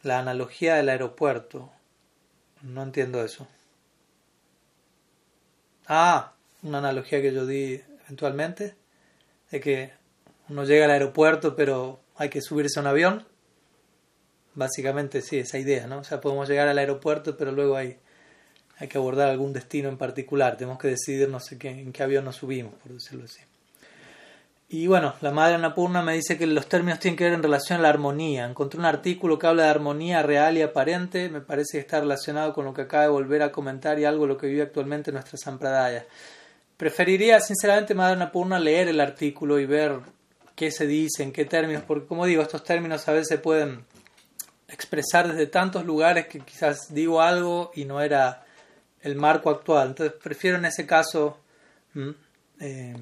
la 0.03 0.19
analogía 0.19 0.75
del 0.75 0.89
aeropuerto. 0.89 1.71
No 2.61 2.83
entiendo 2.83 3.23
eso. 3.23 3.47
Ah, 5.91 6.34
una 6.61 6.78
analogía 6.78 7.20
que 7.20 7.34
yo 7.34 7.48
di 7.48 7.82
eventualmente. 8.06 8.76
De 9.49 9.60
que 9.60 9.91
uno 10.48 10.64
llega 10.64 10.86
al 10.86 10.91
aeropuerto 10.91 11.56
pero 11.56 11.99
hay 12.16 12.30
que 12.30 12.41
subirse 12.41 12.80
a 12.80 12.84
un 12.84 12.88
avión. 12.88 13.26
Básicamente 14.53 15.22
sí, 15.22 15.40
esa 15.40 15.57
idea, 15.57 15.88
¿no? 15.88 15.99
O 15.99 16.03
sea, 16.03 16.22
podemos 16.22 16.48
llegar 16.48 16.68
al 16.68 16.78
aeropuerto, 16.78 17.38
pero 17.38 17.52
luego 17.52 17.76
hay, 17.76 17.98
hay 18.78 18.88
que 18.88 18.98
abordar 18.99 19.30
algún 19.30 19.52
destino 19.52 19.90
en 19.90 19.98
particular. 19.98 20.57
Tenemos 20.57 20.78
que 20.78 20.90
decidir 20.90 21.28
no 21.30 21.40
sé 21.40 21.57
qué, 21.57 21.70
en 21.70 21.91
qué 21.91 22.03
avión 22.03 22.26
nos 22.26 22.36
subimos, 22.36 22.76
por 22.76 22.94
decirlo 22.94 23.26
así. 23.26 23.41
Y 24.71 24.85
bueno, 24.85 25.15
la 25.21 25.31
madre 25.31 25.55
Anapurna 25.55 26.03
me 26.03 26.13
dice 26.13 26.37
que 26.37 26.45
los 26.45 26.67
términos 26.67 26.99
tienen 26.99 27.17
que 27.17 27.23
ver 27.23 27.33
en 27.33 27.41
relación 27.41 27.79
a 27.79 27.81
la 27.81 27.89
armonía. 27.89 28.45
Encontré 28.45 28.79
un 28.79 28.85
artículo 28.85 29.39
que 29.39 29.47
habla 29.47 29.63
de 29.63 29.69
armonía 29.69 30.21
real 30.21 30.59
y 30.59 30.61
aparente. 30.61 31.27
Me 31.27 31.41
parece 31.41 31.77
que 31.77 31.79
está 31.79 31.99
relacionado 31.99 32.53
con 32.53 32.65
lo 32.65 32.73
que 32.73 32.83
acaba 32.83 33.03
de 33.03 33.09
volver 33.09 33.41
a 33.41 33.51
comentar 33.51 33.97
y 33.97 34.05
algo 34.05 34.23
de 34.23 34.27
lo 34.27 34.37
que 34.37 34.45
vive 34.45 34.61
actualmente 34.61 35.11
nuestra 35.11 35.39
Sampradaya. 35.39 36.05
Preferiría, 36.77 37.39
sinceramente, 37.41 37.95
Madre 37.95 38.13
Anapurna, 38.13 38.59
leer 38.59 38.89
el 38.89 39.01
artículo 39.01 39.59
y 39.59 39.65
ver 39.65 40.01
qué 40.55 40.69
se 40.69 40.85
dice, 40.85 41.23
en 41.23 41.31
qué 41.31 41.45
términos, 41.45 41.83
porque 41.87 42.05
como 42.05 42.27
digo, 42.27 42.43
estos 42.43 42.63
términos 42.63 43.07
a 43.07 43.13
veces 43.13 43.39
pueden 43.39 43.85
expresar 44.67 45.27
desde 45.27 45.47
tantos 45.47 45.83
lugares 45.83 46.27
que 46.27 46.41
quizás 46.41 46.93
digo 46.93 47.21
algo 47.21 47.71
y 47.73 47.85
no 47.85 48.01
era 48.01 48.45
el 49.01 49.15
marco 49.15 49.49
actual. 49.49 49.87
Entonces 49.89 50.15
prefiero 50.21 50.57
en 50.57 50.65
ese 50.65 50.85
caso 50.85 51.39
eh, 52.59 52.95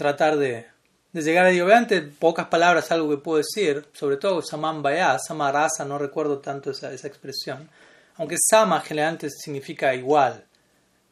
tratar 0.00 0.38
de, 0.38 0.66
llegar 1.12 1.44
a 1.44 1.50
obviamente 1.50 2.00
pocas 2.00 2.46
palabras 2.46 2.90
algo 2.90 3.10
que 3.10 3.18
puedo 3.18 3.36
decir, 3.36 3.84
sobre 3.92 4.16
todo 4.16 4.40
Samambaya, 4.40 5.18
Samarasa, 5.18 5.84
no 5.84 5.98
recuerdo 5.98 6.38
tanto 6.38 6.70
esa, 6.70 6.90
expresión, 6.90 7.68
aunque 8.16 8.36
Sama 8.38 8.80
generalmente 8.80 9.28
significa 9.28 9.94
igual, 9.94 10.42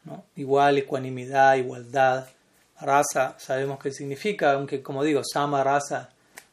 ¿no? 0.05 0.24
igual, 0.36 0.78
ecuanimidad, 0.78 1.56
igualdad. 1.56 2.28
Rasa 2.81 3.35
sabemos 3.39 3.78
qué 3.78 3.93
significa, 3.93 4.52
aunque 4.52 4.82
como 4.82 5.05
digo, 5.05 5.20
Sama, 5.23 5.62
Rasa 5.62 6.09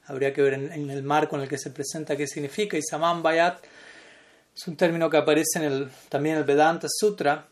habría 0.08 0.34
que 0.34 0.42
ver 0.42 0.56
en, 0.56 0.90
el 0.90 1.04
marco 1.04 1.38
en 1.38 1.44
el 1.44 1.48
que 1.48 1.58
se 1.58 1.70
presenta 1.70 2.18
qué 2.18 2.28
significa. 2.28 2.78
Y 2.78 2.82
Saman 2.82 3.24
Bayat 3.24 3.60
es 4.54 4.68
un 4.68 4.76
término 4.76 5.10
que 5.10 5.18
aparece 5.18 5.60
en 5.60 5.64
el, 5.64 5.92
también 6.10 6.36
en 6.36 6.42
el 6.42 6.46
Vedanta 6.46 6.88
Sutra, 6.90 7.46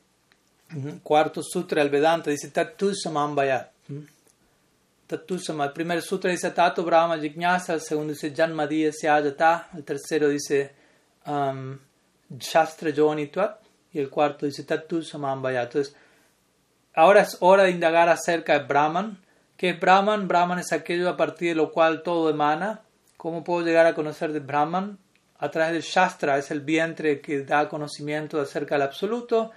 cuarto 1.03 1.41
sutra 1.41 1.81
del 1.81 1.91
Vedanta, 1.91 2.31
dice 2.31 2.49
Tatu 2.49 2.93
Saman 2.93 3.33
Bayat. 3.33 3.73
Tatusama. 5.07 5.65
El 5.65 5.73
primer 5.73 6.01
sutra 6.01 6.31
dice 6.31 6.51
Tato 6.51 6.83
Brahma 6.83 7.19
Jignasa, 7.19 7.73
el 7.73 7.81
segundo 7.81 8.13
dice 8.13 8.33
Janmadiya 8.35 8.91
Syajata, 8.91 9.69
el 9.75 9.83
tercero 9.83 10.29
dice 10.29 10.73
um, 11.25 11.77
Shastra 12.37 12.91
Jonitvat 12.95 13.59
y 13.91 13.99
el 13.99 14.09
cuarto 14.09 14.45
dice 14.45 14.63
Tatusama 14.63 15.31
Ambaya. 15.31 15.63
Entonces, 15.63 15.95
ahora 16.95 17.21
es 17.21 17.37
hora 17.41 17.63
de 17.63 17.71
indagar 17.71 18.09
acerca 18.09 18.57
de 18.57 18.65
Brahman. 18.65 19.19
¿Qué 19.57 19.69
es 19.71 19.79
Brahman? 19.79 20.27
Brahman 20.27 20.59
es 20.59 20.71
aquello 20.71 21.09
a 21.09 21.17
partir 21.17 21.49
de 21.49 21.55
lo 21.55 21.71
cual 21.71 22.01
todo 22.01 22.29
emana. 22.29 22.81
¿Cómo 23.17 23.43
puedo 23.43 23.65
llegar 23.65 23.85
a 23.85 23.93
conocer 23.93 24.33
de 24.33 24.39
Brahman? 24.39 24.97
A 25.37 25.51
través 25.51 25.73
del 25.73 25.81
Shastra, 25.81 26.37
es 26.37 26.51
el 26.51 26.61
vientre 26.61 27.21
que 27.21 27.43
da 27.43 27.69
conocimiento 27.69 28.39
acerca 28.39 28.75
del 28.75 28.83
absoluto. 28.83 29.51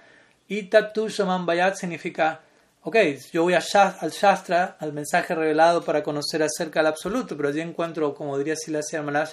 Y 0.47 0.63
Tatusama 0.63 1.35
Ambayat 1.35 1.75
significa 1.75 2.41
ok, 2.87 2.95
yo 3.33 3.43
voy 3.43 3.53
al 3.53 3.61
Shastra, 3.61 4.77
al 4.79 4.93
mensaje 4.93 5.35
revelado 5.35 5.83
para 5.83 6.03
conocer 6.03 6.41
acerca 6.41 6.79
del 6.79 6.87
absoluto, 6.87 7.35
pero 7.35 7.49
allí 7.49 7.59
encuentro, 7.59 8.15
como 8.15 8.37
diría 8.37 8.55
Silasya 8.55 9.01
Maharaj, 9.01 9.31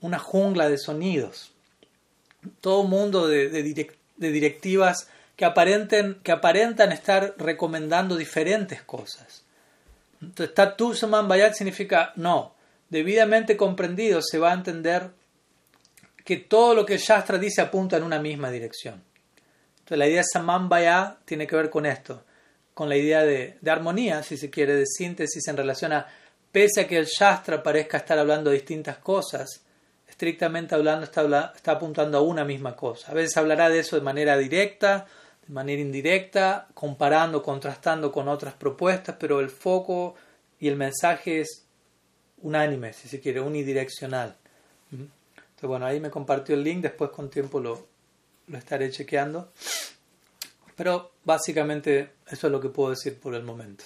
una 0.00 0.18
jungla 0.18 0.68
de 0.68 0.76
sonidos. 0.76 1.52
Todo 2.60 2.80
un 2.80 2.90
mundo 2.90 3.28
de, 3.28 3.62
directivas 4.16 5.08
que, 5.36 5.44
aparenten, 5.44 6.18
aparentan 6.28 6.90
estar 6.90 7.36
recomendando 7.38 8.16
diferentes 8.16 8.82
cosas. 8.82 9.44
Entonces, 10.20 10.52
Tatu 10.52 10.92
Saman 10.92 11.28
Bayat 11.28 11.54
significa 11.54 12.12
no. 12.16 12.56
Debidamente 12.90 13.56
comprendido 13.56 14.20
se 14.20 14.40
va 14.40 14.50
a 14.50 14.54
entender 14.54 15.10
que 16.24 16.38
todo 16.38 16.74
lo 16.74 16.84
que 16.84 16.94
el 16.94 17.00
Shastra 17.00 17.38
dice 17.38 17.60
apunta 17.60 17.98
en 17.98 18.02
una 18.02 18.18
misma 18.18 18.50
dirección. 18.50 19.00
Entonces, 19.78 19.98
la 19.98 20.08
idea 20.08 20.22
de 20.22 20.26
Saman 20.32 20.68
Bayat 20.68 21.18
tiene 21.24 21.46
que 21.46 21.54
ver 21.54 21.70
con 21.70 21.86
esto 21.86 22.25
con 22.76 22.90
la 22.90 22.96
idea 22.98 23.24
de, 23.24 23.56
armonía, 23.70 24.22
si 24.22 24.36
se 24.36 24.50
quiere, 24.50 24.74
de 24.74 24.84
síntesis 24.84 25.48
en 25.48 25.56
relación 25.56 25.94
a, 25.94 26.06
pese 26.52 26.82
a 26.82 26.86
que 26.86 26.98
el 26.98 27.06
Shastra 27.06 27.62
parezca 27.62 27.96
estar 27.96 28.18
hablando 28.18 28.50
de 28.50 28.56
distintas 28.56 28.98
cosas, 28.98 29.62
estrictamente 30.06 30.74
hablando 30.74 31.04
está, 31.04 31.54
apuntando 31.72 32.18
a 32.18 32.20
una 32.20 32.44
misma 32.44 32.76
cosa. 32.76 33.12
A 33.12 33.14
veces 33.14 33.34
hablará 33.38 33.70
de 33.70 33.78
eso 33.78 33.96
de 33.96 34.02
manera 34.02 34.36
directa, 34.36 35.06
de 35.46 35.54
manera 35.54 35.80
indirecta, 35.80 36.68
comparando, 36.74 37.42
contrastando 37.42 38.12
con 38.12 38.28
otras 38.28 38.52
propuestas, 38.52 39.16
pero 39.18 39.40
el 39.40 39.48
foco 39.48 40.14
y 40.60 40.68
el 40.68 40.76
mensaje 40.76 41.40
es 41.40 41.64
unánime, 42.42 42.92
si 42.92 43.08
se 43.08 43.20
quiere, 43.20 43.40
unidireccional. 43.40 44.36
Entonces, 44.92 45.62
bueno, 45.62 45.86
ahí 45.86 45.98
me 45.98 46.10
compartió 46.10 46.54
el 46.54 46.62
link, 46.62 46.82
después 46.82 47.08
con 47.08 47.30
tiempo 47.30 47.58
lo 47.58 47.86
estaré 48.52 48.90
chequeando. 48.90 49.50
Pero 50.76 51.12
básicamente 51.24 52.12
eso 52.28 52.46
es 52.46 52.52
lo 52.52 52.60
que 52.60 52.68
puedo 52.68 52.90
decir 52.90 53.18
por 53.18 53.34
el 53.34 53.42
momento. 53.42 53.84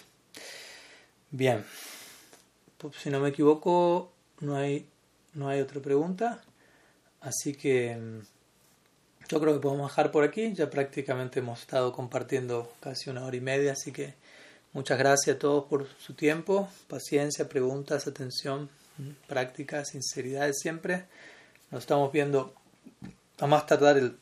Bien, 1.31 1.65
pues, 2.77 2.97
si 2.97 3.11
no 3.11 3.21
me 3.21 3.29
equivoco, 3.29 4.13
no 4.41 4.57
hay, 4.57 4.87
no 5.35 5.49
hay 5.49 5.61
otra 5.61 5.81
pregunta. 5.81 6.43
Así 7.21 7.55
que 7.55 7.97
mm, 7.97 8.21
yo 9.29 9.41
creo 9.41 9.55
que 9.55 9.61
podemos 9.61 9.91
dejar 9.91 10.11
por 10.11 10.25
aquí. 10.25 10.53
Ya 10.55 10.69
prácticamente 10.69 11.39
hemos 11.39 11.61
estado 11.61 11.93
compartiendo 11.93 12.73
casi 12.81 13.11
una 13.11 13.25
hora 13.25 13.37
y 13.37 13.41
media, 13.41 13.73
así 13.73 13.93
que 13.93 14.15
muchas 14.73 14.99
gracias 14.99 15.37
a 15.37 15.39
todos 15.39 15.67
por 15.67 15.87
su 15.99 16.15
tiempo, 16.15 16.69
paciencia, 16.89 17.49
preguntas, 17.49 18.09
atención, 18.09 18.69
mm, 18.99 19.11
práctica, 19.29 19.85
sinceridad 19.85 20.51
siempre. 20.53 21.05
Nos 21.71 21.85
estamos 21.85 22.11
viendo 22.11 22.53
a 23.39 23.47
más 23.47 23.67
tardar 23.67 23.97
el, 23.99 24.19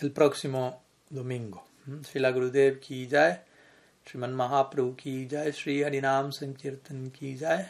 el 0.00 0.10
próximo 0.10 0.82
domingo. 1.10 1.58
Srila 2.04 2.30
गुरुदेव 2.30 2.74
की 2.84 3.04
जाय 3.06 3.32
श्रीमन 4.06 4.30
महाप्रभु 4.30 4.90
की 4.92 5.24
जय 5.26 5.50
श्री 5.52 5.80
हरिनाम 5.82 6.30
संकीर्तन 6.30 7.06
की 7.08 7.34
जाय 7.36 7.64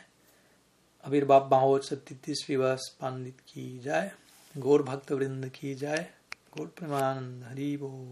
आविर्भाव 1.04 1.48
महोत्सव 1.50 1.96
तीसरी 2.24 2.56
वर्ष 2.56 2.88
पांडित 3.00 3.40
की 3.48 3.78
जाय 3.78 4.10
गौर 4.54 4.82
भक्त 4.82 5.12
वृंद 5.12 5.48
की 5.50 5.74
जाय 5.74 6.06
गौर 6.56 6.66
प्रेमानंद 6.78 7.44
हरि 7.44 7.76
बोल 7.76 8.08